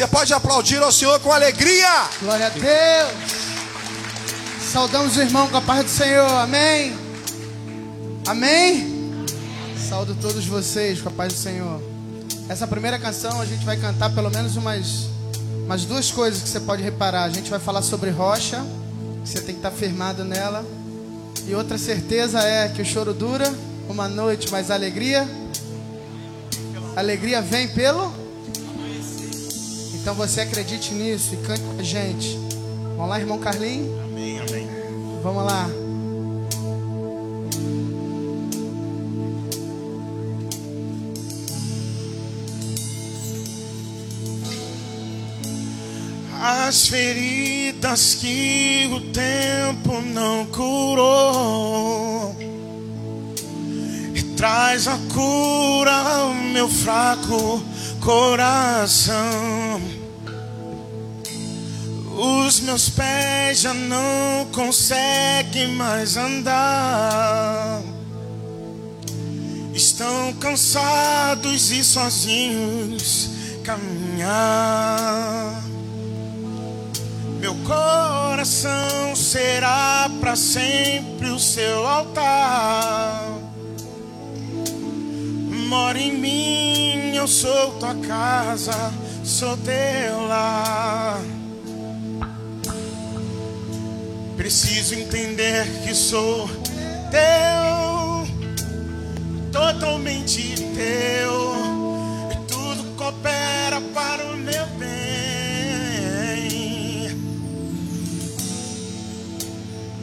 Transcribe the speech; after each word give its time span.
Você 0.00 0.06
pode 0.06 0.32
aplaudir 0.32 0.82
ao 0.82 0.90
Senhor 0.90 1.20
com 1.20 1.30
alegria. 1.30 2.08
Glória 2.22 2.46
a 2.46 2.48
Deus. 2.48 3.12
Saudamos 4.72 5.14
o 5.18 5.20
irmão 5.20 5.46
com 5.48 5.58
a 5.58 5.60
paz 5.60 5.84
do 5.84 5.90
Senhor. 5.90 6.26
Amém. 6.26 6.96
Amém. 8.26 9.26
Saúdo 9.90 10.16
todos 10.18 10.46
vocês 10.46 11.02
com 11.02 11.10
a 11.10 11.12
paz 11.12 11.34
do 11.34 11.38
Senhor. 11.38 11.82
Essa 12.48 12.66
primeira 12.66 12.98
canção 12.98 13.42
a 13.42 13.44
gente 13.44 13.62
vai 13.62 13.76
cantar 13.76 14.08
pelo 14.14 14.30
menos 14.30 14.56
umas, 14.56 15.10
umas 15.66 15.84
duas 15.84 16.10
coisas 16.10 16.42
que 16.42 16.48
você 16.48 16.60
pode 16.60 16.82
reparar. 16.82 17.24
A 17.24 17.30
gente 17.30 17.50
vai 17.50 17.60
falar 17.60 17.82
sobre 17.82 18.08
rocha, 18.08 18.64
você 19.22 19.42
tem 19.42 19.54
que 19.54 19.58
estar 19.58 19.70
firmado 19.70 20.24
nela. 20.24 20.64
E 21.46 21.54
outra 21.54 21.76
certeza 21.76 22.40
é 22.40 22.68
que 22.70 22.80
o 22.80 22.86
choro 22.86 23.12
dura 23.12 23.54
uma 23.86 24.08
noite, 24.08 24.50
mas 24.50 24.70
a 24.70 24.74
alegria. 24.76 25.28
A 26.96 27.00
alegria 27.00 27.42
vem 27.42 27.68
pelo. 27.68 28.19
Então 30.00 30.14
você 30.14 30.40
acredite 30.40 30.94
nisso 30.94 31.34
e 31.34 31.36
cante 31.36 31.60
com 31.60 31.78
a 31.78 31.82
gente. 31.82 32.38
Vamos 32.96 33.10
lá, 33.10 33.20
irmão 33.20 33.38
Carlinhos? 33.38 34.00
Amém, 34.00 34.38
amém. 34.40 34.66
Vamos 35.22 35.44
lá. 35.44 35.68
As 46.42 46.86
feridas 46.86 48.14
que 48.14 48.88
o 48.92 49.00
tempo 49.12 50.00
não 50.00 50.46
curou 50.46 52.34
e 54.14 54.22
traz 54.36 54.88
a 54.88 54.98
cura 55.12 55.92
ao 55.92 56.32
meu 56.32 56.68
fraco 56.68 57.62
coração. 58.00 59.80
Os 62.16 62.60
meus 62.60 62.88
pés 62.90 63.60
já 63.60 63.72
não 63.72 64.46
conseguem 64.52 65.68
mais 65.74 66.16
andar. 66.16 67.80
Estão 69.72 70.32
cansados 70.34 71.70
e 71.70 71.82
sozinhos 71.84 73.30
caminhar. 73.64 75.62
Meu 77.40 77.54
coração 77.66 79.16
será 79.16 80.10
para 80.20 80.36
sempre 80.36 81.30
o 81.30 81.38
seu 81.38 81.86
altar. 81.86 83.39
Mora 85.70 86.00
em 86.00 86.18
mim, 86.18 87.14
eu 87.14 87.28
sou 87.28 87.70
tua 87.78 87.94
casa, 87.94 88.72
sou 89.22 89.56
teu 89.58 90.26
lar. 90.26 91.20
Preciso 94.36 94.96
entender 94.96 95.64
que 95.84 95.94
sou 95.94 96.48
teu, 97.12 98.26
totalmente 99.52 100.56
teu, 100.74 101.54
e 102.32 102.36
tudo 102.48 102.82
coopera 102.96 103.80
para 103.94 104.24
o 104.26 104.36
meu 104.36 104.66
bem. 104.76 104.90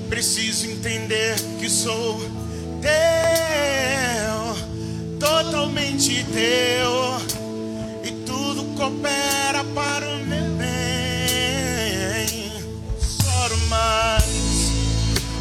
Preciso 0.07 0.65
entender 0.71 1.35
que 1.59 1.69
sou 1.69 2.21
teu, 2.81 3.76
totalmente 5.97 6.23
teu, 6.25 7.17
e 8.03 8.11
tudo 8.23 8.63
coopera 8.75 9.63
para 9.73 10.05
o 10.07 10.25
meu 10.25 10.51
bem. 10.57 12.27
Choro 13.01 13.57
mais, 13.67 14.71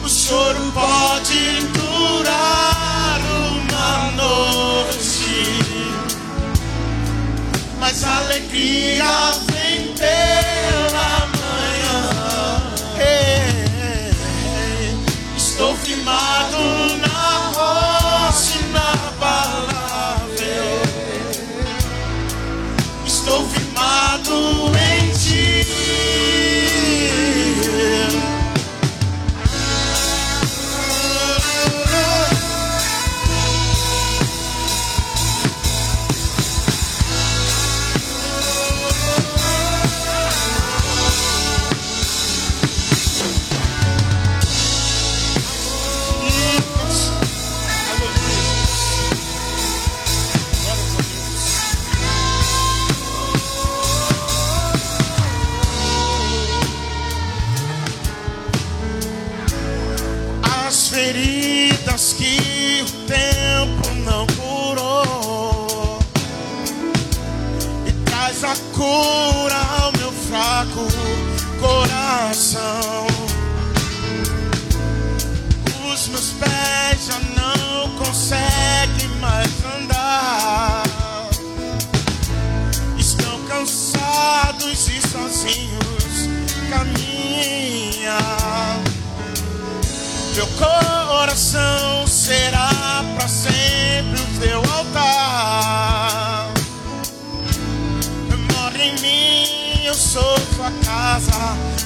o 0.03 0.09
choro 0.09 0.73
pode 0.73 1.61
durar 1.75 3.20
uma 3.53 4.11
noite, 4.13 5.61
mas 7.79 8.03
a 8.03 8.17
alegria 8.19 9.45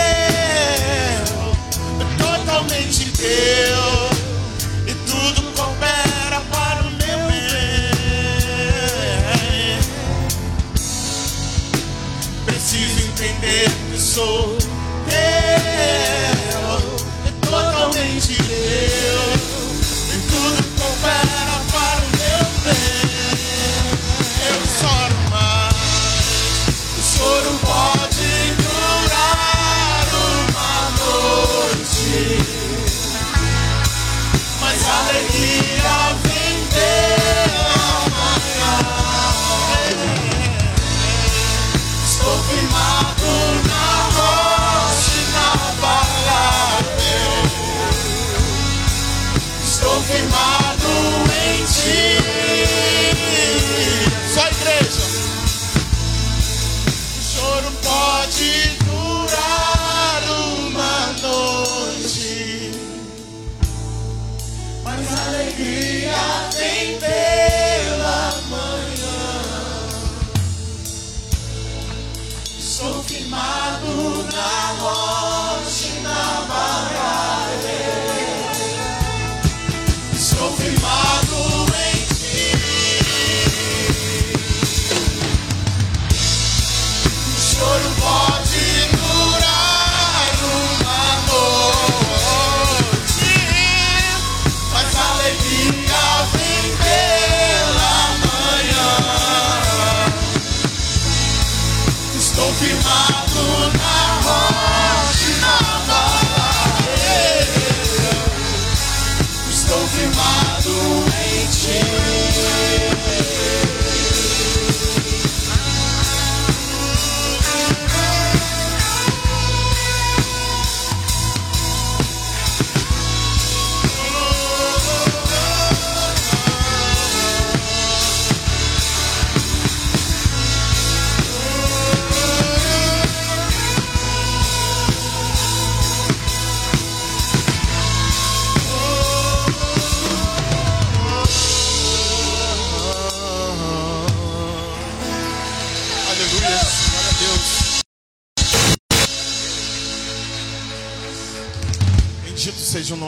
totalmente 2.17 3.11
teu, 3.11 4.09
e 4.87 4.93
tudo 5.05 5.41
coopera 5.53 6.39
para 6.51 6.81
o 6.81 6.91
meu 6.91 7.19
bem. 7.27 7.49
Preciso 12.45 12.99
entender 13.07 13.69
que 13.91 13.99
sou 13.99 14.48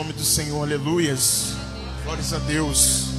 nome 0.02 0.12
do 0.14 0.24
Senhor, 0.24 0.60
aleluias. 0.64 1.54
Glórias 2.02 2.32
a 2.32 2.38
Deus. 2.40 3.11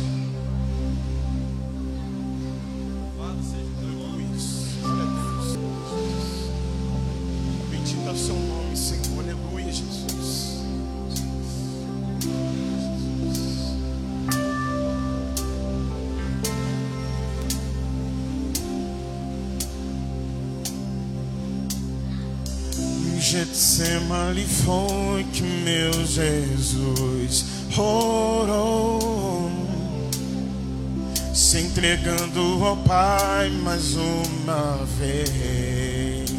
Entregando 31.84 32.64
ao 32.64 32.78
Pai 32.78 33.50
mais 33.62 33.96
uma 33.98 34.86
vez. 34.98 36.32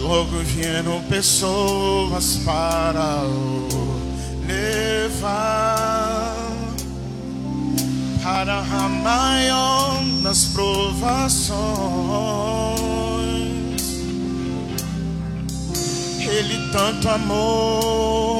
Logo 0.00 0.38
vieram 0.38 1.02
pessoas 1.10 2.38
para 2.38 3.26
o 3.26 3.68
levar 4.46 5.60
para 8.22 8.60
a 8.60 8.88
maior 8.88 10.02
nas 10.22 10.46
provações. 10.46 11.60
Ele 16.18 16.70
tanto 16.72 17.10
amou, 17.10 18.39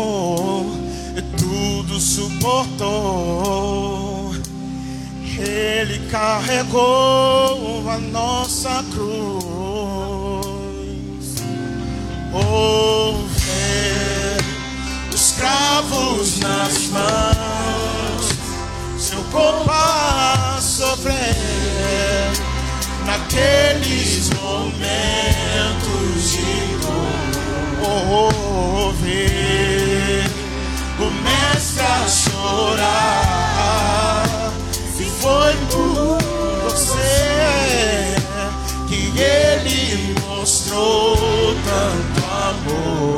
tudo 1.91 2.01
suportou. 2.01 2.91
Ele 5.39 5.99
carregou 6.09 7.91
a 7.91 7.99
nossa 7.99 8.83
cruz. 8.93 9.43
Houver 12.33 13.19
os 15.13 15.33
cravos 15.33 16.39
nas 16.39 16.87
mãos 16.89 18.31
seu 18.97 19.21
corpo 19.33 19.69
a 19.69 20.61
sofrer 20.61 22.31
naqueles 23.05 24.31
momentos 24.31 26.31
de 26.31 26.79
dor. 26.83 27.11
Mestre 29.11 29.40
a 31.81 32.09
chorar. 32.09 33.43
Se 34.97 35.05
foi 35.05 35.55
por 35.71 36.19
você 36.65 38.17
que 38.89 39.13
ele 39.19 40.15
mostrou 40.27 41.17
tanto 41.65 42.21
amor. 42.49 43.17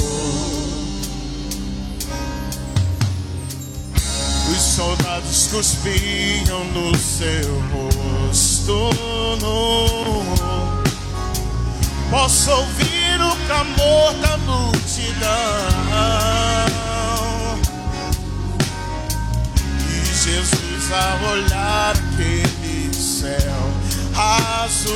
Os 4.50 4.61
soldados 4.61 5.47
cuspiam 5.49 6.64
no 6.75 6.94
seu 6.97 7.62
rosto. 7.73 8.91
Posso 12.11 12.50
ouvir 12.50 13.20
o 13.20 13.37
clamor 13.47 14.12
da 14.20 14.37
multidão. 14.37 16.42
A 20.94 21.18
olhar 21.30 21.94
aquele 21.96 22.94
céu 22.94 23.72
azul, 24.14 24.92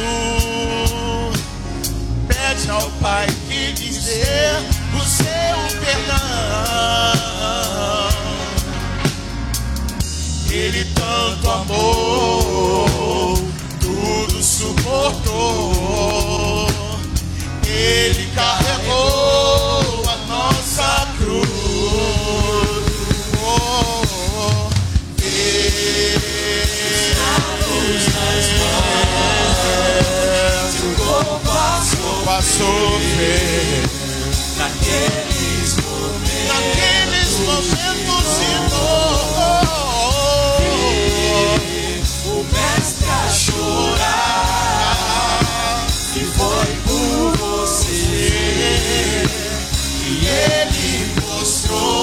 pede 2.28 2.70
ao 2.70 2.90
Pai 3.00 3.26
que 3.48 3.72
dizer 3.72 4.62
o 4.94 5.00
seu 5.00 5.56
perdão. 5.80 6.20
Ele 10.50 10.84
tanto 10.94 11.50
amou, 11.50 13.34
tudo 13.80 14.42
suportou. 14.42 16.66
Ele 17.66 18.30
carregou 18.34 18.65
a 32.36 32.42
sofrer. 32.42 33.82
Naqueles 34.58 35.76
momentos, 35.76 36.48
naqueles 36.48 37.38
momentos 37.40 38.24
de 38.40 38.52
dor, 38.68 39.24
o 42.26 42.36
mestre 42.52 43.08
a 43.08 43.28
chorar. 43.30 44.16
E 46.14 46.24
foi 46.24 46.68
por 46.84 47.32
você 47.38 48.30
que 49.98 50.26
ele 50.26 50.92
mostrou. 51.22 51.95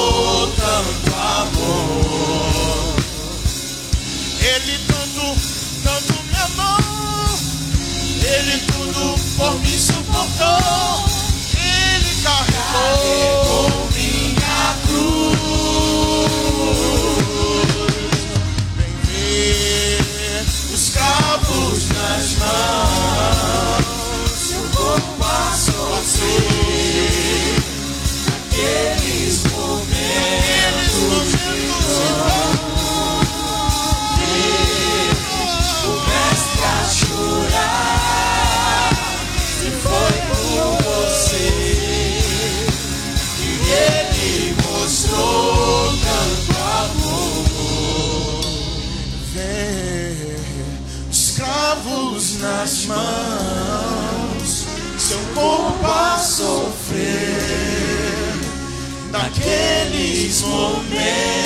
Momentos 60.45 61.42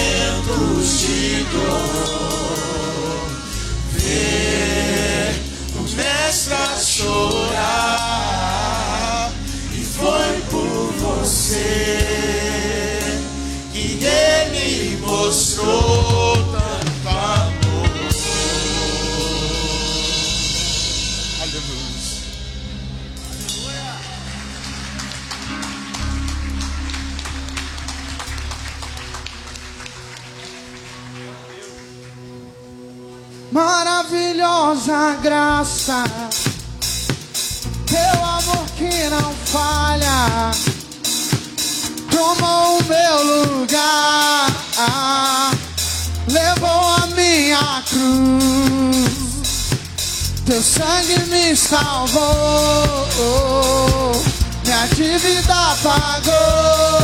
Maravilhosa 34.58 35.18
graça, 35.22 36.04
teu 37.86 38.26
amor 38.26 38.66
que 38.76 39.08
não 39.08 39.32
falha, 39.46 40.52
tomou 42.10 42.80
o 42.80 42.84
meu 42.84 43.24
lugar, 43.24 44.52
levou 46.28 46.96
a 46.96 47.06
minha 47.16 47.84
cruz, 47.88 49.70
teu 50.44 50.62
sangue 50.62 51.20
me 51.30 51.56
salvou, 51.56 52.26
minha 54.66 54.88
dívida 54.88 55.78
pagou. 55.84 56.98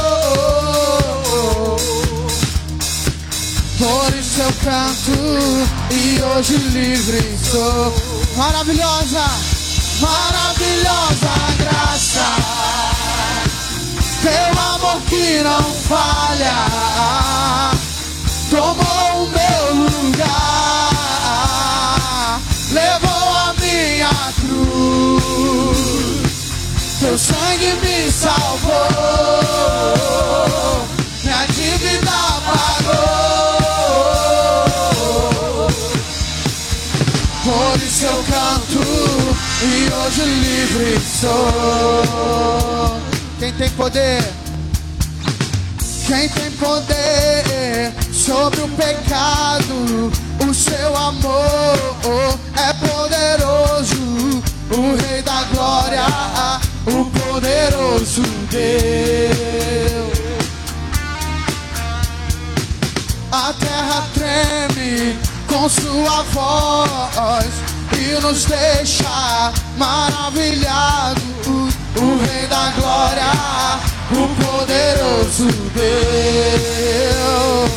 Por 3.84 4.16
isso 4.18 4.40
eu 4.42 4.54
canto 4.64 5.12
e 5.92 6.22
hoje 6.22 6.56
livre 6.56 7.38
sou. 7.52 7.94
Maravilhosa, 8.38 9.26
maravilhosa 10.00 11.34
graça. 11.58 12.26
Teu 14.22 14.54
amor 14.58 15.02
que 15.10 15.44
não 15.44 15.64
falha. 15.90 16.70
Tomou 18.50 19.26
o 19.26 19.28
meu 19.28 19.76
lugar. 19.76 20.30
Levou 22.72 23.36
a 23.36 23.54
minha 23.60 24.16
cruz. 24.40 25.74
Teu 27.02 27.18
sangue 27.18 27.74
me 27.84 28.10
salvou. 28.10 29.34
E 39.64 39.90
hoje 39.94 40.24
livre 40.26 41.00
sou. 41.00 41.32
Quem 43.40 43.54
tem 43.54 43.70
poder? 43.72 44.24
Quem 46.06 46.28
tem 46.30 46.52
poder 46.52 47.94
sobre 48.12 48.62
o 48.62 48.68
pecado? 48.70 50.12
O 50.48 50.54
seu 50.54 50.98
amor 50.98 51.78
é 52.58 52.74
poderoso. 52.74 54.44
O 54.70 54.96
Rei 54.96 55.22
da 55.22 55.44
Glória, 55.54 56.06
o 56.88 57.06
poderoso 57.06 58.22
Deus. 58.50 58.64
A 63.32 63.54
terra 63.54 64.08
treme 64.14 65.18
com 65.48 65.70
sua 65.70 66.24
voz 66.24 67.73
e 67.98 68.20
nos 68.22 68.46
deixa 68.46 69.52
maravilhados. 69.78 71.24
O 71.96 72.18
Rei 72.26 72.48
da 72.48 72.72
Glória, 72.72 73.32
o 74.12 74.28
poderoso 74.44 75.48
Deus. 75.74 77.72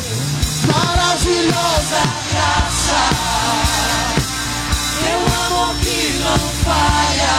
Maravilhosa 0.66 2.00
graça, 2.32 3.02
teu 5.00 5.20
amor 5.46 5.72
que 5.80 6.00
não 6.18 6.40
falha, 6.64 7.36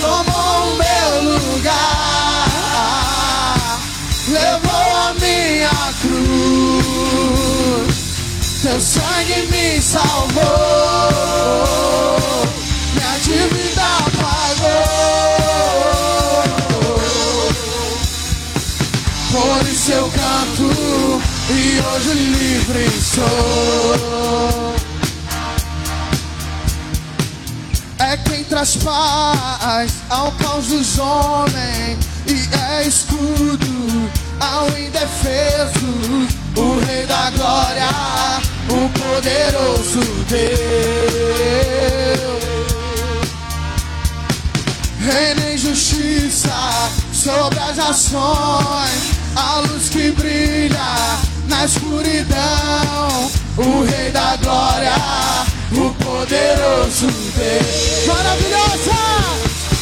tomou 0.00 0.56
o 0.62 0.74
meu 0.76 1.08
lugar, 1.32 2.84
levou 4.28 4.88
a 4.96 5.14
minha 5.20 5.76
cruz. 6.00 7.23
Teu 8.64 8.80
sangue 8.80 9.46
me 9.50 9.78
salvou, 9.82 10.40
minha 12.94 13.18
dívida 13.22 13.90
pagou. 14.16 14.64
Por 19.30 19.68
isso 19.68 19.92
eu 19.92 20.10
canto 20.10 21.20
e 21.50 21.78
hoje 21.78 22.14
livre 22.14 22.88
sou. 23.02 24.74
É 27.98 28.16
quem 28.16 28.44
traz 28.44 28.76
paz 28.76 29.92
ao 30.08 30.32
caos 30.32 30.68
dos 30.68 30.98
homens 30.98 31.98
e 32.26 32.48
é 32.56 32.88
escudo 32.88 34.10
ao 34.40 34.68
indefeso, 34.68 36.26
o 36.56 36.80
Rei 36.86 37.04
da 37.06 37.30
Glória, 37.30 37.88
o 38.68 38.88
poderoso 38.90 40.00
Deus. 40.28 40.74
Reina 45.00 45.50
em 45.52 45.58
justiça 45.58 46.90
sobre 47.12 47.58
as 47.58 47.76
nações, 47.76 49.12
a 49.36 49.60
luz 49.60 49.88
que 49.88 50.10
brilha 50.12 51.18
na 51.48 51.64
escuridão, 51.64 53.30
o 53.58 53.84
Rei 53.84 54.10
da 54.10 54.36
Glória, 54.36 54.94
o 55.72 55.92
poderoso 56.02 57.06
Deus. 57.06 58.06
Maravilhosa, 58.06 58.94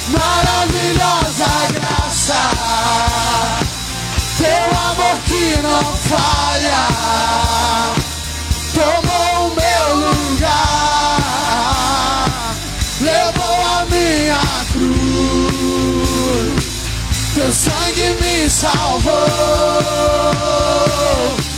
maravilhosa 0.08 1.46
graça, 1.72 2.40
teu 4.38 4.78
amor 4.78 5.16
que 5.26 5.56
não 5.62 5.84
falha, 5.96 6.82
levou 13.00 13.64
a 13.78 13.84
minha 13.86 14.40
cruz. 14.72 16.62
Teu 17.34 17.52
sangue 17.52 18.16
me 18.20 18.50
salvou, 18.50 19.12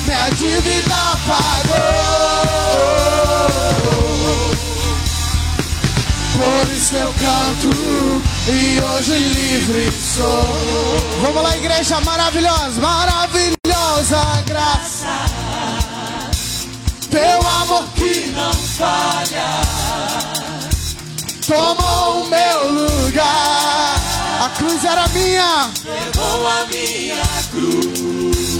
minha 0.06 0.28
dívida 0.30 1.18
pagou. 1.26 2.14
Por 6.34 6.72
isso 6.72 6.94
eu 6.96 7.12
canto 7.14 8.22
e 8.48 8.80
hoje 8.80 9.16
livre 9.18 9.90
sou. 9.92 10.98
Vamos 11.22 11.42
lá, 11.42 11.56
igreja 11.56 12.00
maravilhosa, 12.00 12.80
maravilhosa 12.80 14.42
graça. 14.46 15.83
Teu 17.14 17.48
amor 17.48 17.84
que 17.94 18.26
não 18.34 18.52
falha, 18.52 19.60
tomou 21.46 22.24
o 22.24 22.28
meu 22.28 22.72
lugar. 22.72 23.94
A 24.44 24.48
cruz 24.58 24.84
era 24.84 25.06
minha. 25.10 25.70
Levou 25.84 26.48
a 26.48 26.66
minha 26.66 27.22
cruz. 27.52 28.58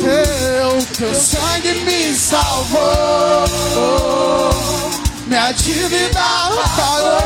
Teu, 0.00 0.86
teu 0.96 1.12
sangue 1.12 1.74
me 1.80 2.14
salvou. 2.14 2.78
Minha 5.26 5.50
dívida 5.50 6.22
pagou. 6.76 7.18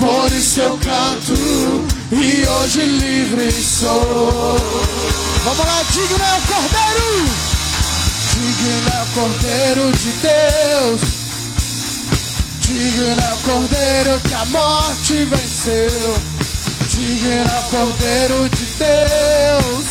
Por 0.00 0.32
isso 0.32 0.60
eu 0.60 0.76
canto 0.78 1.86
e 2.10 2.44
hoje 2.48 2.80
livre 2.82 3.52
sou. 3.52 5.25
Vamos 5.46 5.64
lá, 5.64 5.80
digno 5.92 6.24
é 6.24 6.38
o 6.38 6.42
Cordeiro. 6.42 7.24
Digno 8.34 8.90
é 8.90 9.00
o 9.00 9.06
Cordeiro 9.14 9.92
de 9.92 10.10
Deus. 10.10 11.00
Digno 12.62 13.06
é 13.06 13.32
o 13.32 13.36
Cordeiro 13.44 14.20
que 14.26 14.34
a 14.34 14.44
morte 14.46 15.24
venceu. 15.24 16.16
Digno 16.88 17.30
é 17.30 17.44
o 17.44 17.62
Cordeiro 17.70 18.48
de 18.48 18.64
Deus. 18.64 19.86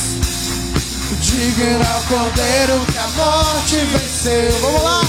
Digno 1.21 1.81
é 1.81 1.97
o 1.99 2.03
cordeiro 2.03 2.85
que 2.91 2.97
a 2.97 3.07
morte 3.15 3.77
venceu. 3.77 4.51
Vamos 4.59 4.83
lá. 4.83 5.01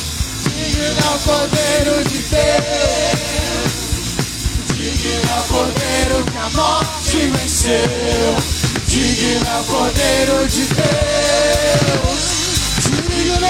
Digno 0.44 0.84
é 0.84 1.10
o 1.12 1.18
cordeiro 1.24 2.04
de 2.08 2.18
Deus. 2.18 3.16
Digno 4.76 5.28
é 5.28 5.40
o 5.40 5.42
cordeiro 5.42 6.24
que 6.30 6.38
a 6.38 6.50
morte 6.50 7.16
venceu. 7.30 8.65
Digno 8.96 9.60
o 9.60 9.64
cordeiro 9.64 10.48
de 10.48 10.64
Deus. 10.64 10.86
Digno 12.80 13.34
o 13.34 13.40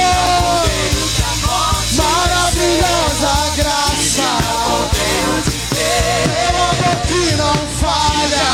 cordeiro 0.43 1.07
que 1.15 1.23
a 1.23 1.33
morte 1.47 1.95
Maravilhosa 1.95 3.33
graça. 3.55 4.29
Teu 5.71 6.57
amor 6.65 6.97
que 7.07 7.23
não 7.37 7.55
falha. 7.79 8.49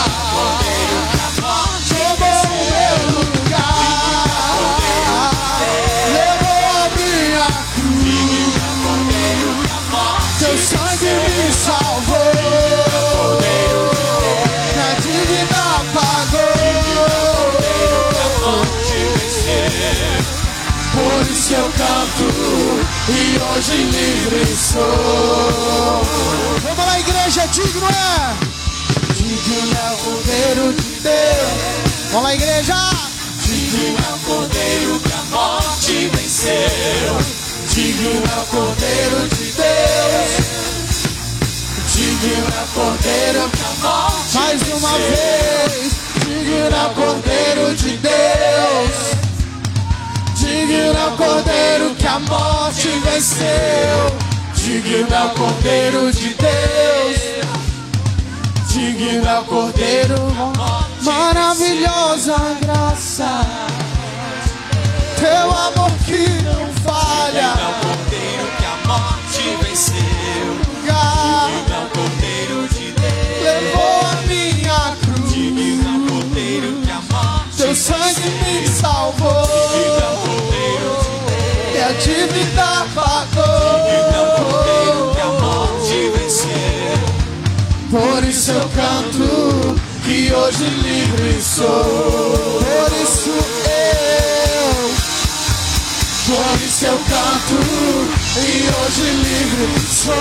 E 23.08 23.38
hoje 23.38 23.76
livre 23.76 24.56
sou. 24.56 26.02
Vamos 26.62 26.86
lá, 26.86 27.00
igreja, 27.00 27.46
digno 27.48 27.86
é. 27.88 28.52
Digno 29.14 29.76
é 29.76 29.92
o 29.92 29.96
cordeiro 29.96 30.72
de 30.72 31.00
Deus. 31.00 32.12
Vamos 32.12 32.22
lá, 32.22 32.34
igreja. 32.34 32.74
Digno 33.40 33.96
é 33.98 34.14
o 34.14 34.18
cordeiro 34.20 35.00
que 35.00 35.12
a 35.12 35.22
morte 35.36 36.10
venceu. 36.14 37.18
Digno 37.68 38.10
é 38.10 38.40
o 38.40 38.46
cordeiro 38.46 39.28
de 39.28 39.52
Deus. 39.52 40.62
Digno 41.92 42.46
é 42.46 42.62
o 42.62 42.66
cordeiro 42.68 43.50
que 43.50 43.62
a 43.64 43.88
morte 43.88 44.34
Mais 44.34 44.62
uma 44.62 44.98
vez. 44.98 45.92
Digno 46.24 46.76
é 46.76 46.86
o 46.86 46.94
cordeiro 46.94 47.74
de 47.74 47.96
Deus. 47.96 49.21
Digno 50.62 50.96
é 50.96 51.06
o 51.08 51.16
cordeiro 51.16 51.94
que 51.96 52.06
a 52.06 52.20
morte 52.20 52.88
venceu. 53.04 53.46
Digno 54.54 55.12
é 55.12 55.24
o 55.24 55.30
cordeiro 55.30 56.12
de 56.12 56.34
Deus. 56.34 57.18
Digno 58.68 59.28
é 59.28 59.40
o 59.40 59.44
cordeiro. 59.44 60.14
Maravilhosa 61.02 62.36
graça. 62.60 63.44
Teu 65.18 65.50
amor 65.50 65.90
que 66.06 66.28
não 66.44 66.72
falha. 66.84 67.40
É 67.40 67.68
o 67.68 67.74
cordeiro 67.84 68.46
que 68.56 68.64
a 68.64 68.86
morte 68.86 69.42
venceu. 69.64 70.46
Lugar 70.76 71.50
É 71.70 71.84
o 71.84 71.88
cordeiro 71.90 72.68
de 72.68 72.92
Deus. 72.92 73.42
levou 73.42 74.00
a 74.00 74.14
minha 74.28 74.96
cruz. 75.02 75.32
É 75.34 75.90
o 75.90 76.06
cordeiro 76.08 76.70
que 76.84 76.90
a 76.92 77.00
morte 77.12 77.56
Teu 77.56 77.74
sangue 77.74 78.30
me 78.44 78.68
salvou. 78.68 80.01
Hoje 90.52 90.64
livre 90.82 91.42
sou. 91.42 91.84
Por 92.60 92.92
isso 93.02 93.30
eu, 93.30 94.90
por 96.26 96.56
isso 96.64 96.84
eu 96.84 96.98
canto 97.08 97.58
e 98.36 98.50
hoje 98.68 99.06
livre 99.22 99.68
sou. 99.88 100.14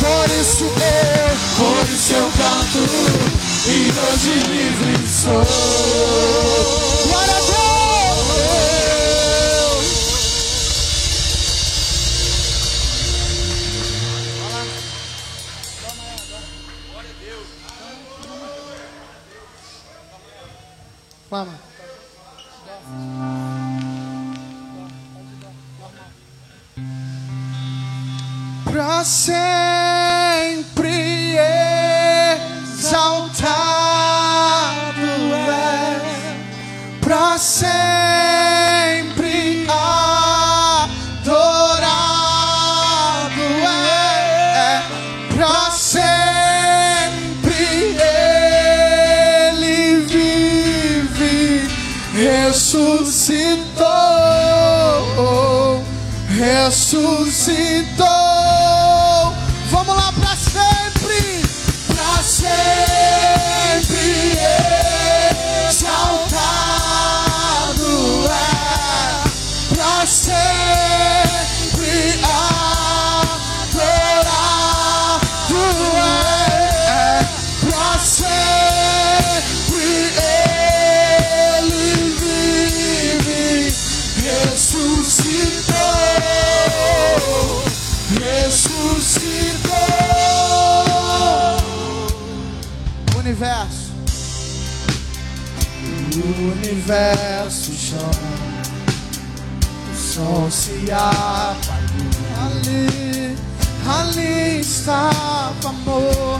Por 0.00 0.28
isso 0.40 0.64
eu, 0.64 1.30
por 1.56 1.84
isso 1.92 2.12
eu 2.14 2.28
canto 2.36 2.82
e 3.66 3.70
hoje 4.00 4.34
livre 4.50 4.94
sou. 5.08 5.44
Vamos. 21.30 21.73
Universo, 93.24 93.88
o 96.14 96.18
universo 96.52 97.72
chama, 97.72 98.12
o 99.90 99.96
sol 99.96 100.50
se 100.50 100.92
apagou. 100.92 102.04
Ali, 102.44 103.34
ali 103.88 104.60
estava 104.60 105.70
amor, 105.70 106.38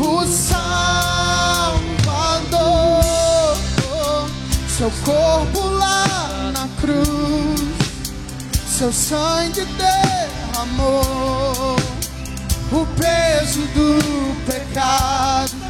o 0.00 0.26
Salvador, 0.26 1.78
seu 4.76 4.90
corpo 5.04 5.60
lá 5.60 6.50
na 6.52 6.66
cruz, 6.80 7.70
seu 8.66 8.92
sangue 8.92 9.64
derramou. 9.64 11.76
O 12.72 12.84
peso 12.96 13.60
do 13.74 14.34
pecado 14.44 15.69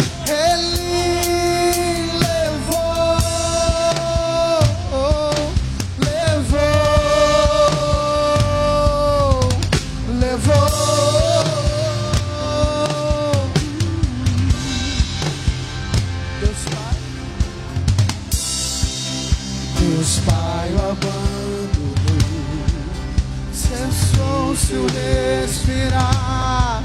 seu 24.70 24.86
respirar. 24.86 26.84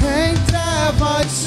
Em 0.00 0.34
trevas 0.46 1.43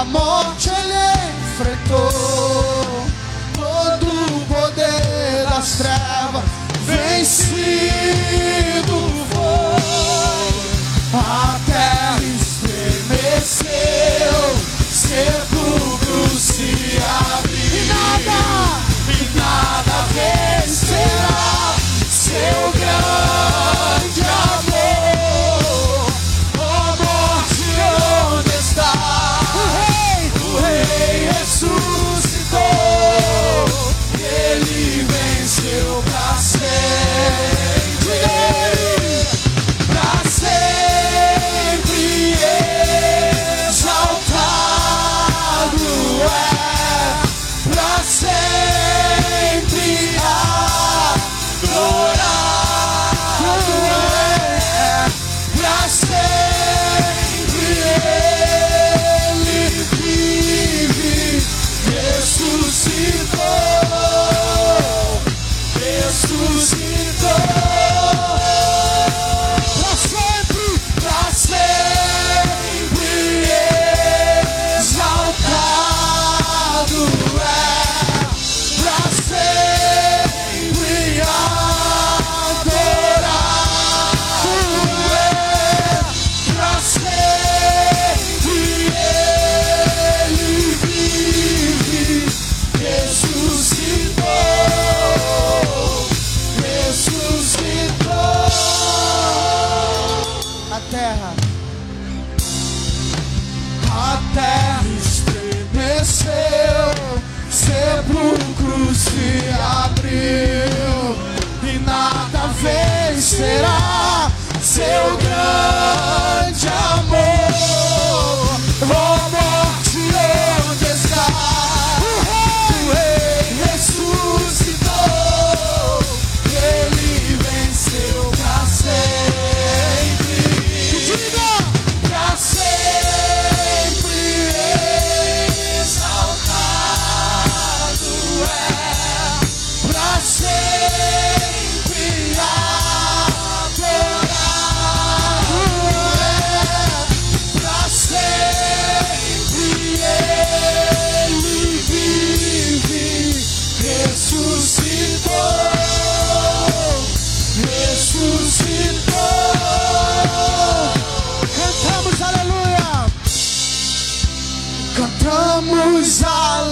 a 0.00 0.04
morte 0.04 0.70
ele 0.70 0.94
enfrentou. 1.52 3.06
Todo 3.52 4.06
o 4.08 4.46
poder 4.46 5.46
das 5.50 5.72
trevas 5.72 6.19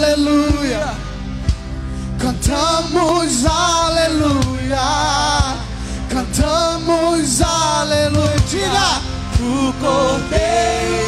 aleluia. 0.09 0.95
Cantamos 2.19 3.45
aleluia. 3.45 4.79
Cantamos 6.09 7.41
aleluia. 7.43 8.37
Diga. 8.49 9.03
O 9.41 9.73
Cordeiro 9.75 11.08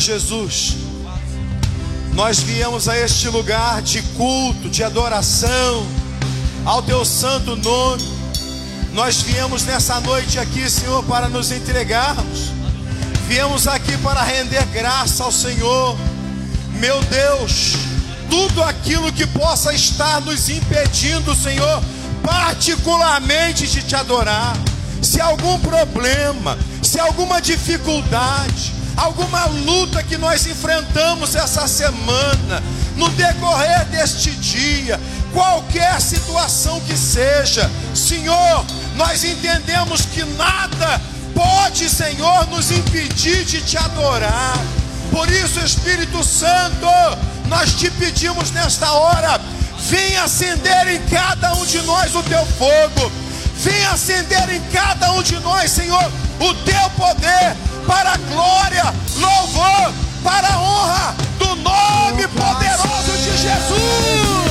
Jesus, 0.00 0.76
nós 2.14 2.40
viemos 2.40 2.88
a 2.88 2.98
este 2.98 3.28
lugar 3.28 3.82
de 3.82 4.02
culto, 4.02 4.68
de 4.68 4.82
adoração 4.82 5.86
ao 6.64 6.82
teu 6.82 7.04
santo 7.04 7.54
nome. 7.56 8.02
Nós 8.92 9.20
viemos 9.20 9.64
nessa 9.64 10.00
noite 10.00 10.38
aqui, 10.38 10.68
Senhor, 10.68 11.04
para 11.04 11.28
nos 11.28 11.52
entregarmos. 11.52 12.50
Viemos 13.28 13.68
aqui 13.68 13.96
para 13.98 14.22
render 14.22 14.64
graça 14.66 15.22
ao 15.22 15.30
Senhor. 15.30 15.96
Meu 16.74 17.00
Deus, 17.02 17.74
tudo 18.28 18.62
aquilo 18.62 19.12
que 19.12 19.26
possa 19.26 19.72
estar 19.72 20.20
nos 20.22 20.48
impedindo, 20.48 21.34
Senhor, 21.34 21.82
particularmente 22.22 23.66
de 23.66 23.82
te 23.82 23.94
adorar. 23.94 24.56
Se 25.02 25.20
algum 25.20 25.58
problema, 25.60 26.58
se 26.82 26.98
alguma 26.98 27.40
dificuldade, 27.40 28.79
alguma 29.00 29.46
luta 29.46 30.02
que 30.02 30.18
nós 30.18 30.46
enfrentamos 30.46 31.34
essa 31.34 31.66
semana, 31.66 32.62
no 32.96 33.08
decorrer 33.10 33.86
deste 33.86 34.30
dia, 34.32 35.00
qualquer 35.32 36.00
situação 36.00 36.78
que 36.80 36.96
seja, 36.96 37.70
Senhor, 37.94 38.64
nós 38.96 39.24
entendemos 39.24 40.02
que 40.02 40.22
nada 40.36 41.00
pode, 41.34 41.88
Senhor, 41.88 42.46
nos 42.48 42.70
impedir 42.70 43.44
de 43.44 43.62
te 43.62 43.78
adorar. 43.78 44.58
Por 45.10 45.30
isso, 45.30 45.60
Espírito 45.60 46.22
Santo, 46.22 46.86
nós 47.46 47.72
te 47.72 47.90
pedimos 47.92 48.50
nesta 48.50 48.92
hora, 48.92 49.40
venha 49.78 50.24
acender 50.24 50.88
em 50.88 51.00
cada 51.08 51.54
um 51.54 51.64
de 51.64 51.80
nós 51.82 52.14
o 52.14 52.22
teu 52.22 52.44
fogo, 52.44 53.10
venha 53.56 53.92
acender 53.92 54.50
em 54.50 54.60
cada 54.70 55.10
um 55.12 55.22
de 55.22 55.38
nós, 55.40 55.70
Senhor, 55.70 56.12
o 56.38 56.54
teu 56.54 56.90
poder 56.90 57.56
para 57.86 58.12
a 58.12 58.16
glória, 58.16 58.94
louvor, 59.16 59.92
para 60.22 60.48
a 60.48 60.58
honra 60.58 61.14
do 61.38 61.54
nome 61.56 62.28
poderoso 62.28 63.12
de 63.12 63.36
Jesus. 63.38 64.49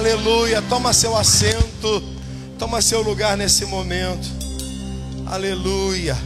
Aleluia. 0.00 0.62
Toma 0.62 0.94
seu 0.94 1.14
assento. 1.14 2.02
Toma 2.58 2.80
seu 2.80 3.02
lugar 3.02 3.36
nesse 3.36 3.66
momento. 3.66 4.26
Aleluia. 5.26 6.16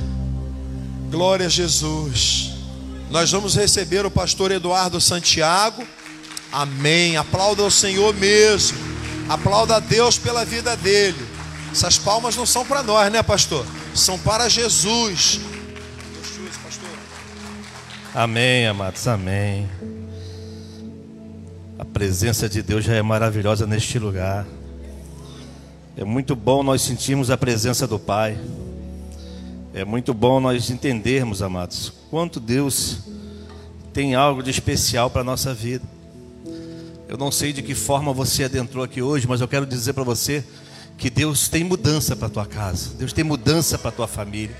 Glória 1.10 1.46
a 1.46 1.48
Jesus. 1.48 2.52
Nós 3.10 3.32
vamos 3.32 3.56
receber 3.56 4.06
o 4.06 4.10
pastor 4.12 4.52
Eduardo 4.52 5.00
Santiago. 5.00 5.84
Amém. 6.52 7.16
Aplauda 7.16 7.64
o 7.64 7.70
Senhor 7.70 8.14
mesmo. 8.14 8.78
Aplauda 9.28 9.74
a 9.74 9.80
Deus 9.80 10.16
pela 10.18 10.44
vida 10.44 10.76
dele. 10.76 11.26
Essas 11.72 11.98
palmas 11.98 12.36
não 12.36 12.46
são 12.46 12.64
para 12.64 12.80
nós, 12.80 13.10
né, 13.10 13.24
pastor? 13.24 13.66
São 13.92 14.16
para 14.16 14.48
Jesus. 14.48 15.40
Amém, 18.14 18.68
amados. 18.68 19.08
Amém. 19.08 19.68
A 21.76 21.84
presença 21.84 22.48
de 22.48 22.62
Deus 22.62 22.84
já 22.84 22.94
é 22.94 23.02
maravilhosa 23.02 23.66
neste 23.66 23.98
lugar. 23.98 24.46
É 25.96 26.04
muito 26.04 26.36
bom 26.36 26.62
nós 26.62 26.82
sentirmos 26.82 27.32
a 27.32 27.36
presença 27.36 27.84
do 27.84 27.98
Pai. 27.98 28.38
É 29.72 29.84
muito 29.84 30.14
bom 30.14 30.38
nós 30.38 30.70
entendermos, 30.70 31.42
amados, 31.42 31.92
quanto 32.10 32.38
Deus 32.38 32.98
tem 33.92 34.14
algo 34.14 34.40
de 34.40 34.50
especial 34.50 35.10
para 35.10 35.22
a 35.22 35.24
nossa 35.24 35.52
vida. 35.52 35.84
Eu 37.08 37.18
não 37.18 37.32
sei 37.32 37.52
de 37.52 37.60
que 37.60 37.74
forma 37.74 38.12
você 38.12 38.44
adentrou 38.44 38.84
aqui 38.84 39.02
hoje, 39.02 39.26
mas 39.26 39.40
eu 39.40 39.48
quero 39.48 39.66
dizer 39.66 39.94
para 39.94 40.04
você 40.04 40.44
que 40.96 41.10
Deus 41.10 41.48
tem 41.48 41.64
mudança 41.64 42.14
para 42.14 42.28
a 42.28 42.30
tua 42.30 42.46
casa, 42.46 42.90
Deus 42.96 43.12
tem 43.12 43.24
mudança 43.24 43.76
para 43.76 43.88
a 43.88 43.92
tua 43.92 44.06
família, 44.06 44.56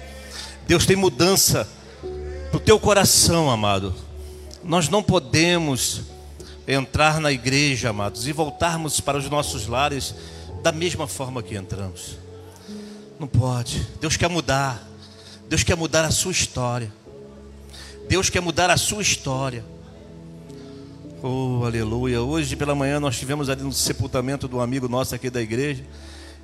Deus 0.66 0.84
tem 0.84 0.96
mudança 0.96 1.68
para 2.50 2.56
o 2.56 2.60
teu 2.60 2.78
coração, 2.80 3.48
amado. 3.48 3.94
Nós 4.64 4.88
não 4.88 5.00
podemos 5.00 6.13
entrar 6.66 7.20
na 7.20 7.30
igreja, 7.30 7.90
amados, 7.90 8.26
e 8.26 8.32
voltarmos 8.32 9.00
para 9.00 9.18
os 9.18 9.28
nossos 9.28 9.66
lares 9.66 10.14
da 10.62 10.72
mesma 10.72 11.06
forma 11.06 11.42
que 11.42 11.54
entramos. 11.54 12.16
Não 13.18 13.26
pode. 13.26 13.86
Deus 14.00 14.16
quer 14.16 14.28
mudar. 14.28 14.82
Deus 15.48 15.62
quer 15.62 15.76
mudar 15.76 16.04
a 16.04 16.10
sua 16.10 16.32
história. 16.32 16.92
Deus 18.08 18.30
quer 18.30 18.40
mudar 18.40 18.70
a 18.70 18.76
sua 18.76 19.02
história. 19.02 19.64
Oh, 21.22 21.62
aleluia. 21.64 22.20
Hoje 22.20 22.56
pela 22.56 22.74
manhã 22.74 23.00
nós 23.00 23.18
tivemos 23.18 23.48
ali 23.48 23.62
no 23.62 23.72
sepultamento 23.72 24.46
do 24.46 24.60
amigo 24.60 24.88
nosso 24.88 25.14
aqui 25.14 25.30
da 25.30 25.40
igreja. 25.40 25.84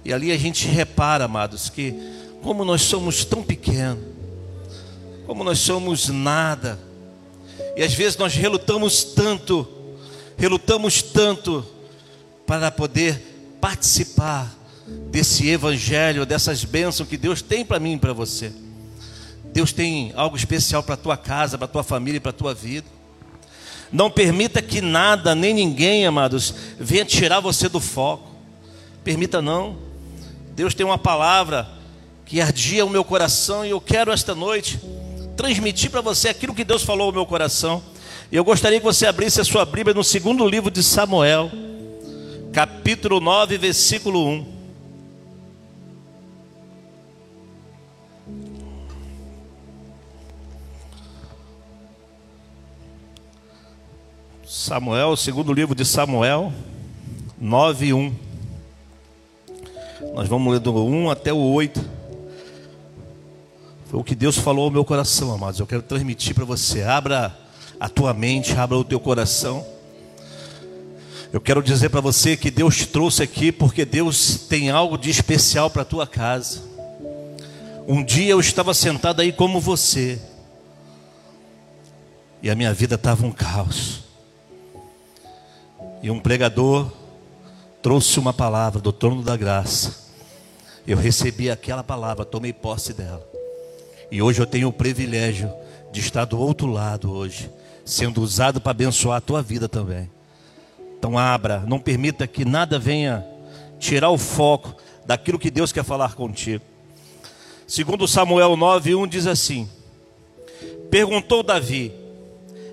E 0.05 0.13
ali 0.13 0.33
a 0.33 0.39
gente 0.39 0.67
repara, 0.67 1.25
amados, 1.25 1.69
que 1.69 1.95
como 2.43 2.65
nós 2.65 2.83
somos 2.83 3.25
tão 3.25 3.43
pequenos, 3.43 4.03
como 5.27 5.45
nós 5.45 5.59
somos 5.59 6.09
nada, 6.09 6.79
e 7.77 7.83
às 7.83 7.93
vezes 7.93 8.17
nós 8.17 8.35
relutamos 8.35 9.05
tanto, 9.05 9.69
relutamos 10.41 11.03
tanto 11.03 11.65
para 12.47 12.71
poder 12.71 13.59
participar 13.61 14.51
desse 15.11 15.47
evangelho, 15.47 16.25
dessas 16.25 16.65
bênçãos 16.65 17.07
que 17.07 17.19
Deus 17.19 17.43
tem 17.43 17.63
para 17.63 17.79
mim 17.79 17.93
e 17.93 17.99
para 17.99 18.15
você. 18.15 18.51
Deus 19.53 19.71
tem 19.71 20.13
algo 20.17 20.37
especial 20.37 20.83
para 20.83 20.95
a 20.95 20.97
tua 20.97 21.17
casa, 21.17 21.59
para 21.59 21.67
a 21.67 21.69
tua 21.69 21.83
família 21.83 22.17
e 22.17 22.21
para 22.21 22.31
a 22.31 22.33
tua 22.33 22.55
vida. 22.55 22.87
Não 23.93 24.11
permita 24.11 24.63
que 24.63 24.81
nada, 24.81 25.35
nem 25.35 25.53
ninguém, 25.53 26.07
amados, 26.07 26.55
venha 26.79 27.05
tirar 27.05 27.41
você 27.41 27.69
do 27.69 27.79
foco. 27.79 28.31
Permita 29.05 29.43
não. 29.43 29.77
Deus 30.55 30.73
tem 30.73 30.87
uma 30.87 30.99
palavra 30.99 31.69
que 32.25 32.41
ardia 32.41 32.87
o 32.87 32.91
meu 32.91 33.05
coração 33.05 33.67
e 33.67 33.71
eu 33.71 33.81
quero 33.81 34.11
esta 34.11 34.35
noite 34.35 34.81
transmitir 35.37 35.91
para 35.91 36.01
você 36.01 36.29
aquilo 36.29 36.55
que 36.55 36.65
Deus 36.65 36.83
falou 36.83 37.09
ao 37.09 37.13
meu 37.13 37.27
coração. 37.27 37.83
E 38.33 38.37
eu 38.37 38.45
gostaria 38.45 38.79
que 38.79 38.85
você 38.85 39.07
abrisse 39.07 39.41
a 39.41 39.45
sua 39.45 39.65
Bíblia 39.65 39.93
no 39.93 40.05
segundo 40.05 40.47
livro 40.47 40.71
de 40.71 40.85
Samuel, 40.85 41.51
capítulo 42.53 43.19
9, 43.19 43.59
versículo 43.59 44.25
1. 44.25 44.47
Samuel, 54.47 55.17
segundo 55.17 55.53
livro 55.53 55.75
de 55.75 55.85
Samuel, 55.85 56.53
9 57.37 57.87
e 57.87 57.93
1. 57.93 58.15
Nós 60.15 60.29
vamos 60.29 60.53
ler 60.53 60.61
do 60.61 60.73
1 60.73 61.11
até 61.11 61.33
o 61.33 61.37
8. 61.37 61.85
Foi 63.87 63.99
o 63.99 64.05
que 64.05 64.15
Deus 64.15 64.39
falou 64.39 64.67
ao 64.67 64.71
meu 64.71 64.85
coração, 64.85 65.35
amados. 65.35 65.59
Eu 65.59 65.67
quero 65.67 65.83
transmitir 65.83 66.33
para 66.33 66.45
você. 66.45 66.85
Abra 66.85 67.40
a 67.81 67.89
tua 67.89 68.13
mente, 68.13 68.55
abra 68.55 68.77
o 68.77 68.85
teu 68.85 69.01
coração. 69.01 69.67
Eu 71.33 71.41
quero 71.41 71.63
dizer 71.63 71.89
para 71.89 72.03
você 72.03 72.37
que 72.37 72.51
Deus 72.51 72.77
te 72.77 72.87
trouxe 72.87 73.23
aqui 73.23 73.51
porque 73.51 73.87
Deus 73.87 74.41
tem 74.49 74.69
algo 74.69 74.99
de 74.99 75.09
especial 75.09 75.71
para 75.71 75.83
a 75.83 75.87
tua 75.87 76.07
casa. 76.07 76.61
Um 77.89 78.05
dia 78.05 78.33
eu 78.33 78.41
estava 78.41 78.75
sentado 78.75 79.23
aí 79.23 79.33
como 79.33 79.59
você, 79.59 80.21
e 82.43 82.51
a 82.51 82.55
minha 82.55 82.73
vida 82.73 82.95
estava 82.95 83.27
um 83.27 83.33
caos. 83.33 84.03
E 86.03 86.11
um 86.11 86.19
pregador 86.19 86.91
trouxe 87.83 88.19
uma 88.19 88.33
palavra 88.33 88.81
do 88.81 88.93
trono 88.93 89.23
da 89.23 89.37
graça. 89.37 90.11
Eu 90.87 90.97
recebi 90.97 91.51
aquela 91.51 91.83
palavra, 91.83 92.25
tomei 92.25 92.53
posse 92.53 92.93
dela. 92.93 93.27
E 94.11 94.21
hoje 94.21 94.41
eu 94.41 94.47
tenho 94.47 94.69
o 94.69 94.73
privilégio 94.73 95.53
de 95.93 96.01
estar 96.01 96.25
do 96.25 96.39
outro 96.39 96.67
lado 96.67 97.13
hoje, 97.13 97.51
sendo 97.85 98.23
usado 98.23 98.61
para 98.61 98.71
abençoar 98.71 99.19
a 99.19 99.21
tua 99.21 99.43
vida 99.43 99.69
também. 99.69 100.11
Então 100.99 101.19
abra, 101.19 101.65
não 101.67 101.79
permita 101.79 102.27
que 102.27 102.45
nada 102.45 102.79
venha 102.79 103.25
tirar 103.79 104.11
o 104.11 104.19
foco 104.19 104.77
daquilo 105.07 105.39
que 105.39 105.51
Deus 105.51 105.73
quer 105.73 105.83
falar 105.83 106.15
contigo. 106.15 106.65
Segundo 107.67 108.07
Samuel 108.07 108.57
9:1 108.57 109.09
diz 109.09 109.27
assim: 109.27 109.69
Perguntou 110.91 111.43
Davi: 111.43 111.93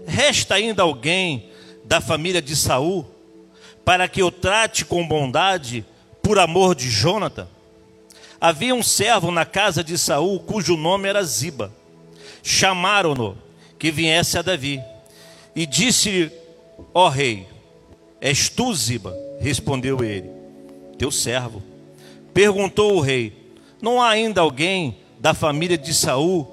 Resta 0.06 0.56
ainda 0.56 0.84
alguém 0.84 1.50
da 1.86 2.02
família 2.02 2.42
de 2.42 2.56
Saul 2.56 3.06
para 3.86 4.08
que 4.08 4.22
eu 4.22 4.32
trate 4.32 4.84
com 4.84 5.08
bondade 5.08 5.86
por 6.22 6.38
amor 6.38 6.76
de 6.76 6.90
Jonathan? 6.90 7.48
Havia 8.40 8.76
um 8.76 8.84
servo 8.84 9.32
na 9.32 9.46
casa 9.46 9.84
de 9.84 9.98
Saul 9.98 10.40
cujo 10.40 10.76
nome 10.76 11.08
era 11.08 11.24
Ziba. 11.24 11.72
Chamaram-no 12.44 13.38
que 13.80 13.92
viesse 13.92 14.38
a 14.38 14.42
Davi. 14.42 14.82
E 15.58 15.66
disse: 15.66 16.32
Ó 16.94 17.10
rei, 17.10 17.48
és 18.22 18.48
tu 18.48 18.72
Ziba? 18.76 19.18
Respondeu 19.40 20.04
ele: 20.04 20.30
Teu 21.00 21.10
servo. 21.10 21.64
Perguntou 22.32 22.96
o 22.96 23.02
rei: 23.02 23.34
Não 23.82 24.00
há 24.00 24.10
ainda 24.10 24.40
alguém 24.40 25.00
da 25.20 25.34
família 25.34 25.76
de 25.76 25.96
Saul 25.96 26.48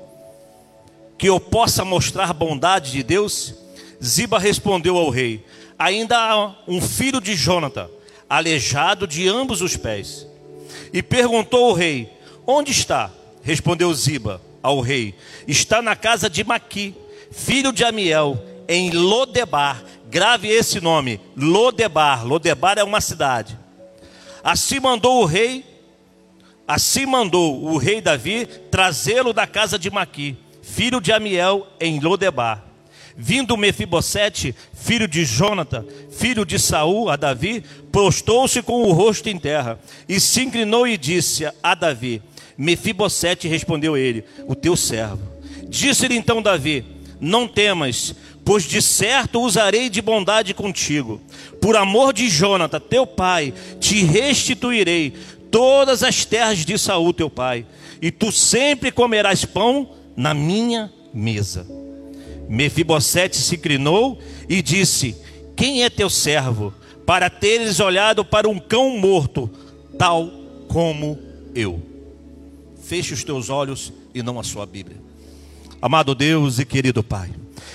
que 1.18 1.28
eu 1.28 1.38
possa 1.38 1.84
mostrar 1.84 2.32
bondade 2.32 2.92
de 2.92 3.02
Deus? 3.02 3.54
Ziba 4.02 4.38
respondeu 4.38 4.96
ao 4.96 5.10
rei: 5.10 5.44
ainda 5.78 6.16
há 6.16 6.54
um 6.66 6.80
filho 6.80 7.20
de 7.20 7.34
Jonathan, 7.34 7.90
aleijado 8.26 9.06
de 9.06 9.28
ambos 9.28 9.60
os 9.60 9.76
pés. 9.76 10.26
E 10.94 11.02
perguntou 11.02 11.68
o 11.68 11.74
rei: 11.74 12.10
Onde 12.46 12.70
está? 12.70 13.10
Respondeu 13.42 13.92
Ziba 13.92 14.40
ao 14.62 14.80
rei: 14.80 15.14
Está 15.46 15.82
na 15.82 15.94
casa 15.94 16.30
de 16.30 16.42
Maqui, 16.42 16.94
filho 17.30 17.70
de 17.70 17.84
Amiel, 17.84 18.53
em 18.68 18.90
Lodebar. 18.90 19.82
Grave 20.10 20.48
esse 20.48 20.80
nome: 20.80 21.20
Lodebar. 21.36 22.26
Lodebar 22.26 22.78
é 22.78 22.84
uma 22.84 23.00
cidade. 23.00 23.58
Assim 24.42 24.78
mandou 24.78 25.22
o 25.22 25.24
rei, 25.24 25.64
assim 26.68 27.06
mandou 27.06 27.64
o 27.64 27.78
rei 27.78 28.00
Davi 28.00 28.46
trazê-lo 28.70 29.32
da 29.32 29.46
casa 29.46 29.78
de 29.78 29.90
Maqui, 29.90 30.36
filho 30.62 31.00
de 31.00 31.12
Amiel, 31.12 31.66
em 31.80 31.98
Lodebar. 31.98 32.62
Vindo 33.16 33.56
Mefibosete, 33.56 34.54
filho 34.74 35.06
de 35.06 35.24
Jonathan, 35.24 35.84
filho 36.10 36.44
de 36.44 36.58
Saul, 36.58 37.08
a 37.08 37.16
Davi, 37.16 37.62
prostou-se 37.92 38.60
com 38.60 38.82
o 38.82 38.92
rosto 38.92 39.28
em 39.28 39.38
terra 39.38 39.78
e 40.08 40.18
se 40.18 40.42
inclinou 40.42 40.86
e 40.86 40.98
disse 40.98 41.46
a 41.62 41.74
Davi: 41.74 42.20
Mefibosete 42.58 43.48
respondeu 43.48 43.96
ele: 43.96 44.24
O 44.46 44.54
teu 44.54 44.76
servo. 44.76 45.22
Disse-lhe 45.68 46.16
então 46.16 46.42
Davi: 46.42 46.84
Não 47.20 47.48
temas, 47.48 48.14
pois 48.44 48.64
de 48.64 48.82
certo 48.82 49.40
usarei 49.40 49.88
de 49.88 50.02
bondade 50.02 50.52
contigo. 50.52 51.20
Por 51.60 51.76
amor 51.76 52.12
de 52.12 52.28
Jonathan, 52.28 52.80
teu 52.80 53.06
pai, 53.06 53.54
te 53.80 54.04
restituirei 54.04 55.14
todas 55.50 56.02
as 56.02 56.24
terras 56.24 56.64
de 56.64 56.76
Saul, 56.76 57.12
teu 57.14 57.30
pai, 57.30 57.66
e 58.02 58.10
tu 58.10 58.30
sempre 58.30 58.92
comerás 58.92 59.44
pão 59.44 59.88
na 60.16 60.34
minha 60.34 60.92
mesa. 61.12 61.66
Mefibosete 62.48 63.36
se 63.36 63.54
inclinou 63.54 64.18
e 64.48 64.60
disse: 64.60 65.16
Quem 65.56 65.82
é 65.82 65.88
teu 65.88 66.10
servo, 66.10 66.74
para 67.06 67.30
teres 67.30 67.80
olhado 67.80 68.24
para 68.24 68.48
um 68.48 68.58
cão 68.58 68.98
morto, 68.98 69.50
tal 69.98 70.30
como 70.68 71.18
eu? 71.54 71.80
Feche 72.82 73.14
os 73.14 73.24
teus 73.24 73.48
olhos 73.48 73.92
e 74.14 74.22
não 74.22 74.38
a 74.38 74.42
sua 74.42 74.66
Bíblia. 74.66 74.98
Amado 75.80 76.14
Deus 76.14 76.58
e 76.58 76.64
querido 76.64 77.02
Pai, 77.02 77.30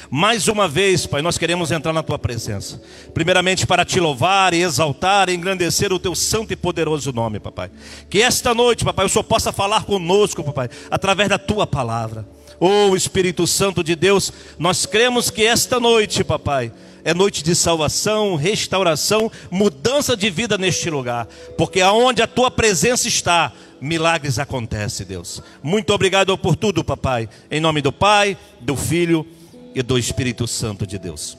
mais 0.10 0.48
uma 0.48 0.68
vez, 0.68 1.06
Pai, 1.06 1.22
nós 1.22 1.38
queremos 1.38 1.72
entrar 1.72 1.94
na 1.94 2.04
tua 2.04 2.18
presença. 2.18 2.82
Primeiramente 3.14 3.68
para 3.68 3.86
te 3.86 4.00
louvar 4.00 4.54
e 4.54 4.62
exaltar 4.62 5.30
e 5.30 5.36
engrandecer 5.36 5.94
o 5.94 6.00
teu 6.00 6.16
santo 6.16 6.54
e 6.54 6.56
poderoso 6.56 7.12
nome, 7.12 7.40
papai. 7.40 7.70
Que 8.10 8.22
esta 8.22 8.54
noite, 8.54 8.84
papai, 8.86 9.06
o 9.06 9.10
Senhor 9.10 9.24
possa 9.24 9.52
falar 9.52 9.86
conosco, 9.86 10.44
papai, 10.44 10.70
através 10.90 11.30
da 11.30 11.38
tua 11.38 11.68
palavra. 11.68 12.28
Oh 12.60 12.96
Espírito 12.96 13.48
Santo 13.48 13.84
de 13.84 13.96
Deus, 13.96 14.34
nós 14.58 14.86
cremos 14.86 15.30
que 15.30 15.44
esta 15.44 15.80
noite, 15.80 16.24
papai, 16.24 16.74
é 17.04 17.14
noite 17.14 17.44
de 17.44 17.56
salvação, 17.56 18.36
restauração, 18.36 19.32
mudança 19.50 20.16
de 20.18 20.30
vida 20.30 20.58
neste 20.58 20.90
lugar, 20.90 21.28
porque 21.58 21.80
aonde 21.80 22.22
a 22.22 22.28
tua 22.28 22.52
presença 22.52 23.08
está, 23.08 23.54
milagres 23.80 24.38
acontecem, 24.38 25.06
Deus. 25.06 25.42
Muito 25.64 25.94
obrigado 25.94 26.38
por 26.38 26.56
tudo, 26.56 26.84
papai. 26.84 27.30
Em 27.50 27.62
nome 27.62 27.82
do 27.82 27.92
Pai, 27.92 28.38
do 28.60 28.76
Filho 28.76 29.26
e 29.74 29.82
do 29.82 29.98
Espírito 29.98 30.48
Santo 30.48 30.86
de 30.86 30.98
Deus. 30.98 31.38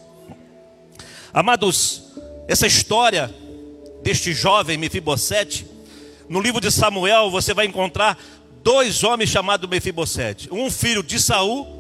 Amados, 1.33 2.13
essa 2.49 2.67
história 2.67 3.33
deste 4.03 4.33
jovem 4.33 4.77
Mefibosete, 4.77 5.67
no 6.29 6.41
livro 6.41 6.61
de 6.61 6.71
Samuel 6.71 7.31
você 7.31 7.53
vai 7.55 7.67
encontrar 7.67 8.19
dois 8.63 9.03
homens 9.05 9.31
chamados 9.31 9.69
Mefibosete, 9.69 10.49
um 10.53 10.71
filho 10.71 11.03
de 11.03 11.21
Saul, 11.21 11.79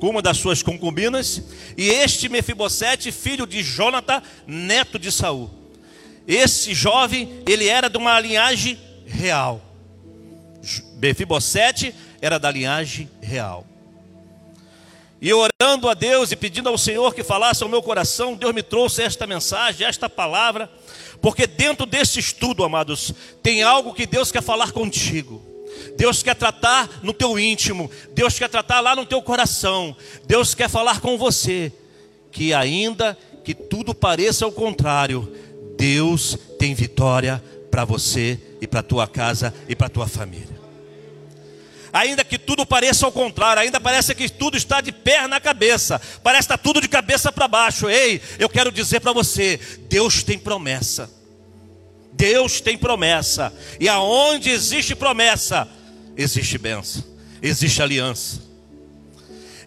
com 0.00 0.10
uma 0.10 0.22
das 0.22 0.36
suas 0.36 0.62
concubinas, 0.62 1.42
e 1.76 1.88
este 1.88 2.28
Mefibosete, 2.28 3.10
filho 3.10 3.46
de 3.46 3.62
Jonathan, 3.62 4.22
neto 4.46 4.98
de 4.98 5.10
Saul. 5.10 5.50
Esse 6.26 6.74
jovem, 6.74 7.42
ele 7.46 7.66
era 7.68 7.88
de 7.88 7.96
uma 7.96 8.18
linhagem 8.18 8.78
real. 9.06 9.60
Mefibosete 10.96 11.94
era 12.20 12.38
da 12.38 12.50
linhagem 12.50 13.10
real. 13.20 13.66
E 15.24 15.32
orando 15.32 15.88
a 15.88 15.94
Deus 15.94 16.32
e 16.32 16.36
pedindo 16.36 16.68
ao 16.68 16.76
Senhor 16.76 17.14
que 17.14 17.24
falasse 17.24 17.62
ao 17.62 17.68
meu 17.70 17.82
coração, 17.82 18.34
Deus 18.34 18.54
me 18.54 18.62
trouxe 18.62 19.00
esta 19.00 19.26
mensagem, 19.26 19.86
esta 19.86 20.06
palavra, 20.06 20.70
porque 21.22 21.46
dentro 21.46 21.86
desse 21.86 22.18
estudo, 22.18 22.62
amados, 22.62 23.10
tem 23.42 23.62
algo 23.62 23.94
que 23.94 24.04
Deus 24.04 24.30
quer 24.30 24.42
falar 24.42 24.70
contigo. 24.72 25.42
Deus 25.96 26.22
quer 26.22 26.34
tratar 26.34 27.00
no 27.02 27.14
teu 27.14 27.38
íntimo, 27.38 27.90
Deus 28.12 28.38
quer 28.38 28.50
tratar 28.50 28.80
lá 28.80 28.94
no 28.94 29.06
teu 29.06 29.22
coração, 29.22 29.96
Deus 30.26 30.54
quer 30.54 30.68
falar 30.68 31.00
com 31.00 31.16
você, 31.16 31.72
que 32.30 32.52
ainda 32.52 33.16
que 33.42 33.54
tudo 33.54 33.94
pareça 33.94 34.44
ao 34.44 34.52
contrário, 34.52 35.34
Deus 35.78 36.36
tem 36.58 36.74
vitória 36.74 37.42
para 37.70 37.86
você 37.86 38.38
e 38.60 38.66
para 38.66 38.82
tua 38.82 39.08
casa 39.08 39.54
e 39.66 39.74
para 39.74 39.88
tua 39.88 40.06
família. 40.06 40.53
Ainda 41.94 42.24
que 42.24 42.36
tudo 42.36 42.66
pareça 42.66 43.06
ao 43.06 43.12
contrário, 43.12 43.62
ainda 43.62 43.80
parece 43.80 44.16
que 44.16 44.28
tudo 44.28 44.56
está 44.56 44.80
de 44.80 44.90
pé 44.90 45.28
na 45.28 45.38
cabeça, 45.38 46.00
parece 46.24 46.46
estar 46.46 46.58
tudo 46.58 46.80
de 46.80 46.88
cabeça 46.88 47.30
para 47.30 47.46
baixo. 47.46 47.88
Ei, 47.88 48.20
eu 48.36 48.48
quero 48.48 48.72
dizer 48.72 48.98
para 48.98 49.12
você: 49.12 49.60
Deus 49.88 50.24
tem 50.24 50.36
promessa. 50.36 51.08
Deus 52.12 52.60
tem 52.60 52.78
promessa, 52.78 53.52
e 53.80 53.88
aonde 53.88 54.48
existe 54.48 54.94
promessa, 54.94 55.68
existe 56.16 56.56
bênção, 56.58 57.02
existe 57.42 57.82
aliança. 57.82 58.40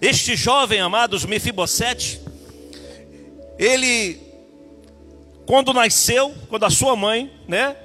Este 0.02 0.34
jovem, 0.36 0.80
amados, 0.80 1.26
Mefibosete, 1.26 2.22
ele, 3.60 4.18
quando 5.46 5.74
nasceu, 5.74 6.34
quando 6.48 6.64
a 6.66 6.70
sua 6.70 6.96
mãe, 6.96 7.30
né, 7.50 7.76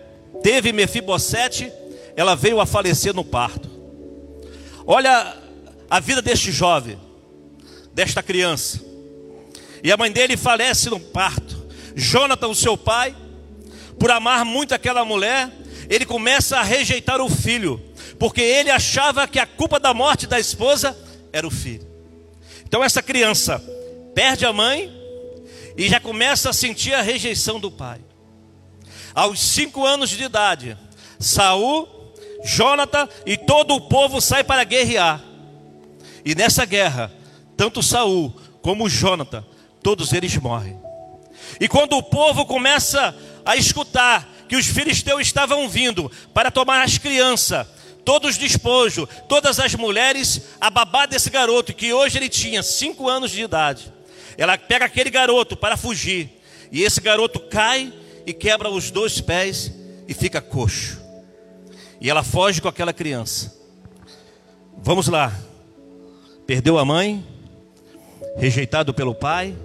teve 0.44 0.72
Mefibosete, 0.72 1.72
ela 2.14 2.37
veio 2.37 2.61
a 2.61 2.66
falecer 2.66 3.12
no 3.12 3.24
parto. 3.24 3.71
Olha 4.87 5.37
a 5.88 6.01
vida 6.01 6.23
deste 6.23 6.51
jovem, 6.51 6.99
desta 7.92 8.23
criança. 8.23 8.81
E 9.83 9.90
a 9.90 9.97
mãe 9.97 10.11
dele 10.11 10.37
falece 10.37 10.88
no 10.88 10.99
parto. 10.99 11.62
Jonathan, 11.95 12.49
o 12.49 12.55
seu 12.55 12.77
pai, 12.77 13.14
por 13.99 14.11
amar 14.11 14.45
muito 14.45 14.75
aquela 14.75 15.05
mulher, 15.05 15.51
ele 15.88 16.07
começa 16.07 16.59
a 16.59 16.62
rejeitar 16.62 17.21
o 17.21 17.29
filho, 17.29 17.81
porque 18.18 18.40
ele 18.40 18.71
achava 18.71 19.27
que 19.29 19.38
a 19.38 19.47
culpa 19.47 19.79
da 19.79 19.92
morte 19.92 20.27
da 20.27 20.38
esposa 20.38 20.97
era 21.33 21.47
o 21.47 21.51
filho. 21.51 21.87
Então 22.64 22.83
essa 22.83 23.03
criança 23.03 23.62
perde 24.14 24.47
a 24.47 24.53
mãe 24.53 24.90
e 25.77 25.88
já 25.88 26.01
começa 26.01 26.51
a 26.51 26.53
sentir 26.53 26.95
a 26.95 27.03
rejeição 27.03 27.61
do 27.61 27.71
pai. 27.71 28.01
Aos 29.14 29.40
cinco 29.40 29.85
anos 29.85 30.11
de 30.11 30.25
idade, 30.25 30.77
Saul, 31.18 31.87
Jonathan 32.45 33.09
e 33.24 33.36
todo 33.36 33.74
o 33.74 33.80
povo 33.80 34.20
sai 34.20 34.45
para 34.45 34.64
guerrear. 34.64 35.22
E 36.24 36.34
nessa 36.34 36.64
guerra, 36.64 37.12
tanto 37.57 37.82
Saul 37.82 38.32
como 38.61 38.88
Jonathan, 38.88 39.45
todos 39.82 40.12
eles 40.12 40.36
morrem. 40.36 40.78
E 41.61 41.68
quando 41.68 41.97
o 41.97 42.03
povo 42.03 42.47
começa 42.47 43.14
a 43.45 43.57
escutar 43.57 44.28
que 44.49 44.57
os 44.57 44.66
filisteus 44.66 45.22
estavam 45.22 45.68
vindo 45.68 46.11
para 46.32 46.51
tomar 46.51 46.82
as 46.82 46.99
crianças, 46.99 47.66
todos 48.05 48.32
os 48.32 48.38
despojos, 48.38 49.09
todas 49.28 49.59
as 49.59 49.74
mulheres, 49.74 50.43
a 50.61 50.70
babá 50.70 51.07
desse 51.07 51.30
garoto, 51.30 51.72
que 51.72 51.93
hoje 51.93 52.18
ele 52.18 52.28
tinha 52.28 52.62
cinco 52.62 53.09
anos 53.09 53.30
de 53.30 53.43
idade. 53.43 53.93
Ela 54.36 54.57
pega 54.57 54.84
aquele 54.84 55.11
garoto 55.11 55.57
para 55.57 55.76
fugir, 55.76 56.30
e 56.70 56.82
esse 56.82 57.01
garoto 57.01 57.40
cai 57.40 57.93
e 58.26 58.32
quebra 58.32 58.70
os 58.70 58.90
dois 58.90 59.20
pés 59.20 59.72
e 60.09 60.14
fica 60.14 60.40
coxo. 60.40 61.01
E 62.03 62.11
ela 62.11 62.24
foge 62.24 62.61
com 62.61 62.66
aquela 62.66 62.92
criança. 62.92 63.57
Vamos 64.78 65.07
lá. 65.07 65.32
Perdeu 66.44 66.76
a 66.76 66.84
mãe, 66.84 67.24
rejeitado 68.36 68.92
pelo 68.92 69.14
pai, 69.14 69.57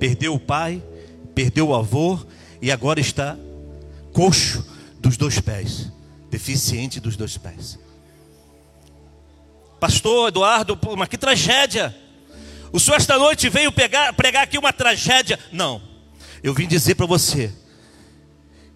perdeu 0.00 0.34
o 0.34 0.40
pai, 0.40 0.82
perdeu 1.36 1.68
o 1.68 1.74
avô 1.74 2.18
e 2.60 2.72
agora 2.72 2.98
está 2.98 3.36
coxo 4.12 4.66
dos 4.98 5.16
dois 5.16 5.38
pés, 5.38 5.92
deficiente 6.28 6.98
dos 6.98 7.16
dois 7.16 7.38
pés. 7.38 7.78
Pastor 9.78 10.28
Eduardo, 10.28 10.76
mas 10.98 11.08
que 11.08 11.16
tragédia! 11.16 11.94
O 12.72 12.80
senhor 12.80 12.96
esta 12.96 13.16
noite 13.16 13.48
veio 13.48 13.70
pegar, 13.70 14.12
pregar 14.14 14.42
aqui 14.42 14.58
uma 14.58 14.72
tragédia? 14.72 15.38
Não, 15.52 15.80
eu 16.42 16.52
vim 16.52 16.66
dizer 16.66 16.96
para 16.96 17.06
você 17.06 17.52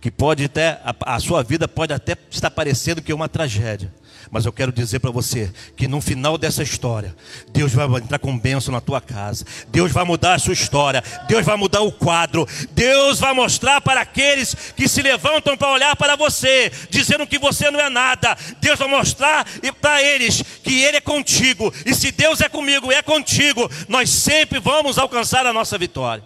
que 0.06 0.10
pode 0.12 0.44
até 0.44 0.80
a, 0.84 0.94
a 1.16 1.18
sua 1.18 1.42
vida 1.42 1.66
pode 1.66 1.92
até 1.92 2.16
estar 2.30 2.48
parecendo 2.48 3.02
que 3.02 3.10
é 3.10 3.14
uma 3.14 3.28
tragédia, 3.28 3.92
mas 4.30 4.46
eu 4.46 4.52
quero 4.52 4.70
dizer 4.70 5.00
para 5.00 5.10
você 5.10 5.52
que 5.76 5.88
no 5.88 6.00
final 6.00 6.38
dessa 6.38 6.62
história, 6.62 7.12
Deus 7.48 7.72
vai 7.72 7.88
entrar 7.98 8.20
com 8.20 8.38
bênção 8.38 8.72
na 8.72 8.80
tua 8.80 9.00
casa. 9.00 9.44
Deus 9.66 9.90
vai 9.90 10.04
mudar 10.04 10.34
a 10.34 10.38
sua 10.38 10.52
história. 10.52 11.02
Deus 11.26 11.44
vai 11.44 11.56
mudar 11.56 11.80
o 11.80 11.90
quadro. 11.90 12.46
Deus 12.70 13.18
vai 13.18 13.34
mostrar 13.34 13.80
para 13.80 14.00
aqueles 14.00 14.54
que 14.76 14.86
se 14.86 15.02
levantam 15.02 15.56
para 15.56 15.72
olhar 15.72 15.96
para 15.96 16.14
você, 16.14 16.70
dizendo 16.88 17.26
que 17.26 17.36
você 17.36 17.68
não 17.68 17.80
é 17.80 17.90
nada. 17.90 18.38
Deus 18.60 18.78
vai 18.78 18.86
mostrar 18.86 19.44
para 19.80 20.00
eles 20.00 20.40
que 20.62 20.84
Ele 20.84 20.98
é 20.98 21.00
contigo. 21.00 21.74
E 21.84 21.92
se 21.92 22.12
Deus 22.12 22.40
é 22.40 22.48
comigo, 22.48 22.92
é 22.92 23.02
contigo, 23.02 23.68
nós 23.88 24.08
sempre 24.08 24.60
vamos 24.60 24.98
alcançar 24.98 25.44
a 25.46 25.52
nossa 25.52 25.76
vitória. 25.76 26.22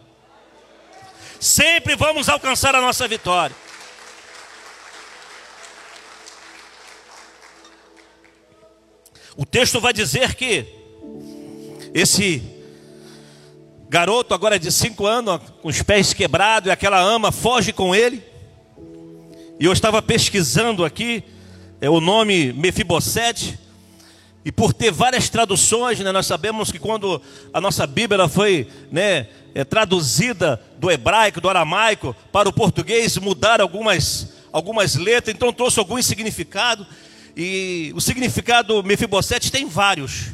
Sempre 1.40 1.96
vamos 1.96 2.28
alcançar 2.28 2.74
a 2.74 2.82
nossa 2.82 3.08
vitória. 3.08 3.56
O 9.36 9.46
texto 9.46 9.80
vai 9.80 9.92
dizer 9.92 10.34
que 10.34 10.66
esse 11.94 12.42
garoto, 13.88 14.34
agora 14.34 14.58
de 14.58 14.70
cinco 14.70 15.06
anos, 15.06 15.40
com 15.62 15.68
os 15.68 15.82
pés 15.82 16.12
quebrados 16.12 16.68
e 16.68 16.70
aquela 16.70 17.00
ama, 17.00 17.32
foge 17.32 17.72
com 17.72 17.94
ele. 17.94 18.22
E 19.58 19.64
eu 19.64 19.72
estava 19.72 20.00
pesquisando 20.00 20.84
aqui 20.84 21.24
é 21.80 21.88
o 21.88 22.00
nome 22.00 22.52
Mefibosete. 22.52 23.58
E 24.44 24.52
por 24.52 24.72
ter 24.72 24.90
várias 24.90 25.28
traduções, 25.28 25.98
né, 26.00 26.12
nós 26.12 26.26
sabemos 26.26 26.70
que 26.72 26.78
quando 26.78 27.20
a 27.52 27.60
nossa 27.60 27.86
Bíblia 27.86 28.28
foi 28.28 28.68
né, 28.90 29.28
é, 29.54 29.64
traduzida 29.64 30.60
do 30.78 30.90
hebraico, 30.90 31.40
do 31.40 31.48
aramaico 31.48 32.14
para 32.32 32.48
o 32.48 32.52
português, 32.52 33.16
mudaram 33.18 33.62
algumas, 33.62 34.32
algumas 34.52 34.94
letras, 34.94 35.34
então 35.34 35.52
trouxe 35.52 35.78
algum 35.78 36.00
significado. 36.02 36.86
E 37.36 37.92
o 37.94 38.00
significado 38.00 38.82
Mefibosete 38.82 39.50
tem 39.50 39.66
vários. 39.66 40.32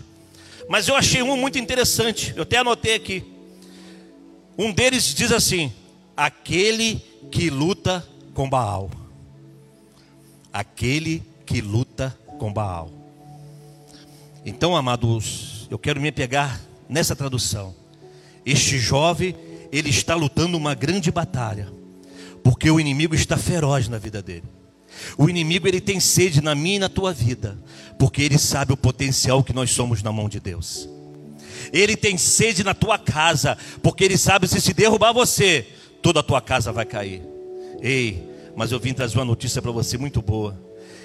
Mas 0.69 0.89
eu 0.89 0.97
achei 0.97 1.23
um 1.23 1.37
muito 1.37 1.59
interessante. 1.59 2.33
Eu 2.37 2.43
até 2.43 2.59
anotei 2.59 2.95
aqui. 2.95 3.25
Um 4.59 4.73
deles 4.73 5.15
diz 5.15 5.31
assim: 5.33 5.73
aquele 6.17 7.03
que 7.31 7.51
luta 7.51 8.07
com 8.35 8.49
Baal. 8.49 8.91
Aquele 10.53 11.23
que 11.45 11.61
luta 11.61 12.17
com 12.39 12.53
Baal. 12.53 12.91
Então, 14.45 14.77
amados, 14.77 15.67
eu 15.71 15.79
quero 15.79 16.01
me 16.01 16.11
pegar 16.13 16.61
nessa 16.89 17.15
tradução. 17.17 17.75
Este 18.45 18.79
jovem, 18.79 19.35
ele 19.73 19.91
está 19.91 20.15
lutando 20.15 20.57
uma 20.57 20.75
grande 20.75 21.11
batalha, 21.11 21.69
porque 22.43 22.71
o 22.71 22.79
inimigo 22.79 23.15
está 23.15 23.37
feroz 23.37 23.89
na 23.89 23.99
vida 23.99 24.23
dele. 24.23 24.45
O 25.17 25.29
inimigo 25.29 25.67
ele 25.67 25.81
tem 25.81 26.01
sede 26.01 26.41
na 26.41 26.55
minha 26.55 26.77
e 26.77 26.81
na 26.81 26.89
tua 26.89 27.13
vida, 27.13 27.59
porque 27.99 28.23
ele 28.23 28.39
sabe 28.39 28.73
o 28.73 28.77
potencial 28.77 29.43
que 29.43 29.53
nós 29.53 29.71
somos 29.71 30.03
na 30.03 30.13
mão 30.13 30.29
de 30.29 30.41
Deus. 30.41 30.89
Ele 31.73 31.97
tem 31.97 32.17
sede 32.17 32.63
na 32.63 32.75
tua 32.75 32.99
casa, 32.99 33.57
porque 33.83 34.05
ele 34.05 34.17
sabe 34.17 34.47
se 34.47 34.61
se 34.61 34.73
derrubar 34.73 35.13
você, 35.13 35.67
toda 36.03 36.21
a 36.21 36.23
tua 36.23 36.41
casa 36.41 36.73
vai 36.73 36.85
cair. 36.85 37.23
Ei, 37.81 38.23
mas 38.55 38.73
eu 38.73 38.81
vim 38.81 38.95
trazer 38.95 39.19
uma 39.19 39.25
notícia 39.25 39.61
para 39.61 39.71
você 39.71 39.99
muito 39.99 40.23
boa, 40.23 40.59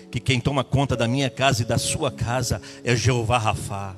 que 0.09 0.19
quem 0.19 0.39
toma 0.39 0.63
conta 0.63 0.95
da 0.95 1.07
minha 1.07 1.29
casa 1.29 1.61
e 1.61 1.65
da 1.65 1.77
sua 1.77 2.11
casa 2.11 2.61
é 2.83 2.95
Jeová 2.95 3.37
Rafá. 3.37 3.95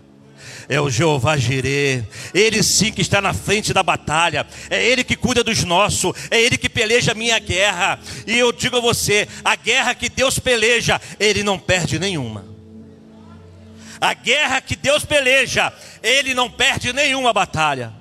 É 0.69 0.79
o 0.79 0.89
Jeová 0.89 1.37
Jirê. 1.37 2.03
Ele 2.33 2.63
sim 2.63 2.91
que 2.91 3.01
está 3.01 3.21
na 3.21 3.33
frente 3.33 3.73
da 3.73 3.83
batalha. 3.83 4.45
É 4.69 4.83
Ele 4.83 5.03
que 5.03 5.15
cuida 5.15 5.43
dos 5.43 5.63
nossos. 5.63 6.13
É 6.29 6.41
Ele 6.41 6.57
que 6.57 6.69
peleja 6.69 7.11
a 7.11 7.15
minha 7.15 7.39
guerra. 7.39 7.99
E 8.25 8.37
eu 8.37 8.51
digo 8.51 8.77
a 8.77 8.81
você: 8.81 9.27
a 9.43 9.55
guerra 9.55 9.95
que 9.95 10.09
Deus 10.09 10.39
peleja, 10.39 10.99
Ele 11.19 11.43
não 11.43 11.59
perde 11.59 11.99
nenhuma. 11.99 12.45
A 13.99 14.13
guerra 14.13 14.59
que 14.61 14.75
Deus 14.75 15.05
peleja, 15.05 15.71
Ele 16.01 16.33
não 16.33 16.49
perde 16.49 16.91
nenhuma 16.91 17.31
batalha. 17.31 17.93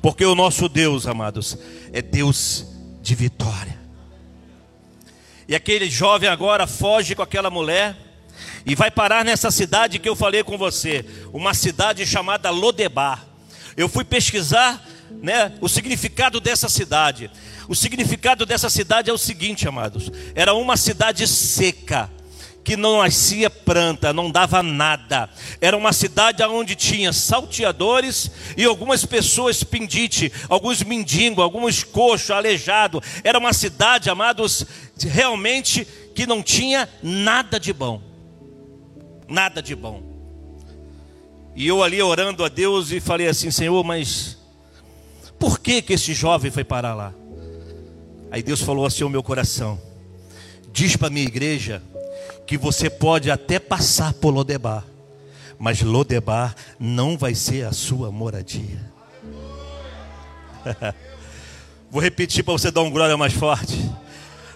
Porque 0.00 0.24
o 0.24 0.34
nosso 0.34 0.68
Deus, 0.68 1.06
amados, 1.06 1.56
é 1.92 2.02
Deus 2.02 2.66
de 3.00 3.14
vitória. 3.14 3.80
E 5.48 5.54
aquele 5.54 5.90
jovem 5.90 6.28
agora 6.28 6.66
foge 6.66 7.14
com 7.14 7.22
aquela 7.22 7.50
mulher 7.50 7.96
e 8.64 8.74
vai 8.74 8.90
parar 8.90 9.24
nessa 9.24 9.50
cidade 9.50 9.98
que 9.98 10.08
eu 10.08 10.16
falei 10.16 10.42
com 10.42 10.56
você, 10.56 11.04
uma 11.32 11.54
cidade 11.54 12.06
chamada 12.06 12.50
Lodebar. 12.50 13.24
Eu 13.76 13.88
fui 13.88 14.04
pesquisar, 14.04 14.84
né, 15.22 15.52
o 15.60 15.68
significado 15.68 16.40
dessa 16.40 16.68
cidade. 16.68 17.30
O 17.68 17.74
significado 17.74 18.44
dessa 18.44 18.68
cidade 18.68 19.10
é 19.10 19.12
o 19.12 19.18
seguinte, 19.18 19.66
amados: 19.66 20.10
era 20.34 20.54
uma 20.54 20.76
cidade 20.76 21.26
seca 21.26 22.10
que 22.64 22.76
não 22.76 23.02
nascia 23.02 23.50
planta, 23.50 24.12
não 24.12 24.30
dava 24.30 24.62
nada. 24.62 25.28
Era 25.60 25.76
uma 25.76 25.92
cidade 25.92 26.42
onde 26.44 26.74
tinha 26.76 27.12
salteadores 27.12 28.30
e 28.56 28.64
algumas 28.64 29.04
pessoas 29.04 29.64
pendite, 29.64 30.32
alguns 30.48 30.82
mendigos, 30.82 31.42
alguns 31.42 31.82
coxos, 31.82 32.30
aleijado. 32.30 33.02
Era 33.24 33.38
uma 33.38 33.52
cidade, 33.52 34.08
amados, 34.08 34.64
realmente 34.98 35.86
que 36.14 36.26
não 36.26 36.42
tinha 36.42 36.88
nada 37.02 37.58
de 37.58 37.72
bom. 37.72 38.11
Nada 39.32 39.62
de 39.62 39.74
bom. 39.74 40.02
E 41.56 41.66
eu 41.66 41.82
ali 41.82 42.02
orando 42.02 42.44
a 42.44 42.48
Deus 42.48 42.92
e 42.92 43.00
falei 43.00 43.28
assim, 43.28 43.50
Senhor, 43.50 43.82
mas 43.82 44.36
por 45.38 45.58
que 45.58 45.80
que 45.80 45.94
esse 45.94 46.12
jovem 46.12 46.50
foi 46.50 46.64
parar 46.64 46.94
lá? 46.94 47.14
Aí 48.30 48.42
Deus 48.42 48.60
falou 48.60 48.84
assim 48.84 49.04
ao 49.04 49.08
meu 49.08 49.22
coração: 49.22 49.80
Diz 50.70 50.96
para 50.96 51.08
minha 51.08 51.24
igreja 51.24 51.82
que 52.46 52.58
você 52.58 52.90
pode 52.90 53.30
até 53.30 53.58
passar 53.58 54.12
por 54.12 54.34
Lodebar, 54.34 54.84
mas 55.58 55.80
Lodebar 55.80 56.54
não 56.78 57.16
vai 57.16 57.34
ser 57.34 57.64
a 57.64 57.72
sua 57.72 58.12
moradia. 58.12 58.92
Vou 61.90 62.02
repetir 62.02 62.44
para 62.44 62.52
você 62.52 62.70
dar 62.70 62.82
um 62.82 62.90
glória 62.90 63.16
mais 63.16 63.32
forte. 63.32 63.78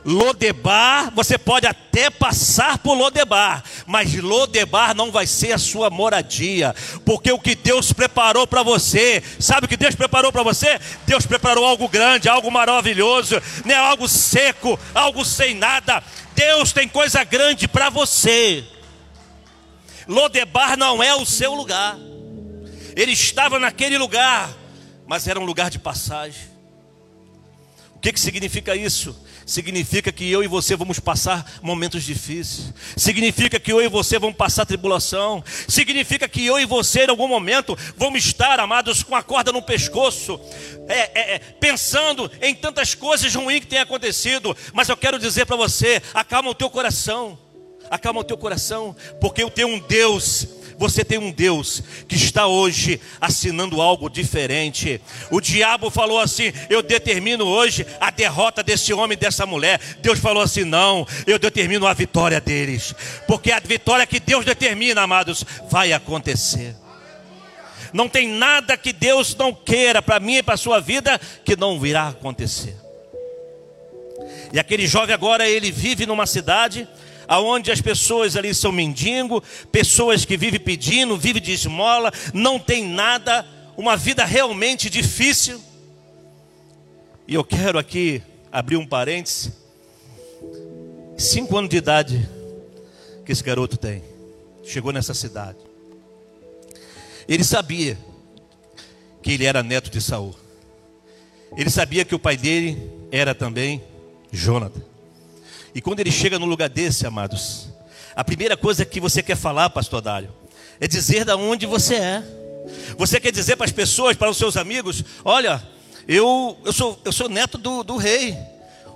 Lodebar, 0.07 1.13
você 1.13 1.37
pode 1.37 1.67
até 1.67 2.09
passar 2.11 2.79
por 2.79 2.95
Lodebar, 2.95 3.65
mas 3.89 4.15
Lodebar 4.15 4.95
não 4.95 5.11
vai 5.11 5.27
ser 5.27 5.51
a 5.51 5.59
sua 5.59 5.91
moradia, 5.91 6.73
porque 7.05 7.33
o 7.33 7.41
que 7.41 7.57
Deus 7.57 7.93
preparou 7.93 8.47
para 8.47 8.63
você, 8.63 9.21
sabe 9.41 9.67
o 9.67 9.69
que 9.69 9.77
Deus 9.77 9.97
preparou 9.97 10.31
para 10.31 10.45
você? 10.45 10.79
Deus 11.09 11.27
preparou 11.27 11.67
algo 11.67 11.89
grande, 11.89 12.29
algo 12.29 12.53
maravilhoso, 12.53 13.43
não 13.65 13.75
é 13.75 13.79
algo 13.79 14.07
seco, 14.09 14.79
algo 14.95 15.25
sem 15.25 15.57
nada. 15.57 16.01
Deus 16.37 16.73
tem 16.73 16.89
coisa 16.89 17.25
grande 17.25 17.67
para 17.67 17.91
você. 17.91 18.65
Lodebar 20.07 20.77
não 20.77 21.03
é 21.03 21.17
o 21.17 21.27
seu 21.27 21.53
lugar. 21.53 21.99
Ele 22.95 23.11
estava 23.11 23.59
naquele 23.59 23.99
lugar, 23.99 24.55
mas 25.05 25.27
era 25.27 25.41
um 25.41 25.45
lugar 25.45 25.69
de 25.69 25.81
passagem. 25.81 26.55
O 27.97 27.99
que, 27.99 28.13
que 28.13 28.21
significa 28.21 28.77
isso? 28.77 29.26
Significa 29.47 30.11
que 30.11 30.29
eu 30.31 30.43
e 30.43 30.49
você 30.49 30.75
vamos 30.75 30.99
passar 30.99 31.59
momentos 31.63 32.03
difíceis, 32.03 32.75
significa 32.97 33.61
que 33.61 33.73
eu 33.73 33.81
e 33.81 33.89
você 33.89 34.19
vamos 34.19 34.37
passar 34.37 34.67
tribulação, 34.67 35.43
significa 35.69 36.29
que 36.29 36.45
eu 36.45 36.59
e 36.59 36.67
você 36.67 37.05
em 37.05 37.11
algum 37.11 37.29
momento 37.29 37.79
vamos 37.97 38.27
estar, 38.27 38.59
amados, 38.59 39.05
com 39.05 39.15
a 39.15 39.23
corda 39.23 39.53
no 39.53 39.63
pescoço, 39.63 40.41
é, 40.89 40.99
é, 40.99 41.35
é, 41.35 41.39
pensando 41.39 42.31
em 42.43 42.55
tantas 42.55 42.95
coisas 42.95 43.33
ruins 43.33 43.61
que 43.61 43.67
têm 43.69 43.79
acontecido, 43.79 44.55
mas 44.73 44.89
eu 44.89 44.97
quero 44.97 45.19
dizer 45.19 45.47
para 45.47 45.57
você: 45.57 46.03
acalma 46.13 46.51
o 46.51 46.55
teu 46.55 46.69
coração, 46.69 47.39
acalma 47.89 48.21
o 48.21 48.25
teu 48.25 48.37
coração, 48.37 48.97
porque 49.21 49.43
eu 49.43 49.51
tenho 49.51 49.69
um 49.69 49.79
Deus 49.79 50.47
você 50.79 51.05
tem 51.05 51.19
um 51.19 51.31
Deus 51.31 51.83
que 52.07 52.17
está 52.17 52.47
hoje 52.47 53.01
assinando 53.21 53.81
algo 53.81 54.09
diferente. 54.09 55.01
O 55.31 55.41
diabo 55.41 55.91
falou 55.91 56.21
assim: 56.21 56.53
Eu 56.69 56.83
determino 56.83 57.45
hoje 57.45 57.87
a 58.01 58.11
derrota 58.11 58.63
desse 58.63 58.93
homem 58.93 59.17
dessa 59.17 59.47
mulher. 59.47 59.81
Deus 60.01 60.19
falou 60.19 60.43
assim: 60.43 60.65
Não, 60.65 61.07
eu 61.27 61.39
determino 61.39 61.87
a 61.87 61.95
vitória 61.95 62.41
deles. 62.41 62.95
Porque 63.27 63.51
a 63.53 63.61
vitória 63.61 64.07
que 64.07 64.21
Deus 64.21 64.45
determina, 64.45 65.03
amados, 65.03 65.45
vai 65.71 65.93
acontecer. 65.93 66.75
Não 67.93 68.09
tem 68.09 68.29
nada 68.29 68.77
que 68.77 68.93
Deus 68.93 69.35
não 69.35 69.55
queira 69.55 70.03
para 70.03 70.21
mim 70.21 70.37
e 70.37 70.43
para 70.43 70.55
a 70.55 70.59
sua 70.59 70.81
vida 70.81 71.19
que 71.45 71.57
não 71.57 71.81
virá 71.81 72.09
acontecer. 72.09 72.77
E 74.53 74.59
aquele 74.59 74.87
jovem 74.87 75.15
agora 75.15 75.49
ele 75.49 75.71
vive 75.71 76.07
numa 76.07 76.27
cidade 76.27 76.87
aonde 77.29 77.71
as 77.71 77.81
pessoas 77.81 78.37
ali 78.37 78.55
são 78.55 78.73
mendigo, 78.73 79.43
pessoas 79.71 80.25
que 80.25 80.37
vivem 80.37 80.61
pedindo, 80.61 81.17
vivem 81.17 81.43
de 81.43 81.53
esmola, 81.53 82.13
não 82.33 82.59
tem 82.59 82.85
nada, 82.85 83.47
uma 83.77 83.97
vida 83.97 84.25
realmente 84.25 84.89
difícil. 84.89 85.61
E 87.27 87.35
eu 87.35 87.45
quero 87.45 87.79
aqui 87.79 88.23
abrir 88.53 88.77
um 88.77 88.87
parêntese. 88.87 89.53
Cinco 91.19 91.57
anos 91.57 91.71
de 91.71 91.77
idade 91.77 92.29
que 93.25 93.33
esse 93.33 93.43
garoto 93.43 93.77
tem. 93.77 94.03
Chegou 94.65 94.93
nessa 94.93 95.15
cidade. 95.15 95.59
Ele 97.29 97.43
sabia 97.43 97.99
que 99.23 99.33
ele 99.33 99.45
era 99.45 99.63
neto 99.63 99.91
de 99.91 100.01
Saul. 100.01 100.35
Ele 101.57 101.71
sabia 101.71 102.05
que 102.05 102.15
o 102.15 102.19
pai 102.19 102.37
dele 102.37 102.91
era 103.11 103.35
também 103.35 103.83
Jonathan. 104.31 104.83
E 105.77 105.81
quando 105.83 106.01
ele 106.01 106.11
chega 106.11 106.39
num 106.39 106.47
lugar 106.47 106.71
desse, 106.71 107.07
amados, 107.07 107.69
a 108.15 108.25
primeira 108.25 108.57
coisa 108.57 108.83
que 108.83 108.99
você 108.99 109.23
quer 109.23 109.37
falar, 109.37 109.69
pastor 109.69 110.01
Dálio, 110.01 110.33
é 110.81 110.89
dizer 110.89 111.23
da 111.23 111.37
onde 111.37 111.67
você 111.67 111.97
é. 111.97 112.23
Você 112.97 113.21
quer 113.21 113.31
dizer 113.31 113.57
para 113.57 113.67
as 113.67 113.73
pessoas, 113.73 114.17
para 114.17 114.31
os 114.31 114.39
seus 114.39 114.57
amigos, 114.57 115.05
olha, 115.23 115.63
eu, 116.09 116.57
eu, 116.65 116.73
sou, 116.73 116.99
eu 117.05 117.13
sou 117.13 117.29
neto 117.29 117.59
do, 117.59 117.85
do 117.85 117.99
rei. 117.99 118.35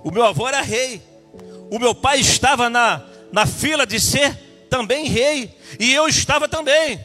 O 0.03 0.09
meu 0.09 0.25
avô 0.25 0.47
era 0.47 0.59
rei. 0.61 0.99
O 1.69 1.77
meu 1.77 1.93
pai 1.93 2.19
estava 2.19 2.67
na, 2.67 3.05
na 3.31 3.45
fila 3.45 3.85
de 3.85 3.99
ser 3.99 4.35
também 4.67 5.05
rei. 5.05 5.55
E 5.79 5.93
eu 5.93 6.07
estava 6.07 6.47
também. 6.47 6.99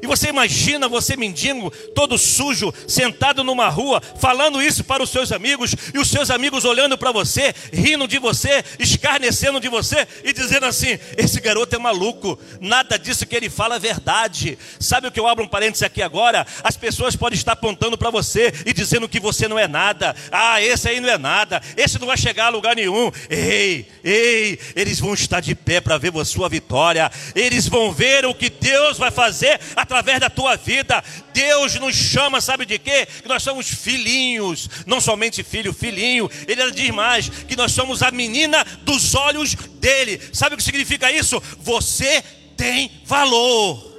E 0.00 0.06
você 0.06 0.28
imagina 0.28 0.88
você 0.88 1.16
mendigo, 1.16 1.70
todo 1.94 2.16
sujo, 2.16 2.72
sentado 2.86 3.42
numa 3.44 3.68
rua, 3.68 4.00
falando 4.20 4.62
isso 4.62 4.84
para 4.84 5.02
os 5.02 5.10
seus 5.10 5.32
amigos, 5.32 5.74
e 5.92 5.98
os 5.98 6.08
seus 6.08 6.30
amigos 6.30 6.64
olhando 6.64 6.96
para 6.96 7.12
você, 7.12 7.54
rindo 7.72 8.06
de 8.06 8.18
você, 8.18 8.64
escarnecendo 8.78 9.60
de 9.60 9.68
você 9.68 10.06
e 10.24 10.32
dizendo 10.32 10.66
assim: 10.66 10.98
esse 11.16 11.40
garoto 11.40 11.74
é 11.74 11.78
maluco, 11.78 12.38
nada 12.60 12.98
disso 12.98 13.26
que 13.26 13.36
ele 13.36 13.50
fala 13.50 13.76
é 13.76 13.78
verdade. 13.78 14.58
Sabe 14.78 15.08
o 15.08 15.12
que 15.12 15.20
eu 15.20 15.26
abro 15.26 15.44
um 15.44 15.48
parênteses 15.48 15.82
aqui 15.82 16.02
agora? 16.02 16.46
As 16.62 16.76
pessoas 16.76 17.16
podem 17.16 17.36
estar 17.36 17.52
apontando 17.52 17.98
para 17.98 18.10
você 18.10 18.52
e 18.64 18.72
dizendo 18.72 19.08
que 19.08 19.20
você 19.20 19.48
não 19.48 19.58
é 19.58 19.66
nada. 19.66 20.14
Ah, 20.30 20.60
esse 20.60 20.88
aí 20.88 21.00
não 21.00 21.08
é 21.08 21.18
nada, 21.18 21.60
esse 21.76 21.98
não 21.98 22.06
vai 22.06 22.16
chegar 22.16 22.46
a 22.46 22.50
lugar 22.50 22.76
nenhum. 22.76 23.10
Ei, 23.28 23.86
ei, 24.04 24.58
eles 24.76 25.00
vão 25.00 25.14
estar 25.14 25.40
de 25.40 25.54
pé 25.54 25.80
para 25.80 25.98
ver 25.98 26.12
a 26.12 26.24
sua 26.24 26.48
vitória, 26.48 27.10
eles 27.34 27.66
vão 27.66 27.90
ver 27.90 28.26
o 28.26 28.34
que 28.34 28.50
Deus 28.50 28.98
vai 28.98 29.10
fazer 29.10 29.58
através 29.82 30.20
da 30.20 30.30
tua 30.30 30.56
vida. 30.56 31.02
Deus 31.32 31.74
nos 31.74 31.94
chama, 31.94 32.40
sabe 32.40 32.64
de 32.64 32.78
quê? 32.78 33.06
Que 33.20 33.28
nós 33.28 33.42
somos 33.42 33.68
filhinhos, 33.68 34.68
não 34.86 35.00
somente 35.00 35.42
filho, 35.42 35.72
filhinho. 35.72 36.30
Ele 36.46 36.70
diz 36.70 36.90
mais 36.90 37.28
que 37.28 37.56
nós 37.56 37.72
somos 37.72 38.02
a 38.02 38.10
menina 38.10 38.64
dos 38.82 39.14
olhos 39.14 39.54
dele. 39.54 40.20
Sabe 40.32 40.54
o 40.54 40.58
que 40.58 40.64
significa 40.64 41.10
isso? 41.10 41.42
Você 41.58 42.22
tem 42.56 42.90
valor. 43.04 43.92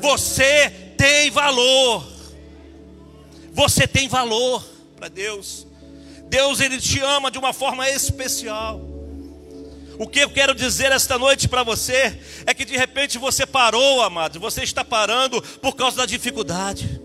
Você 0.00 0.70
tem 0.96 1.30
valor. 1.30 2.06
Você 3.52 3.86
tem 3.86 4.08
valor 4.08 4.64
para 4.96 5.08
Deus. 5.08 5.66
Deus 6.26 6.58
ele 6.60 6.80
te 6.80 7.00
ama 7.00 7.30
de 7.30 7.38
uma 7.38 7.52
forma 7.52 7.88
especial. 7.88 8.93
O 9.98 10.08
que 10.08 10.20
eu 10.20 10.30
quero 10.30 10.54
dizer 10.54 10.90
esta 10.92 11.18
noite 11.18 11.48
para 11.48 11.62
você 11.62 12.18
é 12.46 12.52
que 12.52 12.64
de 12.64 12.76
repente 12.76 13.18
você 13.18 13.46
parou, 13.46 14.02
amado, 14.02 14.40
você 14.40 14.62
está 14.62 14.84
parando 14.84 15.40
por 15.60 15.76
causa 15.76 15.98
da 15.98 16.06
dificuldade. 16.06 17.00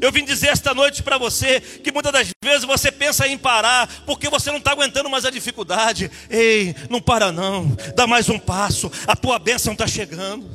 Eu 0.00 0.10
vim 0.10 0.24
dizer 0.24 0.48
esta 0.48 0.72
noite 0.72 1.02
para 1.02 1.18
você 1.18 1.60
que 1.60 1.92
muitas 1.92 2.12
das 2.12 2.28
vezes 2.42 2.64
você 2.64 2.90
pensa 2.90 3.28
em 3.28 3.36
parar 3.36 3.86
porque 4.06 4.30
você 4.30 4.50
não 4.50 4.58
está 4.58 4.72
aguentando 4.72 5.10
mais 5.10 5.26
a 5.26 5.30
dificuldade. 5.30 6.10
Ei, 6.30 6.74
não 6.88 7.02
para 7.02 7.30
não, 7.30 7.76
dá 7.94 8.06
mais 8.06 8.28
um 8.28 8.38
passo, 8.38 8.90
a 9.06 9.14
tua 9.14 9.38
bênção 9.38 9.74
está 9.74 9.86
chegando, 9.86 10.48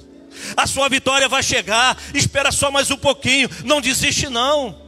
a 0.57 0.65
sua 0.65 0.89
vitória 0.89 1.29
vai 1.29 1.43
chegar. 1.43 1.97
Espera 2.13 2.51
só 2.51 2.71
mais 2.71 2.89
um 2.89 2.97
pouquinho, 2.97 3.49
não 3.63 3.81
desiste 3.81 4.29
não. 4.29 4.84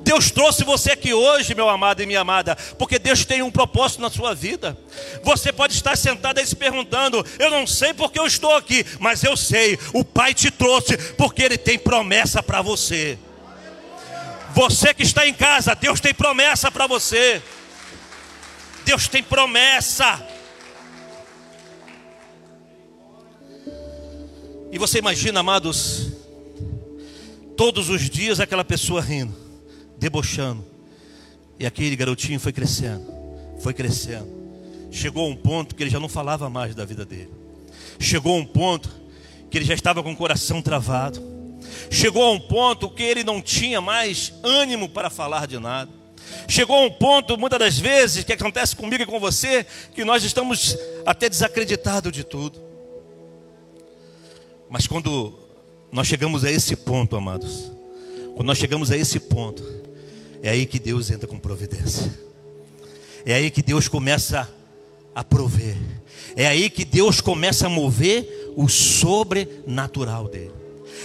Deus 0.00 0.30
trouxe 0.30 0.64
você 0.64 0.92
aqui 0.92 1.12
hoje, 1.12 1.54
meu 1.54 1.68
amado 1.68 2.02
e 2.02 2.06
minha 2.06 2.20
amada, 2.20 2.56
porque 2.78 2.98
Deus 2.98 3.24
tem 3.24 3.42
um 3.42 3.50
propósito 3.50 4.00
na 4.00 4.10
sua 4.10 4.34
vida. 4.34 4.76
Você 5.22 5.52
pode 5.52 5.74
estar 5.74 5.96
sentado 5.96 6.38
aí 6.38 6.46
se 6.46 6.56
perguntando: 6.56 7.24
eu 7.38 7.50
não 7.50 7.66
sei 7.66 7.92
porque 7.92 8.18
eu 8.18 8.26
estou 8.26 8.54
aqui, 8.54 8.84
mas 8.98 9.22
eu 9.22 9.36
sei, 9.36 9.78
o 9.92 10.04
Pai 10.04 10.34
te 10.34 10.50
trouxe 10.50 10.96
porque 11.14 11.42
Ele 11.42 11.58
tem 11.58 11.78
promessa 11.78 12.42
para 12.42 12.62
você. 12.62 13.18
Você 14.54 14.94
que 14.94 15.02
está 15.02 15.26
em 15.26 15.34
casa, 15.34 15.74
Deus 15.74 16.00
tem 16.00 16.14
promessa 16.14 16.70
para 16.70 16.86
você. 16.86 17.42
Deus 18.86 19.06
tem 19.08 19.22
promessa. 19.22 20.24
E 24.72 24.78
você 24.78 24.98
imagina, 24.98 25.40
amados, 25.40 26.12
todos 27.56 27.90
os 27.90 28.08
dias 28.08 28.40
aquela 28.40 28.64
pessoa 28.64 29.00
rindo, 29.00 29.34
debochando. 29.98 30.64
E 31.58 31.66
aquele 31.66 31.96
garotinho 31.96 32.38
foi 32.38 32.52
crescendo, 32.52 33.06
foi 33.60 33.72
crescendo. 33.72 34.28
Chegou 34.90 35.26
a 35.26 35.28
um 35.28 35.36
ponto 35.36 35.74
que 35.74 35.82
ele 35.82 35.90
já 35.90 36.00
não 36.00 36.08
falava 36.08 36.48
mais 36.48 36.74
da 36.74 36.84
vida 36.84 37.04
dele. 37.04 37.30
Chegou 37.98 38.34
a 38.34 38.38
um 38.38 38.44
ponto 38.44 38.90
que 39.50 39.58
ele 39.58 39.64
já 39.64 39.74
estava 39.74 40.02
com 40.02 40.12
o 40.12 40.16
coração 40.16 40.60
travado. 40.60 41.22
Chegou 41.90 42.22
a 42.22 42.30
um 42.30 42.40
ponto 42.40 42.90
que 42.90 43.02
ele 43.02 43.24
não 43.24 43.40
tinha 43.40 43.80
mais 43.80 44.32
ânimo 44.42 44.88
para 44.88 45.10
falar 45.10 45.46
de 45.46 45.58
nada. 45.58 45.90
Chegou 46.48 46.76
a 46.76 46.80
um 46.80 46.90
ponto, 46.90 47.38
muitas 47.38 47.58
das 47.58 47.78
vezes, 47.78 48.24
que 48.24 48.32
acontece 48.32 48.74
comigo 48.74 49.02
e 49.02 49.06
com 49.06 49.18
você, 49.18 49.64
que 49.94 50.04
nós 50.04 50.24
estamos 50.24 50.76
até 51.04 51.28
desacreditados 51.28 52.12
de 52.12 52.24
tudo. 52.24 52.60
Mas 54.68 54.86
quando 54.86 55.38
nós 55.90 56.06
chegamos 56.06 56.44
a 56.44 56.50
esse 56.50 56.74
ponto, 56.76 57.16
amados, 57.16 57.70
quando 58.34 58.46
nós 58.46 58.58
chegamos 58.58 58.90
a 58.90 58.96
esse 58.96 59.20
ponto, 59.20 59.62
é 60.42 60.50
aí 60.50 60.66
que 60.66 60.78
Deus 60.78 61.10
entra 61.10 61.26
com 61.26 61.38
providência. 61.38 62.12
É 63.24 63.34
aí 63.34 63.50
que 63.50 63.62
Deus 63.62 63.88
começa 63.88 64.48
a 65.14 65.24
prover. 65.24 65.76
É 66.36 66.46
aí 66.46 66.70
que 66.70 66.84
Deus 66.84 67.20
começa 67.20 67.66
a 67.66 67.70
mover 67.70 68.52
o 68.56 68.68
sobrenatural 68.68 70.28
dele. 70.28 70.52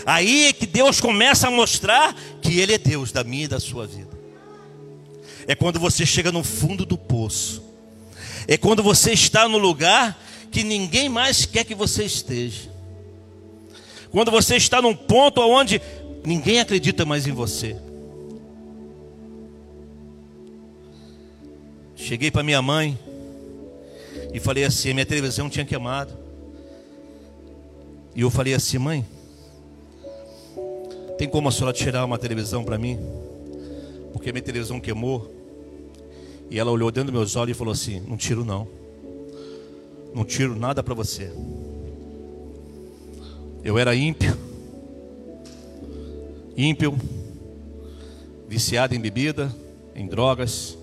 Aí 0.05 0.45
é 0.45 0.53
que 0.53 0.65
Deus 0.65 0.99
começa 0.99 1.47
a 1.47 1.51
mostrar 1.51 2.15
que 2.41 2.59
Ele 2.59 2.73
é 2.73 2.77
Deus 2.77 3.11
da 3.11 3.23
minha 3.23 3.45
e 3.45 3.47
da 3.47 3.59
sua 3.59 3.87
vida. 3.87 4.19
É 5.47 5.55
quando 5.55 5.79
você 5.79 6.05
chega 6.05 6.31
no 6.31 6.43
fundo 6.43 6.85
do 6.85 6.97
poço. 6.97 7.63
É 8.47 8.57
quando 8.57 8.83
você 8.83 9.13
está 9.13 9.47
no 9.47 9.57
lugar 9.57 10.19
que 10.51 10.63
ninguém 10.63 11.07
mais 11.09 11.45
quer 11.45 11.63
que 11.63 11.73
você 11.73 12.03
esteja. 12.03 12.69
Quando 14.11 14.29
você 14.29 14.57
está 14.57 14.81
num 14.81 14.95
ponto 14.95 15.41
onde 15.41 15.81
ninguém 16.25 16.59
acredita 16.59 17.05
mais 17.05 17.25
em 17.25 17.31
você. 17.31 17.75
Cheguei 22.01 22.31
para 22.31 22.41
minha 22.41 22.63
mãe 22.63 22.97
e 24.33 24.39
falei 24.39 24.63
assim: 24.63 24.91
minha 24.91 25.05
televisão 25.05 25.47
tinha 25.47 25.63
queimado. 25.63 26.11
E 28.15 28.21
eu 28.21 28.31
falei 28.31 28.55
assim: 28.55 28.79
mãe, 28.79 29.05
tem 31.19 31.29
como 31.29 31.47
a 31.47 31.51
senhora 31.51 31.71
tirar 31.71 32.03
uma 32.03 32.17
televisão 32.17 32.63
para 32.63 32.75
mim? 32.75 32.97
Porque 34.11 34.31
minha 34.31 34.41
televisão 34.41 34.79
queimou. 34.79 35.31
E 36.49 36.57
ela 36.57 36.71
olhou 36.71 36.91
dentro 36.91 37.11
dos 37.11 37.19
meus 37.19 37.35
olhos 37.35 37.55
e 37.55 37.57
falou 37.57 37.71
assim: 37.71 37.99
Não 37.99 38.17
tiro, 38.17 38.43
não. 38.43 38.67
Não 40.11 40.25
tiro 40.25 40.55
nada 40.55 40.81
para 40.81 40.95
você. 40.95 41.31
Eu 43.63 43.77
era 43.77 43.95
ímpio, 43.95 44.35
ímpio, 46.57 46.97
viciado 48.49 48.95
em 48.95 48.99
bebida, 48.99 49.55
em 49.95 50.07
drogas, 50.07 50.80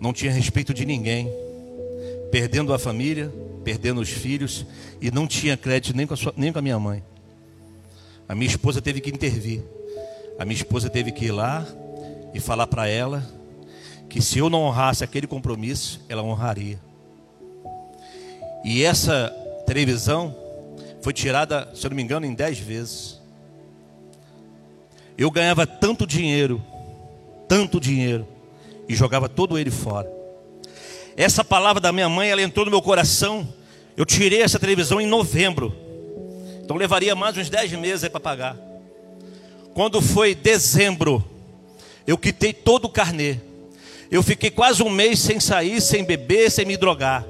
não 0.00 0.12
tinha 0.12 0.32
respeito 0.32 0.74
de 0.74 0.84
ninguém, 0.84 1.30
perdendo 2.30 2.72
a 2.72 2.78
família, 2.78 3.32
perdendo 3.64 4.00
os 4.00 4.10
filhos, 4.10 4.66
e 5.00 5.10
não 5.10 5.26
tinha 5.26 5.56
crédito 5.56 5.96
nem 5.96 6.06
com 6.06 6.14
a, 6.14 6.16
sua, 6.16 6.34
nem 6.36 6.52
com 6.52 6.58
a 6.58 6.62
minha 6.62 6.78
mãe. 6.78 7.02
A 8.28 8.34
minha 8.34 8.48
esposa 8.48 8.80
teve 8.82 9.00
que 9.00 9.10
intervir. 9.10 9.62
A 10.38 10.44
minha 10.44 10.56
esposa 10.56 10.90
teve 10.90 11.12
que 11.12 11.26
ir 11.26 11.32
lá 11.32 11.66
e 12.34 12.40
falar 12.40 12.66
para 12.66 12.88
ela 12.88 13.26
que 14.08 14.20
se 14.20 14.38
eu 14.38 14.50
não 14.50 14.62
honrasse 14.62 15.02
aquele 15.02 15.26
compromisso, 15.26 16.00
ela 16.08 16.22
honraria. 16.22 16.78
E 18.64 18.82
essa 18.82 19.30
televisão 19.66 20.34
foi 21.00 21.12
tirada, 21.12 21.68
se 21.74 21.86
eu 21.86 21.90
não 21.90 21.96
me 21.96 22.02
engano, 22.02 22.26
em 22.26 22.34
dez 22.34 22.58
vezes. 22.58 23.20
Eu 25.16 25.30
ganhava 25.30 25.66
tanto 25.66 26.06
dinheiro, 26.06 26.62
tanto 27.48 27.80
dinheiro, 27.80 28.26
e 28.88 28.94
jogava 28.94 29.28
todo 29.28 29.58
ele 29.58 29.70
fora. 29.70 30.10
Essa 31.16 31.44
palavra 31.44 31.80
da 31.80 31.92
minha 31.92 32.08
mãe, 32.08 32.28
ela 32.28 32.42
entrou 32.42 32.64
no 32.64 32.70
meu 32.70 32.82
coração. 32.82 33.48
Eu 33.96 34.04
tirei 34.04 34.42
essa 34.42 34.58
televisão 34.58 35.00
em 35.00 35.06
novembro. 35.06 35.74
Então 36.62 36.76
levaria 36.76 37.14
mais 37.14 37.36
uns 37.36 37.48
dez 37.48 37.72
meses 37.72 38.08
para 38.08 38.20
pagar. 38.20 38.56
Quando 39.72 40.02
foi 40.02 40.34
dezembro, 40.34 41.24
eu 42.06 42.18
quitei 42.18 42.52
todo 42.52 42.84
o 42.84 42.90
carnê. 42.90 43.38
Eu 44.10 44.22
fiquei 44.22 44.50
quase 44.50 44.82
um 44.82 44.90
mês 44.90 45.18
sem 45.18 45.40
sair, 45.40 45.80
sem 45.80 46.04
beber, 46.04 46.50
sem 46.50 46.64
me 46.64 46.76
drogar 46.76 47.24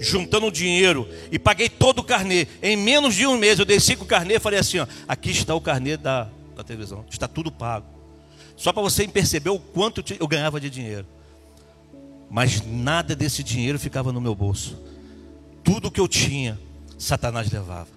juntando 0.00 0.50
dinheiro 0.50 1.08
e 1.30 1.38
paguei 1.38 1.68
todo 1.68 1.98
o 1.98 2.04
carnê. 2.04 2.46
Em 2.62 2.76
menos 2.76 3.14
de 3.14 3.26
um 3.26 3.36
mês 3.36 3.58
eu 3.58 3.64
desci 3.64 3.96
com 3.96 4.04
o 4.04 4.06
carnê 4.06 4.36
e 4.36 4.40
falei 4.40 4.60
assim: 4.60 4.78
ó, 4.78 4.86
aqui 5.06 5.30
está 5.30 5.54
o 5.54 5.60
carnê 5.60 5.96
da, 5.96 6.28
da 6.56 6.62
televisão, 6.62 7.04
está 7.10 7.26
tudo 7.26 7.50
pago. 7.50 7.97
Só 8.58 8.72
para 8.72 8.82
você 8.82 9.06
perceber 9.06 9.50
o 9.50 9.58
quanto 9.60 10.02
eu 10.18 10.26
ganhava 10.26 10.60
de 10.60 10.68
dinheiro. 10.68 11.06
Mas 12.28 12.60
nada 12.60 13.14
desse 13.14 13.44
dinheiro 13.44 13.78
ficava 13.78 14.12
no 14.12 14.20
meu 14.20 14.34
bolso. 14.34 14.76
Tudo 15.62 15.92
que 15.92 16.00
eu 16.00 16.08
tinha, 16.08 16.58
Satanás 16.98 17.52
levava. 17.52 17.88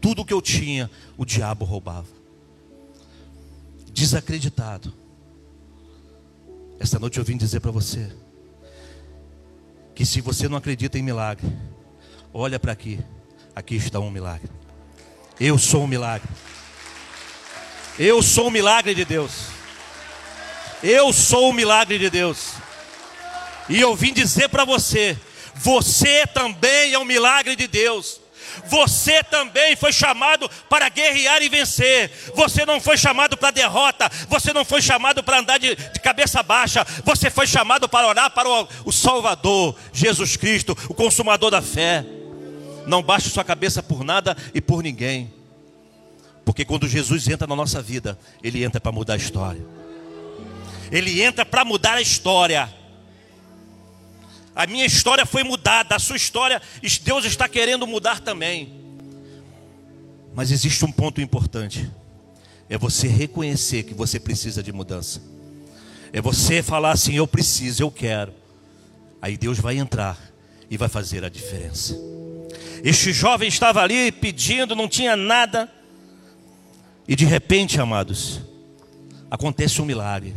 Tudo 0.00 0.24
que 0.24 0.32
eu 0.32 0.40
tinha, 0.40 0.90
o 1.18 1.24
diabo 1.26 1.66
roubava. 1.66 2.06
Desacreditado. 3.92 4.92
Esta 6.80 6.98
noite 6.98 7.18
eu 7.18 7.24
vim 7.24 7.36
dizer 7.36 7.60
para 7.60 7.70
você 7.70 8.10
que 9.94 10.06
se 10.06 10.22
você 10.22 10.48
não 10.48 10.56
acredita 10.56 10.98
em 10.98 11.02
milagre, 11.02 11.46
olha 12.32 12.58
para 12.58 12.72
aqui. 12.72 12.98
Aqui 13.54 13.76
está 13.76 14.00
um 14.00 14.10
milagre. 14.10 14.50
Eu 15.38 15.58
sou 15.58 15.84
um 15.84 15.86
milagre. 15.86 16.28
Eu 17.98 18.22
sou 18.22 18.48
um 18.48 18.50
milagre 18.50 18.94
de 18.94 19.04
Deus. 19.04 19.52
Eu 20.86 21.14
sou 21.14 21.48
um 21.48 21.52
milagre 21.54 21.98
de 21.98 22.10
Deus. 22.10 22.52
E 23.70 23.80
eu 23.80 23.96
vim 23.96 24.12
dizer 24.12 24.50
para 24.50 24.66
você: 24.66 25.18
você 25.54 26.26
também 26.26 26.92
é 26.92 26.98
um 26.98 27.06
milagre 27.06 27.56
de 27.56 27.66
Deus. 27.66 28.20
Você 28.66 29.24
também 29.24 29.74
foi 29.74 29.94
chamado 29.94 30.48
para 30.68 30.90
guerrear 30.90 31.42
e 31.42 31.48
vencer. 31.48 32.10
Você 32.34 32.66
não 32.66 32.78
foi 32.78 32.98
chamado 32.98 33.34
para 33.34 33.50
derrota. 33.50 34.10
Você 34.28 34.52
não 34.52 34.62
foi 34.62 34.82
chamado 34.82 35.24
para 35.24 35.38
andar 35.38 35.58
de, 35.58 35.74
de, 35.74 36.00
cabeça 36.00 36.42
baixa. 36.42 36.86
Você 37.02 37.30
foi 37.30 37.46
chamado 37.46 37.88
para 37.88 38.06
orar 38.06 38.30
para 38.30 38.46
o, 38.46 38.68
o 38.84 38.92
Salvador, 38.92 39.74
Jesus 39.90 40.36
Cristo, 40.36 40.76
o 40.88 40.92
consumador 40.92 41.50
da 41.50 41.62
fé. 41.62 42.04
Não 42.86 43.02
baixe 43.02 43.30
sua 43.30 43.42
cabeça 43.42 43.82
por 43.82 44.04
nada 44.04 44.36
e 44.52 44.60
por 44.60 44.82
ninguém. 44.82 45.32
Porque 46.44 46.62
quando 46.62 46.86
Jesus 46.86 47.26
entra 47.26 47.46
na 47.46 47.56
nossa 47.56 47.80
vida, 47.80 48.18
Ele 48.42 48.62
entra 48.62 48.78
para 48.78 48.92
mudar 48.92 49.14
a 49.14 49.16
história. 49.16 49.64
Ele 50.90 51.22
entra 51.22 51.44
para 51.44 51.64
mudar 51.64 51.94
a 51.94 52.00
história. 52.00 52.72
A 54.54 54.66
minha 54.66 54.86
história 54.86 55.26
foi 55.26 55.42
mudada, 55.42 55.96
a 55.96 55.98
sua 55.98 56.16
história, 56.16 56.62
Deus 57.02 57.24
está 57.24 57.48
querendo 57.48 57.86
mudar 57.86 58.20
também. 58.20 58.72
Mas 60.34 60.50
existe 60.50 60.84
um 60.84 60.92
ponto 60.92 61.20
importante: 61.20 61.90
é 62.68 62.78
você 62.78 63.08
reconhecer 63.08 63.82
que 63.82 63.94
você 63.94 64.18
precisa 64.20 64.62
de 64.62 64.72
mudança. 64.72 65.20
É 66.12 66.20
você 66.20 66.62
falar 66.62 66.92
assim: 66.92 67.14
eu 67.14 67.26
preciso, 67.26 67.82
eu 67.82 67.90
quero. 67.90 68.32
Aí 69.20 69.36
Deus 69.36 69.58
vai 69.58 69.78
entrar 69.78 70.18
e 70.70 70.76
vai 70.76 70.88
fazer 70.88 71.24
a 71.24 71.28
diferença. 71.28 71.98
Este 72.82 73.12
jovem 73.12 73.48
estava 73.48 73.80
ali 73.82 74.12
pedindo, 74.12 74.76
não 74.76 74.88
tinha 74.88 75.16
nada. 75.16 75.70
E 77.08 77.16
de 77.16 77.24
repente, 77.24 77.80
amados, 77.80 78.40
acontece 79.30 79.80
um 79.80 79.84
milagre. 79.84 80.34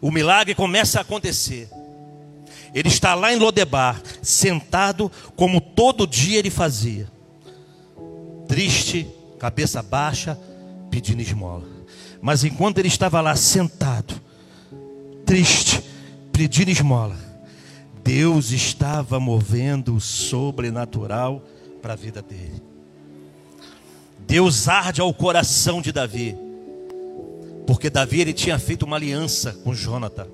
O 0.00 0.10
milagre 0.10 0.54
começa 0.54 0.98
a 0.98 1.02
acontecer. 1.02 1.68
Ele 2.74 2.88
está 2.88 3.14
lá 3.14 3.32
em 3.32 3.38
Lodebar, 3.38 4.00
sentado 4.22 5.10
como 5.34 5.60
todo 5.60 6.06
dia 6.06 6.38
ele 6.38 6.50
fazia. 6.50 7.10
Triste, 8.46 9.06
cabeça 9.38 9.82
baixa, 9.82 10.38
pedindo 10.90 11.22
esmola. 11.22 11.66
Mas 12.20 12.44
enquanto 12.44 12.78
ele 12.78 12.88
estava 12.88 13.20
lá 13.20 13.34
sentado, 13.34 14.20
triste, 15.24 15.82
pedindo 16.32 16.70
esmola, 16.70 17.16
Deus 18.02 18.50
estava 18.50 19.18
movendo 19.18 19.96
o 19.96 20.00
sobrenatural 20.00 21.42
para 21.82 21.94
a 21.94 21.96
vida 21.96 22.22
dele. 22.22 22.62
Deus 24.26 24.68
arde 24.68 25.00
ao 25.00 25.12
coração 25.14 25.80
de 25.80 25.92
Davi 25.92 26.45
Porque 27.66 27.90
Davi 27.90 28.20
ele 28.20 28.32
tinha 28.32 28.58
feito 28.58 28.84
uma 28.84 28.96
aliança 28.96 29.52
com 29.64 29.74
Jonathan. 29.74 30.28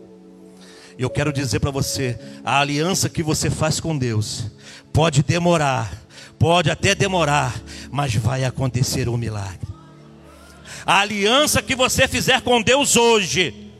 E 0.99 1.03
eu 1.03 1.09
quero 1.09 1.33
dizer 1.33 1.61
para 1.61 1.70
você, 1.70 2.18
a 2.45 2.61
aliança 2.61 3.09
que 3.09 3.22
você 3.22 3.51
faz 3.51 3.80
com 3.80 3.97
Deus 3.97 4.47
pode 4.93 5.22
demorar, 5.22 5.91
pode 6.39 6.70
até 6.70 6.95
demorar, 6.95 7.59
mas 7.91 8.14
vai 8.14 8.45
acontecer 8.45 9.09
um 9.09 9.16
milagre. 9.16 9.66
A 10.85 11.01
aliança 11.01 11.62
que 11.62 11.74
você 11.74 12.07
fizer 12.07 12.43
com 12.43 12.61
Deus 12.61 12.97
hoje, 12.97 13.70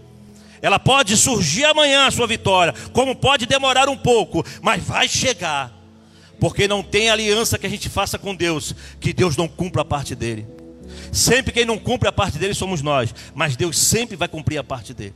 ela 0.63 0.79
pode 0.79 1.17
surgir 1.17 1.65
amanhã 1.65 2.07
a 2.07 2.11
sua 2.11 2.27
vitória, 2.27 2.73
como 2.93 3.15
pode 3.15 3.45
demorar 3.45 3.89
um 3.89 3.97
pouco, 3.97 4.45
mas 4.63 4.83
vai 4.83 5.09
chegar. 5.09 5.73
Porque 6.41 6.67
não 6.67 6.83
tem 6.83 7.11
aliança 7.11 7.59
que 7.59 7.67
a 7.67 7.71
gente 7.71 7.89
faça 7.89 8.19
com 8.19 8.35
Deus 8.35 8.75
que 8.99 9.13
Deus 9.13 9.37
não 9.37 9.47
cumpra 9.47 9.83
a 9.83 9.85
parte 9.85 10.15
dele. 10.15 10.47
Sempre 11.13 11.53
quem 11.53 11.67
não 11.67 11.79
cumpre 11.79 12.09
a 12.09 12.13
parte 12.13 12.39
dele 12.39 12.55
somos 12.55 12.81
nós, 12.81 13.15
mas 13.35 13.55
Deus 13.55 13.79
sempre 13.79 14.17
vai 14.17 14.27
cumprir 14.27 14.57
a 14.57 14.65
parte 14.65 14.95
dele. 14.95 15.15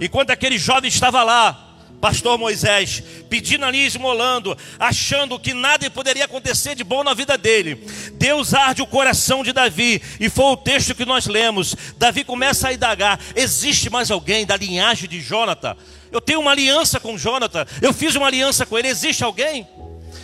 Enquanto 0.00 0.30
aquele 0.30 0.56
jovem 0.56 0.88
estava 0.88 1.24
lá, 1.24 1.72
pastor 2.00 2.38
Moisés, 2.38 3.02
pedindo 3.28 3.64
ali, 3.64 3.84
esmolando, 3.84 4.56
achando 4.78 5.38
que 5.38 5.52
nada 5.52 5.90
poderia 5.90 6.26
acontecer 6.26 6.76
de 6.76 6.84
bom 6.84 7.02
na 7.02 7.12
vida 7.12 7.36
dele. 7.36 7.84
Deus 8.14 8.54
arde 8.54 8.82
o 8.82 8.86
coração 8.86 9.42
de 9.42 9.52
Davi, 9.52 10.00
e 10.20 10.30
foi 10.30 10.46
o 10.46 10.56
texto 10.56 10.94
que 10.94 11.04
nós 11.04 11.26
lemos. 11.26 11.76
Davi 11.98 12.22
começa 12.22 12.68
a 12.68 12.72
indagar: 12.72 13.20
existe 13.34 13.90
mais 13.90 14.12
alguém 14.12 14.46
da 14.46 14.56
linhagem 14.56 15.08
de 15.08 15.20
Jonathan? 15.20 15.76
Eu 16.10 16.20
tenho 16.20 16.40
uma 16.40 16.52
aliança 16.52 17.00
com 17.00 17.18
Jonathan, 17.18 17.66
eu 17.80 17.92
fiz 17.92 18.14
uma 18.14 18.26
aliança 18.26 18.64
com 18.64 18.78
ele, 18.78 18.88
existe 18.88 19.24
alguém? 19.24 19.66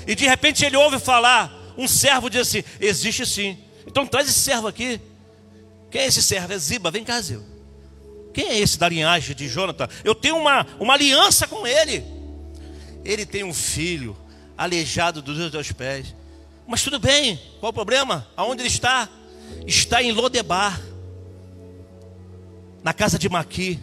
E 0.07 0.15
de 0.15 0.27
repente 0.27 0.65
ele 0.65 0.77
ouve 0.77 0.99
falar, 1.01 1.53
um 1.77 1.89
servo 1.89 2.31
diz 2.31 2.43
assim: 2.43 2.65
existe 2.81 3.27
sim. 3.27 3.68
Então 3.89 4.07
traz 4.07 4.29
esse 4.29 4.39
servo 4.39 4.69
aqui. 4.69 5.01
Quem 5.91 6.03
é 6.03 6.07
esse 6.07 6.23
servo? 6.23 6.53
É 6.53 6.59
Ziba, 6.59 6.91
vem 6.91 7.03
cá, 7.03 7.21
Ziba. 7.21 7.43
Quem 8.35 8.49
é 8.51 8.59
esse 8.59 8.79
da 8.79 8.89
linhagem 8.89 9.35
de 9.35 9.49
Jonathan? 9.49 9.89
Eu 10.05 10.15
tenho 10.15 10.37
uma, 10.37 10.67
uma 10.79 10.95
aliança 10.95 11.49
com 11.49 11.67
ele. 11.67 12.05
Ele 13.03 13.25
tem 13.25 13.43
um 13.43 13.55
filho 13.55 14.15
aleijado 14.57 15.23
dos 15.23 15.51
dois 15.51 15.73
pés. 15.73 16.15
Mas 16.67 16.83
tudo 16.83 16.99
bem, 16.99 17.41
qual 17.61 17.71
o 17.71 17.73
problema? 17.73 18.29
Aonde 18.37 18.61
ele 18.61 18.69
está? 18.69 19.09
Está 19.67 20.03
em 20.03 20.13
Lodebar, 20.13 20.79
na 22.85 22.93
casa 22.93 23.19
de 23.19 23.27
Maqui. 23.29 23.81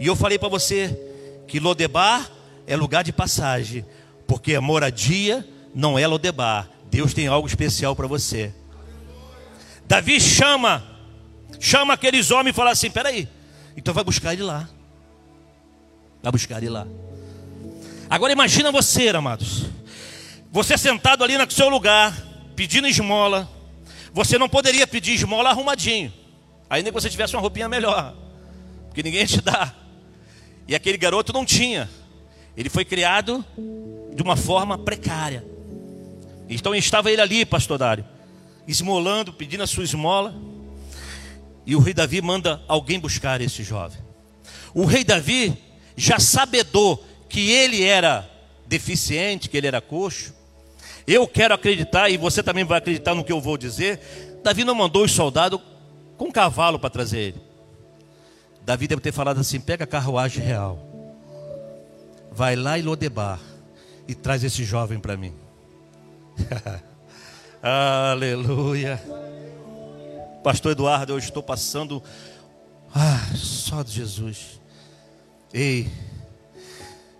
E 0.00 0.06
eu 0.06 0.16
falei 0.16 0.36
para 0.36 0.48
você 0.48 0.98
que 1.46 1.60
Lodebar 1.60 2.28
é 2.66 2.74
lugar 2.74 3.04
de 3.04 3.12
passagem, 3.12 3.86
porque 4.26 4.56
a 4.56 4.60
moradia 4.60 5.46
não 5.72 5.96
é 5.96 6.04
Lodebar. 6.08 6.68
Deus 6.90 7.14
tem 7.14 7.28
algo 7.28 7.46
especial 7.46 7.94
para 7.94 8.08
você. 8.08 8.52
Davi 9.88 10.20
chama, 10.20 10.84
chama 11.58 11.94
aqueles 11.94 12.30
homens 12.30 12.52
e 12.52 12.56
fala 12.56 12.72
assim: 12.72 12.90
peraí, 12.90 13.26
então 13.74 13.94
vai 13.94 14.04
buscar 14.04 14.34
ele 14.34 14.42
lá. 14.42 14.68
Vai 16.22 16.30
buscar 16.30 16.58
ele 16.58 16.68
lá. 16.68 16.86
Agora 18.10 18.30
imagina 18.30 18.70
você, 18.70 19.08
amados. 19.08 19.64
Você 20.52 20.76
sentado 20.76 21.24
ali 21.24 21.38
no 21.38 21.50
seu 21.50 21.70
lugar, 21.70 22.14
pedindo 22.54 22.86
esmola. 22.86 23.48
Você 24.12 24.36
não 24.36 24.48
poderia 24.48 24.86
pedir 24.86 25.14
esmola 25.14 25.50
arrumadinho. 25.50 26.12
Ainda 26.68 26.90
que 26.90 26.94
você 26.94 27.08
tivesse 27.08 27.34
uma 27.34 27.40
roupinha 27.40 27.68
melhor. 27.68 28.14
Porque 28.88 29.02
ninguém 29.02 29.24
te 29.24 29.40
dá. 29.40 29.72
E 30.66 30.74
aquele 30.74 30.98
garoto 30.98 31.32
não 31.32 31.46
tinha. 31.46 31.88
Ele 32.54 32.68
foi 32.68 32.84
criado 32.84 33.42
de 34.14 34.22
uma 34.22 34.36
forma 34.36 34.76
precária. 34.76 35.46
Então 36.46 36.74
estava 36.74 37.10
ele 37.10 37.22
ali, 37.22 37.46
pastor 37.46 37.78
Dário 37.78 38.17
esmolando, 38.68 39.32
pedindo 39.32 39.62
a 39.62 39.66
sua 39.66 39.82
esmola. 39.82 40.34
E 41.64 41.74
o 41.74 41.80
rei 41.80 41.94
Davi 41.94 42.20
manda 42.20 42.62
alguém 42.68 43.00
buscar 43.00 43.40
esse 43.40 43.62
jovem. 43.62 43.98
O 44.74 44.84
rei 44.84 45.02
Davi, 45.02 45.56
já 45.96 46.18
sabedor 46.18 47.00
que 47.28 47.50
ele 47.50 47.82
era 47.82 48.28
deficiente, 48.66 49.48
que 49.48 49.56
ele 49.56 49.66
era 49.66 49.80
coxo, 49.80 50.34
eu 51.06 51.26
quero 51.26 51.54
acreditar, 51.54 52.10
e 52.10 52.18
você 52.18 52.42
também 52.42 52.64
vai 52.64 52.78
acreditar 52.78 53.14
no 53.14 53.24
que 53.24 53.32
eu 53.32 53.40
vou 53.40 53.56
dizer. 53.56 54.40
Davi 54.44 54.62
não 54.62 54.74
mandou 54.74 55.04
os 55.04 55.12
soldados 55.12 55.58
com 56.18 56.30
cavalo 56.30 56.78
para 56.78 56.90
trazer 56.90 57.18
ele. 57.18 57.42
Davi 58.62 58.86
deve 58.86 59.00
ter 59.00 59.12
falado 59.12 59.40
assim: 59.40 59.58
pega 59.58 59.84
a 59.84 59.86
carruagem 59.86 60.44
real, 60.44 60.78
vai 62.30 62.54
lá 62.54 62.78
em 62.78 62.82
Lodebar 62.82 63.40
e 64.06 64.14
traz 64.14 64.44
esse 64.44 64.64
jovem 64.64 64.98
para 64.98 65.16
mim. 65.16 65.32
Aleluia. 67.62 69.02
Pastor 70.44 70.72
Eduardo, 70.72 71.12
eu 71.12 71.18
estou 71.18 71.42
passando. 71.42 72.02
Ah, 72.94 73.20
só 73.34 73.82
de 73.82 73.92
Jesus. 73.92 74.60
Ei, 75.52 75.90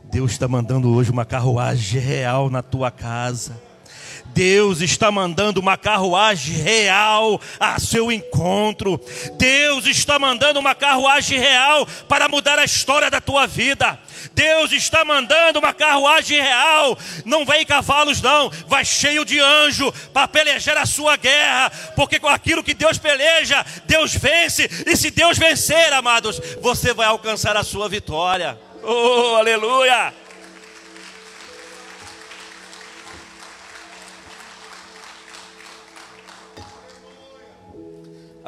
Deus 0.05 0.33
está 0.33 0.47
mandando 0.47 0.91
hoje 0.95 1.11
uma 1.11 1.25
carruagem 1.25 2.01
real 2.01 2.49
na 2.49 2.63
tua 2.63 2.91
casa. 2.91 3.68
Deus 4.39 4.81
está 4.81 5.11
mandando 5.11 5.59
uma 5.59 5.77
carruagem 5.77 6.55
real 6.59 7.41
a 7.59 7.81
seu 7.81 8.13
encontro. 8.13 9.01
Deus 9.37 9.85
está 9.85 10.17
mandando 10.17 10.61
uma 10.61 10.77
carruagem 10.77 11.41
real 11.41 11.85
para 12.09 12.29
mudar 12.29 12.57
a 12.57 12.65
história 12.65 13.11
da 13.11 13.21
tua 13.21 13.49
vida. 13.49 13.99
Deus 14.35 14.71
está 14.71 15.05
mandando 15.05 15.59
uma 15.59 15.75
carruagem 15.75 16.41
real. 16.41 16.97
Não 17.25 17.45
vem 17.45 17.67
cavalos, 17.67 18.23
não. 18.23 18.49
Vai 18.69 18.85
cheio 18.85 19.25
de 19.25 19.41
anjo 19.41 19.93
para 20.13 20.29
pelejar 20.29 20.77
a 20.77 20.87
sua 20.87 21.17
guerra. 21.17 21.73
Porque 21.97 22.21
com 22.21 22.29
aquilo 22.29 22.63
que 22.63 22.75
Deus 22.75 22.97
peleja, 22.97 23.67
Deus 23.87 24.15
vence. 24.15 24.71
E 24.87 24.97
se 24.97 25.11
Deus 25.11 25.37
vencer, 25.37 25.93
amados, 25.93 26.41
você 26.63 26.95
vai 26.95 27.09
alcançar 27.09 27.57
a 27.57 27.65
sua 27.65 27.89
vitória. 27.89 28.57
Oh, 28.85 29.35
aleluia! 29.35 30.15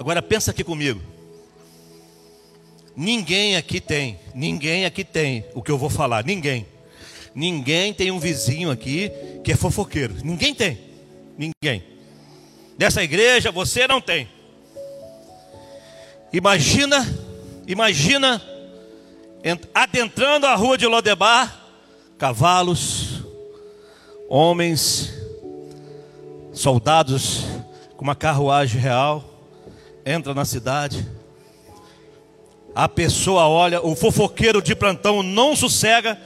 Agora 0.00 0.22
pensa 0.22 0.50
aqui 0.50 0.64
comigo. 0.64 0.98
Ninguém 2.96 3.54
aqui 3.54 3.82
tem, 3.82 4.18
ninguém 4.34 4.86
aqui 4.86 5.04
tem 5.04 5.44
o 5.54 5.62
que 5.62 5.70
eu 5.70 5.76
vou 5.76 5.90
falar, 5.90 6.24
ninguém. 6.24 6.66
Ninguém 7.34 7.92
tem 7.92 8.10
um 8.10 8.18
vizinho 8.18 8.70
aqui 8.70 9.12
que 9.44 9.52
é 9.52 9.56
fofoqueiro. 9.56 10.14
Ninguém 10.24 10.54
tem. 10.54 10.80
Ninguém. 11.36 11.84
Nessa 12.78 13.02
igreja 13.02 13.52
você 13.52 13.86
não 13.86 14.00
tem. 14.00 14.26
Imagina, 16.32 17.06
imagina 17.66 18.42
adentrando 19.74 20.46
a 20.46 20.54
rua 20.54 20.78
de 20.78 20.86
Lodebar, 20.86 21.62
cavalos, 22.16 23.22
homens, 24.30 25.12
soldados 26.54 27.44
com 27.98 28.02
uma 28.02 28.16
carruagem 28.16 28.80
real 28.80 29.29
entra 30.10 30.34
na 30.34 30.44
cidade, 30.44 31.06
a 32.74 32.88
pessoa 32.88 33.48
olha, 33.48 33.84
o 33.84 33.94
fofoqueiro 33.94 34.62
de 34.62 34.74
plantão 34.74 35.22
não 35.22 35.56
sossega, 35.56 36.18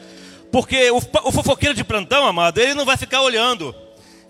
porque 0.51 0.91
o, 0.91 0.97
o 0.97 1.33
fofoqueiro 1.33 1.75
de 1.75 1.85
plantão, 1.85 2.27
amado, 2.27 2.59
ele 2.59 2.75
não 2.75 2.85
vai 2.85 2.97
ficar 2.97 3.23
olhando, 3.23 3.75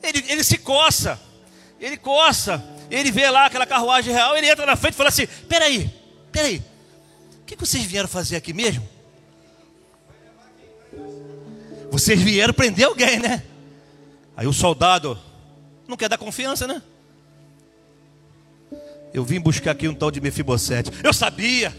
ele, 0.02 0.24
ele 0.28 0.44
se 0.44 0.58
coça, 0.58 1.20
ele 1.80 1.96
coça, 1.96 2.62
ele 2.90 3.10
vê 3.10 3.28
lá 3.30 3.46
aquela 3.46 3.66
carruagem 3.66 4.12
real, 4.12 4.36
ele 4.36 4.48
entra 4.48 4.64
na 4.64 4.76
frente 4.76 4.94
e 4.94 4.96
fala 4.96 5.08
assim: 5.08 5.26
peraí, 5.48 5.90
peraí, 6.30 6.62
o 7.40 7.44
que 7.44 7.56
vocês 7.56 7.84
vieram 7.84 8.08
fazer 8.08 8.36
aqui 8.36 8.52
mesmo? 8.52 8.88
Vocês 11.90 12.20
vieram 12.20 12.54
prender 12.54 12.86
alguém, 12.86 13.18
né? 13.18 13.42
Aí 14.36 14.46
o 14.46 14.52
soldado 14.52 15.18
não 15.86 15.96
quer 15.96 16.08
dar 16.08 16.18
confiança, 16.18 16.66
né? 16.66 16.82
Eu 19.14 19.24
vim 19.24 19.38
buscar 19.38 19.70
aqui 19.70 19.86
um 19.86 19.94
tal 19.94 20.10
de 20.10 20.20
Mefibosete. 20.20 20.90
Eu 21.04 21.12
sabia. 21.12 21.72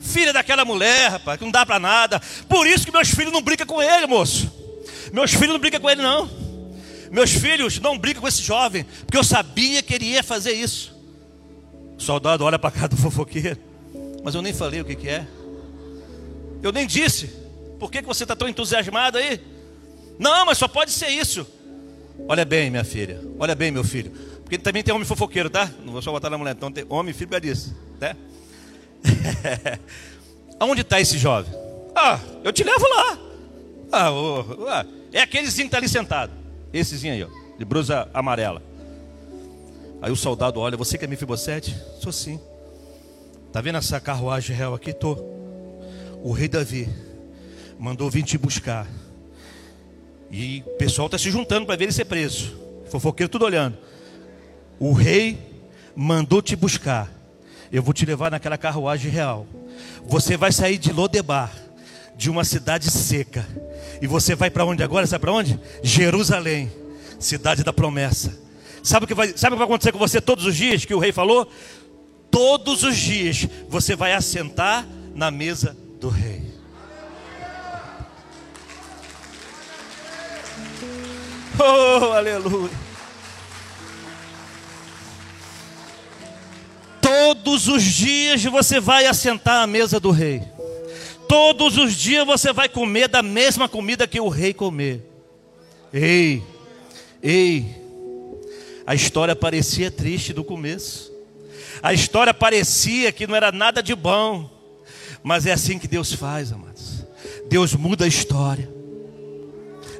Filha 0.00 0.32
daquela 0.32 0.64
mulher, 0.64 1.10
rapaz, 1.10 1.36
que 1.36 1.44
não 1.44 1.50
dá 1.50 1.66
para 1.66 1.80
nada. 1.80 2.20
Por 2.48 2.64
isso 2.64 2.86
que 2.86 2.92
meus 2.92 3.08
filhos 3.10 3.32
não 3.32 3.42
brincam 3.42 3.66
com 3.66 3.82
ele, 3.82 4.06
moço. 4.06 4.50
Meus 5.12 5.32
filhos 5.32 5.48
não 5.52 5.58
brincam 5.58 5.80
com 5.80 5.90
ele, 5.90 6.00
não. 6.00 6.30
Meus 7.10 7.32
filhos 7.32 7.80
não 7.80 7.98
brincam 7.98 8.22
com 8.22 8.28
esse 8.28 8.40
jovem, 8.40 8.86
porque 9.04 9.18
eu 9.18 9.24
sabia 9.24 9.82
que 9.82 9.92
ele 9.94 10.06
ia 10.06 10.22
fazer 10.22 10.52
isso. 10.52 10.96
O 11.98 12.00
soldado 12.00 12.44
olha 12.44 12.58
para 12.58 12.70
cá 12.70 12.86
do 12.86 12.96
fofoqueiro, 12.96 13.58
mas 14.22 14.34
eu 14.34 14.42
nem 14.42 14.54
falei 14.54 14.80
o 14.80 14.84
que, 14.84 14.94
que 14.94 15.08
é. 15.08 15.26
Eu 16.62 16.70
nem 16.70 16.86
disse. 16.86 17.26
Por 17.80 17.90
que, 17.90 18.00
que 18.00 18.06
você 18.06 18.22
está 18.22 18.36
tão 18.36 18.48
entusiasmado 18.48 19.18
aí? 19.18 19.40
Não, 20.20 20.46
mas 20.46 20.56
só 20.56 20.68
pode 20.68 20.92
ser 20.92 21.08
isso. 21.08 21.44
Olha 22.28 22.44
bem, 22.44 22.70
minha 22.70 22.84
filha. 22.84 23.20
Olha 23.38 23.56
bem, 23.56 23.72
meu 23.72 23.82
filho. 23.82 24.12
Porque 24.52 24.62
também 24.62 24.82
tem 24.82 24.94
homem 24.94 25.06
fofoqueiro, 25.06 25.48
tá? 25.48 25.70
Não 25.82 25.94
vou 25.94 26.02
só 26.02 26.12
botar 26.12 26.28
na 26.28 26.36
mulher. 26.36 26.54
Então 26.54 26.70
tem 26.70 26.84
homem, 26.90 27.14
filho, 27.14 27.40
disso. 27.40 27.74
Tá? 27.98 28.14
Aonde 30.60 30.82
está 30.82 31.00
esse 31.00 31.16
jovem? 31.16 31.50
Ah, 31.96 32.20
eu 32.44 32.52
te 32.52 32.62
levo 32.62 32.86
lá. 32.86 33.18
Ah, 33.90 34.12
oh, 34.12 34.44
oh, 34.58 34.68
é 35.10 35.22
aquelezinho 35.22 35.64
que 35.64 35.68
está 35.68 35.78
ali 35.78 35.88
sentado. 35.88 36.34
Essezinho 36.70 37.14
aí, 37.14 37.24
ó, 37.24 37.28
de 37.58 37.64
blusa 37.64 38.10
amarela. 38.12 38.62
Aí 40.02 40.12
o 40.12 40.16
soldado 40.16 40.60
olha, 40.60 40.76
você 40.76 40.98
que 40.98 41.06
é 41.06 41.08
Mefibosete? 41.08 41.74
Sou 41.98 42.12
sim. 42.12 42.38
Tá 43.54 43.62
vendo 43.62 43.78
essa 43.78 43.98
carruagem 44.00 44.54
real 44.54 44.74
aqui? 44.74 44.92
Tô. 44.92 45.14
O 46.22 46.30
rei 46.30 46.48
Davi 46.48 46.90
mandou 47.78 48.10
vir 48.10 48.22
te 48.22 48.36
buscar. 48.36 48.86
E 50.30 50.62
o 50.66 50.76
pessoal 50.76 51.06
está 51.06 51.16
se 51.16 51.30
juntando 51.30 51.64
para 51.64 51.76
ver 51.76 51.84
ele 51.84 51.92
ser 51.92 52.04
preso. 52.04 52.54
Fofoqueiro 52.90 53.30
tudo 53.32 53.46
olhando. 53.46 53.91
O 54.78 54.92
rei 54.92 55.38
mandou 55.94 56.42
te 56.42 56.56
buscar. 56.56 57.10
Eu 57.70 57.82
vou 57.82 57.94
te 57.94 58.04
levar 58.04 58.30
naquela 58.30 58.58
carruagem 58.58 59.10
real. 59.10 59.46
Você 60.06 60.36
vai 60.36 60.52
sair 60.52 60.78
de 60.78 60.92
Lodebar, 60.92 61.50
de 62.16 62.30
uma 62.30 62.44
cidade 62.44 62.90
seca. 62.90 63.46
E 64.00 64.06
você 64.06 64.34
vai 64.34 64.50
para 64.50 64.64
onde 64.64 64.82
agora? 64.82 65.06
Sabe 65.06 65.22
para 65.22 65.32
onde? 65.32 65.58
Jerusalém, 65.82 66.70
cidade 67.18 67.64
da 67.64 67.72
promessa. 67.72 68.38
Sabe 68.82 69.04
o 69.04 69.08
que 69.08 69.14
vai, 69.14 69.28
sabe 69.36 69.54
o 69.54 69.56
que 69.56 69.64
vai 69.64 69.66
acontecer 69.66 69.92
com 69.92 69.98
você 69.98 70.20
todos 70.20 70.44
os 70.44 70.56
dias 70.56 70.84
que 70.84 70.94
o 70.94 70.98
rei 70.98 71.12
falou? 71.12 71.50
Todos 72.30 72.82
os 72.82 72.96
dias 72.96 73.48
você 73.68 73.94
vai 73.94 74.12
assentar 74.12 74.86
na 75.14 75.30
mesa 75.30 75.76
do 76.00 76.08
rei. 76.08 76.42
Oh, 81.58 82.12
aleluia. 82.12 82.91
Todos 87.12 87.68
os 87.68 87.82
dias 87.82 88.42
você 88.44 88.80
vai 88.80 89.04
assentar 89.04 89.62
à 89.62 89.66
mesa 89.66 90.00
do 90.00 90.10
rei. 90.10 90.42
Todos 91.28 91.76
os 91.76 91.94
dias 91.94 92.26
você 92.26 92.54
vai 92.54 92.70
comer 92.70 93.06
da 93.06 93.22
mesma 93.22 93.68
comida 93.68 94.08
que 94.08 94.18
o 94.18 94.30
rei 94.30 94.54
comer. 94.54 95.02
Ei, 95.92 96.42
ei. 97.22 97.66
A 98.86 98.94
história 98.94 99.36
parecia 99.36 99.90
triste 99.90 100.32
do 100.32 100.42
começo. 100.42 101.12
A 101.82 101.92
história 101.92 102.32
parecia 102.32 103.12
que 103.12 103.26
não 103.26 103.36
era 103.36 103.52
nada 103.52 103.82
de 103.82 103.94
bom. 103.94 104.50
Mas 105.22 105.44
é 105.44 105.52
assim 105.52 105.78
que 105.78 105.86
Deus 105.86 106.14
faz, 106.14 106.50
amados. 106.50 107.04
Deus 107.46 107.74
muda 107.74 108.06
a 108.06 108.08
história. 108.08 108.70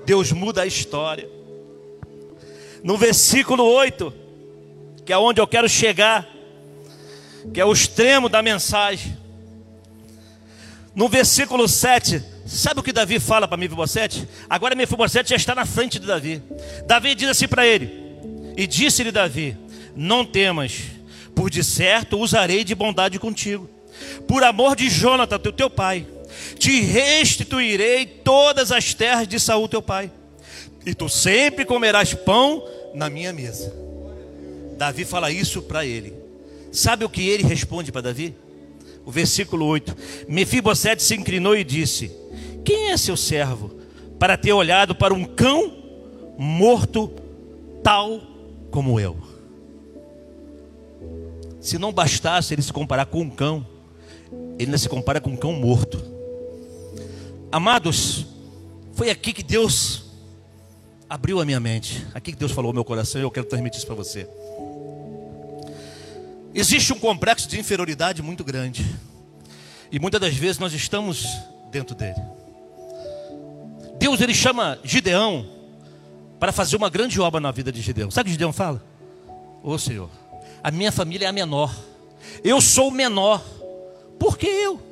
Deus 0.06 0.32
muda 0.32 0.62
a 0.62 0.66
história. 0.66 1.28
No 2.82 2.96
versículo 2.96 3.64
8, 3.64 4.12
que 5.04 5.12
é 5.12 5.18
onde 5.18 5.42
eu 5.42 5.46
quero 5.46 5.68
chegar, 5.68 6.26
que 7.52 7.60
é 7.60 7.64
o 7.64 7.72
extremo 7.72 8.28
da 8.28 8.42
mensagem. 8.42 9.16
No 10.94 11.08
versículo 11.08 11.66
7, 11.66 12.22
sabe 12.46 12.80
o 12.80 12.82
que 12.82 12.92
Davi 12.92 13.18
fala 13.18 13.48
para 13.48 13.56
Mefibosete? 13.56 14.28
Agora 14.48 14.74
Mefibosete 14.74 15.30
já 15.30 15.36
está 15.36 15.54
na 15.54 15.64
frente 15.64 15.98
de 15.98 16.06
Davi. 16.06 16.42
Davi 16.86 17.14
diz 17.14 17.28
assim 17.28 17.48
para 17.48 17.66
ele: 17.66 17.90
E 18.56 18.66
disse-lhe 18.66 19.10
Davi: 19.10 19.56
Não 19.96 20.24
temas, 20.24 20.82
por 21.34 21.48
de 21.48 21.64
certo 21.64 22.18
usarei 22.18 22.64
de 22.64 22.74
bondade 22.74 23.18
contigo. 23.18 23.68
Por 24.26 24.42
amor 24.42 24.76
de 24.76 24.88
Jonathan, 24.90 25.38
teu, 25.38 25.52
teu 25.52 25.70
pai, 25.70 26.06
te 26.58 26.80
restituirei 26.80 28.04
todas 28.06 28.72
as 28.72 28.92
terras 28.92 29.26
de 29.26 29.38
Saul, 29.40 29.68
teu 29.68 29.80
pai 29.80 30.10
e 30.84 30.94
tu 30.94 31.08
sempre 31.08 31.64
comerás 31.64 32.14
pão 32.14 32.64
na 32.94 33.08
minha 33.08 33.32
mesa. 33.32 33.72
Davi 34.76 35.04
fala 35.04 35.30
isso 35.30 35.62
para 35.62 35.86
ele. 35.86 36.21
Sabe 36.72 37.04
o 37.04 37.08
que 37.08 37.28
ele 37.28 37.44
responde 37.44 37.92
para 37.92 38.00
Davi? 38.00 38.34
O 39.04 39.10
versículo 39.10 39.66
8: 39.66 39.94
Mefibosete 40.26 41.02
se 41.02 41.14
inclinou 41.14 41.54
e 41.54 41.62
disse: 41.62 42.10
Quem 42.64 42.90
é 42.90 42.96
seu 42.96 43.16
servo 43.16 43.70
para 44.18 44.38
ter 44.38 44.54
olhado 44.54 44.94
para 44.94 45.12
um 45.12 45.24
cão 45.24 45.70
morto 46.38 47.12
tal 47.82 48.20
como 48.70 48.98
eu? 48.98 49.16
Se 51.60 51.78
não 51.78 51.92
bastasse 51.92 52.54
ele 52.54 52.62
se 52.62 52.72
comparar 52.72 53.06
com 53.06 53.20
um 53.20 53.30
cão, 53.30 53.66
ele 54.58 54.64
ainda 54.64 54.78
se 54.78 54.88
compara 54.88 55.20
com 55.20 55.30
um 55.30 55.36
cão 55.36 55.52
morto. 55.52 56.02
Amados, 57.52 58.26
foi 58.94 59.10
aqui 59.10 59.32
que 59.32 59.42
Deus 59.42 60.04
abriu 61.08 61.38
a 61.38 61.44
minha 61.44 61.60
mente. 61.60 62.06
Aqui 62.14 62.32
que 62.32 62.38
Deus 62.38 62.50
falou 62.50 62.70
ao 62.70 62.74
meu 62.74 62.84
coração 62.84 63.20
e 63.20 63.24
eu 63.24 63.30
quero 63.30 63.46
transmitir 63.46 63.76
isso 63.76 63.86
para 63.86 63.94
você. 63.94 64.26
Existe 66.54 66.92
um 66.92 66.98
complexo 66.98 67.48
de 67.48 67.58
inferioridade 67.58 68.22
muito 68.22 68.44
grande. 68.44 68.84
E 69.90 69.98
muitas 69.98 70.20
das 70.20 70.34
vezes 70.34 70.58
nós 70.58 70.72
estamos 70.72 71.26
dentro 71.70 71.94
dele. 71.94 72.20
Deus 73.98 74.20
ele 74.20 74.34
chama 74.34 74.78
Gideão 74.82 75.46
para 76.38 76.52
fazer 76.52 76.76
uma 76.76 76.90
grande 76.90 77.20
obra 77.20 77.40
na 77.40 77.50
vida 77.50 77.70
de 77.70 77.80
Gideão. 77.80 78.10
Sabe 78.10 78.22
o 78.22 78.28
que 78.28 78.32
Gideão 78.32 78.52
fala? 78.52 78.82
Ô 79.62 79.78
Senhor, 79.78 80.10
a 80.62 80.70
minha 80.70 80.90
família 80.90 81.26
é 81.26 81.28
a 81.28 81.32
menor. 81.32 81.74
Eu 82.42 82.60
sou 82.60 82.88
o 82.88 82.92
menor. 82.92 83.42
Por 84.18 84.36
que 84.36 84.46
eu? 84.46 84.91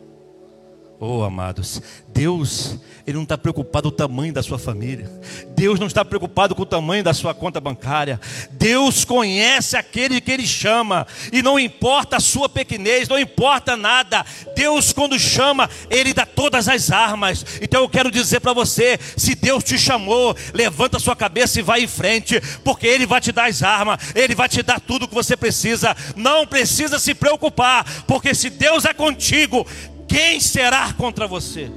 Oh, 1.03 1.23
amados, 1.23 1.81
Deus, 2.09 2.79
Ele 3.07 3.17
não 3.17 3.23
está 3.23 3.39
preocupado 3.39 3.89
com 3.91 3.95
o 3.95 3.97
tamanho 3.97 4.35
da 4.35 4.43
sua 4.43 4.59
família. 4.59 5.11
Deus 5.57 5.81
não 5.81 5.87
está 5.87 6.05
preocupado 6.05 6.55
com 6.55 6.61
o 6.61 6.67
tamanho 6.67 7.03
da 7.03 7.15
sua 7.15 7.33
conta 7.33 7.59
bancária. 7.59 8.21
Deus 8.51 9.03
conhece 9.03 9.79
aquele 9.79 10.21
que 10.21 10.31
Ele 10.31 10.47
chama. 10.47 11.07
E 11.33 11.41
não 11.41 11.59
importa 11.59 12.19
a 12.19 12.21
sua 12.21 12.51
pequenez, 12.51 13.09
não 13.09 13.19
importa 13.19 13.79
nada. 13.79 14.27
Deus, 14.55 14.93
quando 14.93 15.19
chama, 15.19 15.71
Ele 15.89 16.13
dá 16.13 16.27
todas 16.27 16.69
as 16.69 16.91
armas. 16.91 17.47
Então 17.63 17.81
eu 17.81 17.89
quero 17.89 18.11
dizer 18.11 18.41
para 18.41 18.53
você: 18.53 18.99
se 19.17 19.35
Deus 19.35 19.65
te 19.65 19.79
chamou, 19.79 20.37
levanta 20.53 20.99
sua 20.99 21.17
cabeça 21.17 21.59
e 21.59 21.63
vai 21.63 21.83
em 21.83 21.89
frente. 21.89 22.39
Porque 22.63 22.87
Ele 22.87 23.07
vai 23.07 23.23
te 23.23 23.33
dar 23.33 23.49
as 23.49 23.63
armas. 23.63 24.15
Ele 24.15 24.35
vai 24.35 24.51
te 24.51 24.63
dar 24.63 24.79
tudo 24.79 25.05
o 25.05 25.09
que 25.09 25.15
você 25.15 25.35
precisa. 25.35 25.97
Não 26.15 26.47
precisa 26.47 26.99
se 26.99 27.15
preocupar. 27.15 27.87
Porque 28.07 28.35
se 28.35 28.51
Deus 28.51 28.85
é 28.85 28.93
contigo, 28.93 29.67
quem 30.11 30.41
será 30.41 30.93
contra 30.93 31.29
você? 31.29 31.71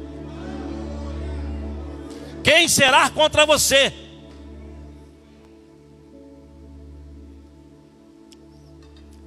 Quem 2.43 2.67
será 2.67 3.07
contra 3.11 3.45
você? 3.45 3.93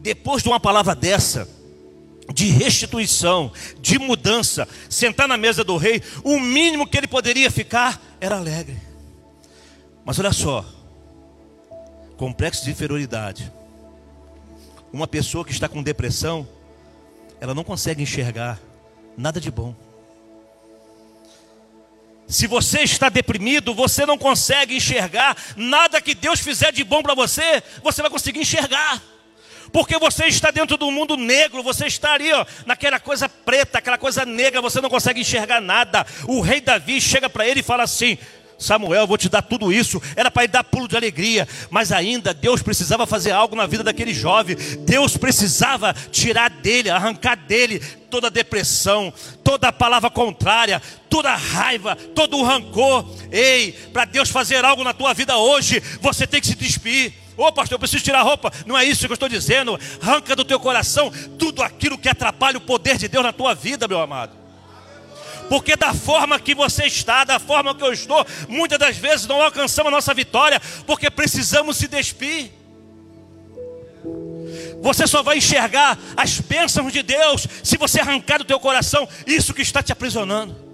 Depois 0.00 0.42
de 0.42 0.48
uma 0.48 0.58
palavra 0.58 0.92
dessa, 0.92 1.48
de 2.34 2.46
restituição, 2.46 3.52
de 3.80 3.96
mudança, 3.96 4.66
sentar 4.90 5.28
na 5.28 5.36
mesa 5.36 5.62
do 5.62 5.76
rei, 5.76 6.02
o 6.24 6.40
mínimo 6.40 6.84
que 6.84 6.98
ele 6.98 7.06
poderia 7.06 7.48
ficar 7.48 8.02
era 8.20 8.36
alegre. 8.36 8.76
Mas 10.04 10.18
olha 10.18 10.32
só, 10.32 10.64
complexo 12.16 12.64
de 12.64 12.72
inferioridade. 12.72 13.52
Uma 14.92 15.06
pessoa 15.06 15.44
que 15.44 15.52
está 15.52 15.68
com 15.68 15.80
depressão, 15.80 16.46
ela 17.40 17.54
não 17.54 17.62
consegue 17.62 18.02
enxergar 18.02 18.60
nada 19.16 19.40
de 19.40 19.50
bom. 19.50 19.74
Se 22.28 22.46
você 22.46 22.80
está 22.80 23.08
deprimido, 23.08 23.72
você 23.72 24.04
não 24.04 24.18
consegue 24.18 24.76
enxergar 24.76 25.36
nada 25.56 26.00
que 26.00 26.14
Deus 26.14 26.40
fizer 26.40 26.72
de 26.72 26.82
bom 26.82 27.02
para 27.02 27.14
você, 27.14 27.62
você 27.82 28.02
vai 28.02 28.10
conseguir 28.10 28.40
enxergar. 28.40 29.00
Porque 29.72 29.98
você 29.98 30.26
está 30.26 30.50
dentro 30.50 30.76
do 30.76 30.90
mundo 30.90 31.16
negro, 31.16 31.62
você 31.62 31.86
está 31.86 32.14
ali, 32.14 32.32
ó, 32.32 32.44
naquela 32.64 32.98
coisa 32.98 33.28
preta, 33.28 33.78
aquela 33.78 33.98
coisa 33.98 34.24
negra, 34.24 34.60
você 34.60 34.80
não 34.80 34.88
consegue 34.88 35.20
enxergar 35.20 35.60
nada. 35.60 36.06
O 36.26 36.40
rei 36.40 36.60
Davi 36.60 37.00
chega 37.00 37.28
para 37.28 37.46
ele 37.46 37.60
e 37.60 37.64
fala 37.64 37.82
assim: 37.84 38.18
Samuel, 38.58 39.02
eu 39.02 39.06
vou 39.06 39.18
te 39.18 39.28
dar 39.28 39.42
tudo 39.42 39.72
isso. 39.72 40.00
Era 40.14 40.30
para 40.30 40.44
ele 40.44 40.52
dar 40.52 40.64
pulo 40.64 40.88
de 40.88 40.96
alegria, 40.96 41.46
mas 41.70 41.92
ainda 41.92 42.32
Deus 42.32 42.62
precisava 42.62 43.06
fazer 43.06 43.32
algo 43.32 43.54
na 43.54 43.66
vida 43.66 43.84
daquele 43.84 44.14
jovem. 44.14 44.56
Deus 44.80 45.16
precisava 45.16 45.94
tirar 46.10 46.50
dele, 46.50 46.90
arrancar 46.90 47.36
dele 47.36 47.80
toda 48.10 48.30
depressão, 48.30 49.12
toda 49.44 49.72
palavra 49.72 50.08
contrária, 50.08 50.80
toda 51.10 51.34
raiva, 51.34 51.96
todo 51.96 52.38
o 52.38 52.44
rancor. 52.44 53.04
Ei, 53.30 53.72
para 53.92 54.04
Deus 54.04 54.30
fazer 54.30 54.64
algo 54.64 54.84
na 54.84 54.94
tua 54.94 55.12
vida 55.12 55.36
hoje, 55.36 55.82
você 56.00 56.26
tem 56.26 56.40
que 56.40 56.46
se 56.46 56.54
despir. 56.54 57.12
Ô 57.36 57.44
oh, 57.44 57.52
pastor, 57.52 57.74
eu 57.74 57.78
preciso 57.78 58.02
tirar 58.02 58.20
a 58.20 58.22
roupa. 58.22 58.50
Não 58.64 58.78
é 58.78 58.84
isso 58.84 59.06
que 59.06 59.12
eu 59.12 59.14
estou 59.14 59.28
dizendo. 59.28 59.78
Arranca 60.00 60.34
do 60.34 60.44
teu 60.44 60.58
coração 60.58 61.12
tudo 61.38 61.62
aquilo 61.62 61.98
que 61.98 62.08
atrapalha 62.08 62.56
o 62.56 62.62
poder 62.62 62.96
de 62.96 63.08
Deus 63.08 63.22
na 63.22 63.32
tua 63.32 63.54
vida, 63.54 63.86
meu 63.86 64.00
amado. 64.00 64.45
Porque 65.48 65.76
da 65.76 65.94
forma 65.94 66.38
que 66.40 66.54
você 66.54 66.86
está, 66.86 67.24
da 67.24 67.38
forma 67.38 67.74
que 67.74 67.82
eu 67.84 67.92
estou, 67.92 68.26
muitas 68.48 68.78
das 68.78 68.96
vezes 68.96 69.26
não 69.26 69.42
alcançamos 69.42 69.88
a 69.92 69.96
nossa 69.96 70.12
vitória, 70.12 70.60
porque 70.86 71.10
precisamos 71.10 71.76
se 71.76 71.86
despir. 71.86 72.50
Você 74.82 75.06
só 75.06 75.22
vai 75.22 75.38
enxergar 75.38 75.98
as 76.16 76.38
bênçãos 76.40 76.92
de 76.92 77.02
Deus 77.02 77.46
se 77.62 77.76
você 77.76 78.00
arrancar 78.00 78.38
do 78.38 78.44
teu 78.44 78.60
coração 78.60 79.08
isso 79.26 79.54
que 79.54 79.62
está 79.62 79.82
te 79.82 79.92
aprisionando. 79.92 80.65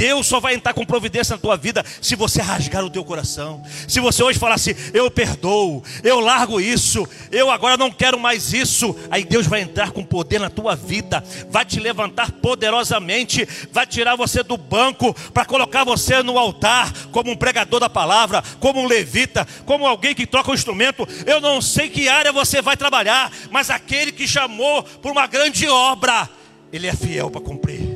Deus 0.00 0.26
só 0.26 0.40
vai 0.40 0.54
entrar 0.54 0.72
com 0.72 0.86
providência 0.86 1.34
na 1.34 1.38
tua 1.38 1.58
vida 1.58 1.84
se 2.00 2.16
você 2.16 2.40
rasgar 2.40 2.82
o 2.82 2.88
teu 2.88 3.04
coração. 3.04 3.62
Se 3.86 4.00
você 4.00 4.22
hoje 4.22 4.38
falar 4.38 4.54
assim, 4.54 4.74
eu 4.94 5.10
perdoo, 5.10 5.84
eu 6.02 6.20
largo 6.20 6.58
isso, 6.58 7.06
eu 7.30 7.50
agora 7.50 7.76
não 7.76 7.90
quero 7.90 8.18
mais 8.18 8.54
isso. 8.54 8.96
Aí 9.10 9.24
Deus 9.24 9.46
vai 9.46 9.60
entrar 9.60 9.90
com 9.90 10.02
poder 10.02 10.40
na 10.40 10.48
tua 10.48 10.74
vida, 10.74 11.22
vai 11.50 11.66
te 11.66 11.78
levantar 11.78 12.32
poderosamente, 12.32 13.46
vai 13.70 13.86
tirar 13.86 14.16
você 14.16 14.42
do 14.42 14.56
banco 14.56 15.12
para 15.34 15.44
colocar 15.44 15.84
você 15.84 16.22
no 16.22 16.38
altar 16.38 16.90
como 17.12 17.30
um 17.30 17.36
pregador 17.36 17.78
da 17.78 17.90
palavra, 17.90 18.42
como 18.58 18.80
um 18.80 18.86
levita, 18.86 19.46
como 19.66 19.86
alguém 19.86 20.14
que 20.14 20.26
troca 20.26 20.50
o 20.50 20.54
instrumento. 20.54 21.06
Eu 21.26 21.42
não 21.42 21.60
sei 21.60 21.90
que 21.90 22.08
área 22.08 22.32
você 22.32 22.62
vai 22.62 22.74
trabalhar, 22.74 23.30
mas 23.50 23.68
aquele 23.68 24.12
que 24.12 24.26
chamou 24.26 24.82
por 24.82 25.12
uma 25.12 25.26
grande 25.26 25.68
obra, 25.68 26.26
ele 26.72 26.86
é 26.86 26.94
fiel 26.94 27.30
para 27.30 27.42
cumprir. 27.42 27.89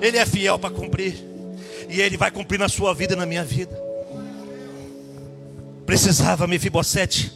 Ele 0.00 0.16
é 0.16 0.26
fiel 0.26 0.58
para 0.58 0.74
cumprir. 0.74 1.14
E 1.88 2.00
Ele 2.00 2.16
vai 2.16 2.30
cumprir 2.30 2.58
na 2.58 2.68
sua 2.68 2.94
vida 2.94 3.14
e 3.14 3.16
na 3.16 3.26
minha 3.26 3.44
vida. 3.44 3.76
Precisava 5.84 6.46
Mefibosete 6.46 7.32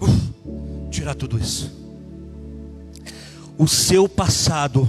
uh, 0.00 0.90
tirar 0.90 1.14
tudo 1.14 1.38
isso. 1.38 1.72
O 3.56 3.66
seu 3.66 4.08
passado 4.08 4.88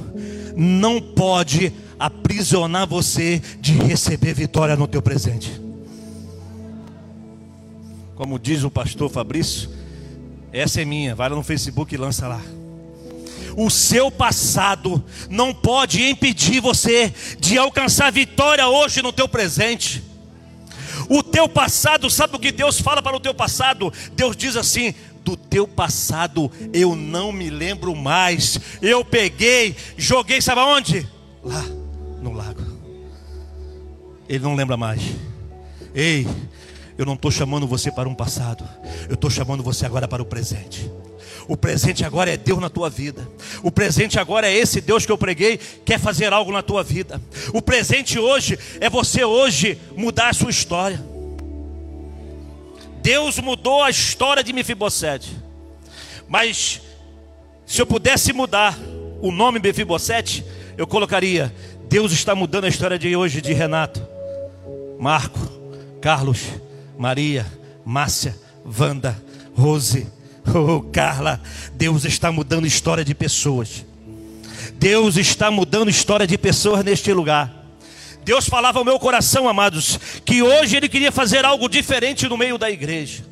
não 0.55 0.99
pode 0.99 1.71
aprisionar 1.97 2.87
você 2.87 3.41
de 3.59 3.73
receber 3.73 4.33
vitória 4.33 4.75
no 4.75 4.87
teu 4.87 5.01
presente. 5.01 5.61
Como 8.15 8.39
diz 8.39 8.63
o 8.63 8.71
pastor 8.71 9.09
Fabrício, 9.09 9.69
essa 10.51 10.81
é 10.81 10.85
minha, 10.85 11.15
vai 11.15 11.29
lá 11.29 11.35
no 11.35 11.43
Facebook 11.43 11.93
e 11.93 11.97
lança 11.97 12.27
lá 12.27 12.41
o 13.55 13.69
seu 13.69 14.11
passado 14.11 15.03
não 15.29 15.53
pode 15.53 16.03
impedir 16.03 16.59
você 16.59 17.13
de 17.39 17.57
alcançar 17.57 18.11
vitória 18.11 18.67
hoje 18.67 19.01
no 19.01 19.13
teu 19.13 19.27
presente. 19.27 20.03
O 21.09 21.21
teu 21.21 21.47
passado, 21.47 22.09
sabe 22.09 22.35
o 22.35 22.39
que 22.39 22.51
Deus 22.51 22.79
fala 22.79 23.01
para 23.01 23.15
o 23.15 23.19
teu 23.19 23.33
passado? 23.33 23.91
Deus 24.13 24.35
diz 24.35 24.55
assim: 24.55 24.93
do 25.23 25.35
teu 25.35 25.67
passado 25.67 26.51
eu 26.71 26.95
não 26.95 27.31
me 27.31 27.49
lembro 27.49 27.95
mais. 27.95 28.59
Eu 28.81 29.03
peguei, 29.03 29.75
joguei, 29.97 30.41
sabe 30.41 30.61
aonde? 30.61 31.07
Lá 31.43 31.63
no 32.21 32.31
lago. 32.31 32.61
Ele 34.29 34.43
não 34.43 34.55
lembra 34.55 34.77
mais. 34.77 35.01
Ei, 35.93 36.27
eu 36.97 37.05
não 37.05 37.13
estou 37.13 37.31
chamando 37.31 37.67
você 37.67 37.91
para 37.91 38.07
um 38.07 38.15
passado, 38.15 38.67
eu 39.07 39.15
estou 39.15 39.29
chamando 39.29 39.63
você 39.63 39.85
agora 39.85 40.07
para 40.07 40.21
o 40.21 40.25
presente. 40.25 40.89
O 41.47 41.55
presente 41.55 42.03
agora 42.03 42.31
é 42.31 42.37
Deus 42.37 42.59
na 42.59 42.69
tua 42.69 42.89
vida. 42.89 43.27
O 43.61 43.71
presente 43.71 44.19
agora 44.19 44.47
é 44.47 44.53
esse 44.53 44.81
Deus 44.81 45.05
que 45.05 45.11
eu 45.11 45.17
preguei, 45.17 45.57
quer 45.57 45.99
fazer 45.99 46.33
algo 46.33 46.51
na 46.51 46.61
tua 46.61 46.83
vida. 46.83 47.21
O 47.53 47.61
presente 47.61 48.17
hoje 48.17 48.57
é 48.79 48.89
você 48.89 49.23
hoje 49.23 49.77
mudar 49.95 50.29
a 50.29 50.33
sua 50.33 50.49
história. 50.49 51.03
Deus 53.01 53.37
mudou 53.39 53.83
a 53.83 53.89
história 53.89 54.43
de 54.43 54.51
Mefibosete. 54.51 55.37
Mas 56.27 56.81
se 57.65 57.79
eu 57.81 57.85
pudesse 57.85 58.33
mudar 58.33 58.77
o 59.21 59.31
nome 59.31 59.59
Mefibosete, 59.59 60.43
eu 60.75 60.87
colocaria: 60.87 61.53
Deus 61.87 62.11
está 62.11 62.33
mudando 62.33 62.65
a 62.65 62.69
história 62.69 62.97
de 62.97 63.15
hoje 63.15 63.41
de 63.41 63.53
Renato, 63.53 64.01
Marco, 64.99 65.39
Carlos, 66.01 66.41
Maria, 66.97 67.45
Márcia, 67.85 68.35
Wanda, 68.65 69.15
Rose, 69.55 70.07
Oh, 70.53 70.81
Carla, 70.81 71.41
Deus 71.73 72.05
está 72.05 72.31
mudando 72.31 72.67
história 72.67 73.03
de 73.03 73.15
pessoas. 73.15 73.85
Deus 74.75 75.17
está 75.17 75.49
mudando 75.49 75.89
história 75.89 76.27
de 76.27 76.37
pessoas 76.37 76.83
neste 76.83 77.11
lugar. 77.11 77.51
Deus 78.23 78.47
falava 78.47 78.79
ao 78.79 78.85
meu 78.85 78.99
coração, 78.99 79.47
amados, 79.47 79.99
que 80.23 80.41
hoje 80.41 80.77
Ele 80.77 80.89
queria 80.89 81.11
fazer 81.11 81.45
algo 81.45 81.69
diferente 81.69 82.27
no 82.27 82.37
meio 82.37 82.57
da 82.57 82.69
igreja. 82.69 83.23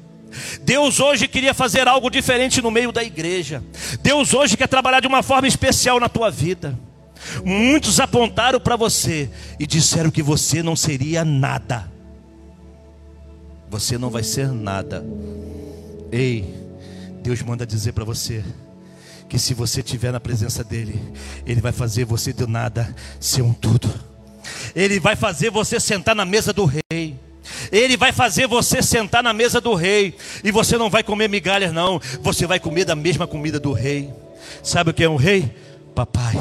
Deus 0.61 0.99
hoje 0.99 1.27
queria 1.27 1.53
fazer 1.53 1.87
algo 1.87 2.09
diferente 2.09 2.61
no 2.61 2.71
meio 2.71 2.91
da 2.91 3.03
igreja. 3.03 3.63
Deus 4.01 4.33
hoje 4.33 4.57
quer 4.57 4.67
trabalhar 4.67 4.99
de 4.99 5.07
uma 5.07 5.21
forma 5.21 5.47
especial 5.47 5.99
na 5.99 6.09
tua 6.09 6.29
vida. 6.29 6.77
Muitos 7.43 7.99
apontaram 7.99 8.59
para 8.59 8.75
você 8.75 9.29
e 9.59 9.65
disseram 9.65 10.11
que 10.11 10.21
você 10.21 10.61
não 10.61 10.75
seria 10.75 11.23
nada. 11.23 11.91
Você 13.69 13.97
não 13.97 14.09
vai 14.09 14.23
ser 14.23 14.49
nada. 14.49 15.03
Ei, 16.11 16.62
Deus 17.23 17.41
manda 17.41 17.65
dizer 17.65 17.93
para 17.93 18.03
você 18.03 18.43
que 19.29 19.39
se 19.39 19.53
você 19.53 19.79
estiver 19.79 20.11
na 20.11 20.19
presença 20.19 20.61
dEle, 20.61 21.01
Ele 21.45 21.61
vai 21.61 21.71
fazer 21.71 22.03
você 22.03 22.33
do 22.33 22.45
nada 22.47 22.93
ser 23.17 23.41
um 23.41 23.53
tudo. 23.53 23.89
Ele 24.75 24.99
vai 24.99 25.15
fazer 25.15 25.49
você 25.49 25.79
sentar 25.79 26.13
na 26.13 26.25
mesa 26.25 26.51
do 26.51 26.65
rei. 26.65 27.17
Ele 27.71 27.95
vai 27.95 28.11
fazer 28.11 28.45
você 28.45 28.81
sentar 28.81 29.23
na 29.23 29.31
mesa 29.31 29.61
do 29.61 29.73
rei. 29.73 30.17
E 30.43 30.51
você 30.51 30.77
não 30.77 30.89
vai 30.89 31.01
comer 31.01 31.29
migalhas, 31.29 31.71
não. 31.71 31.97
Você 32.21 32.45
vai 32.45 32.59
comer 32.59 32.83
da 32.83 32.95
mesma 32.95 33.25
comida 33.25 33.57
do 33.57 33.71
rei. 33.71 34.13
Sabe 34.61 34.91
o 34.91 34.93
que 34.93 35.03
é 35.03 35.09
um 35.09 35.15
rei? 35.15 35.49
Papai. 35.95 36.35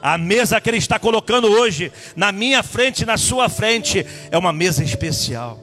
A 0.00 0.16
mesa 0.16 0.60
que 0.60 0.70
ele 0.70 0.76
está 0.76 1.00
colocando 1.00 1.48
hoje, 1.48 1.90
na 2.14 2.30
minha 2.30 2.62
frente, 2.62 3.04
na 3.04 3.16
sua 3.16 3.48
frente, 3.48 4.06
é 4.30 4.38
uma 4.38 4.52
mesa 4.52 4.84
especial. 4.84 5.60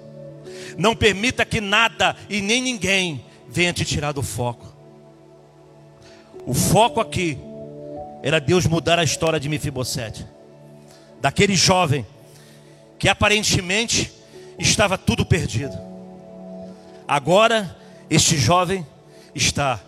Não 0.78 0.94
permita 0.94 1.46
que 1.46 1.62
nada 1.62 2.14
e 2.30 2.42
nem 2.42 2.62
ninguém 2.62 3.24
venha 3.50 3.74
te 3.74 3.86
tirar 3.86 4.12
do 4.12 4.22
foco. 4.22 4.66
O 6.46 6.54
foco 6.54 7.00
aqui 7.00 7.38
era 8.22 8.40
Deus 8.40 8.66
mudar 8.66 9.00
a 9.00 9.04
história 9.04 9.40
de 9.40 9.50
Mefibosete. 9.50 10.26
Daquele 11.22 11.56
jovem 11.56 12.06
que 13.00 13.08
aparentemente 13.08 14.12
estava 14.60 14.98
tudo 14.98 15.26
perdido. 15.26 15.78
Agora 17.08 17.76
este 18.10 18.38
jovem 18.38 18.86
está 19.34 19.80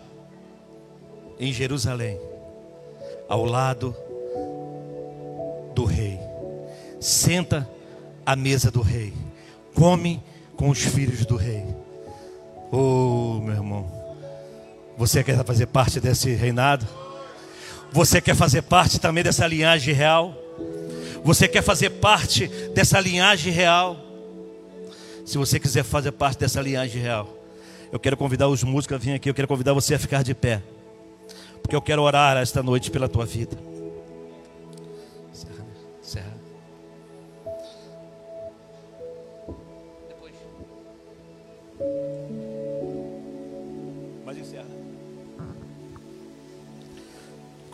em 1.38 1.52
Jerusalém, 1.52 2.18
ao 3.28 3.44
lado 3.44 3.94
do 5.74 5.84
rei. 5.84 6.18
Senta 7.00 7.68
à 8.24 8.34
mesa 8.34 8.70
do 8.70 8.80
rei. 8.80 9.12
Come 9.74 10.22
com 10.56 10.70
os 10.70 10.78
filhos 10.78 11.26
do 11.26 11.36
rei. 11.36 11.64
Oh, 12.70 13.40
meu 13.42 13.54
irmão. 13.54 13.86
Você 14.96 15.22
quer 15.22 15.44
fazer 15.44 15.66
parte 15.66 16.00
desse 16.00 16.34
reinado? 16.34 16.86
Você 17.92 18.20
quer 18.20 18.34
fazer 18.34 18.62
parte 18.62 18.98
também 18.98 19.22
dessa 19.22 19.46
linhagem 19.46 19.94
real? 19.94 20.34
Você 21.22 21.48
quer 21.48 21.62
fazer 21.62 21.90
parte 21.90 22.46
dessa 22.74 22.98
linhagem 23.00 23.52
real? 23.52 23.96
Se 25.24 25.36
você 25.38 25.58
quiser 25.58 25.82
fazer 25.82 26.12
parte 26.12 26.38
dessa 26.38 26.60
linhagem 26.60 27.02
real, 27.02 27.28
eu 27.92 27.98
quero 27.98 28.16
convidar 28.16 28.48
os 28.48 28.62
músicos 28.62 28.94
a 28.94 28.98
vir 28.98 29.14
aqui. 29.14 29.28
Eu 29.28 29.34
quero 29.34 29.48
convidar 29.48 29.72
você 29.72 29.94
a 29.94 29.98
ficar 29.98 30.22
de 30.22 30.34
pé, 30.34 30.62
porque 31.60 31.74
eu 31.74 31.82
quero 31.82 32.02
orar 32.02 32.36
esta 32.36 32.62
noite 32.62 32.90
pela 32.90 33.08
tua 33.08 33.26
vida. 33.26 33.56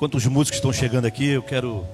Enquanto 0.03 0.17
os 0.17 0.27
músicos 0.27 0.59
estão 0.59 0.73
chegando 0.73 1.05
aqui, 1.05 1.29
eu 1.29 1.43
quero 1.45 1.87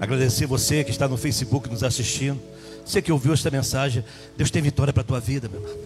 agradecer 0.00 0.46
você 0.46 0.82
que 0.82 0.90
está 0.90 1.06
no 1.06 1.18
Facebook 1.18 1.68
nos 1.68 1.84
assistindo. 1.84 2.40
Você 2.82 3.02
que 3.02 3.12
ouviu 3.12 3.34
esta 3.34 3.50
mensagem, 3.50 4.02
Deus 4.38 4.50
tem 4.50 4.62
vitória 4.62 4.90
para 4.90 5.02
a 5.02 5.04
tua 5.04 5.20
vida, 5.20 5.50
meu 5.50 5.60
irmão. 5.60 5.76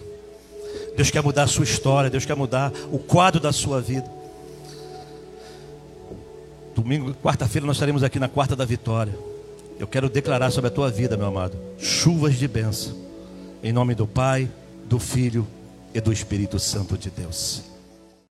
Deus 0.95 1.11
quer 1.11 1.21
mudar 1.21 1.43
a 1.43 1.47
sua 1.47 1.65
história, 1.65 2.09
Deus 2.09 2.23
quer 2.23 2.37
mudar 2.37 2.71
o 2.89 2.97
quadro 2.97 3.41
da 3.41 3.51
sua 3.51 3.81
vida. 3.81 4.09
Domingo, 6.73 7.13
quarta-feira, 7.15 7.67
nós 7.67 7.75
estaremos 7.75 8.01
aqui 8.01 8.17
na 8.17 8.29
quarta 8.29 8.55
da 8.55 8.63
vitória. 8.63 9.13
Eu 9.77 9.87
quero 9.87 10.09
declarar 10.09 10.51
sobre 10.51 10.69
a 10.69 10.73
tua 10.73 10.89
vida, 10.89 11.17
meu 11.17 11.27
amado, 11.27 11.57
chuvas 11.77 12.39
de 12.39 12.47
bênção. 12.47 12.95
Em 13.61 13.73
nome 13.73 13.93
do 13.93 14.07
Pai, 14.07 14.49
do 14.85 14.99
Filho 14.99 15.45
e 15.93 15.99
do 15.99 16.13
Espírito 16.13 16.57
Santo 16.59 16.97
de 16.97 17.09
Deus. 17.09 17.70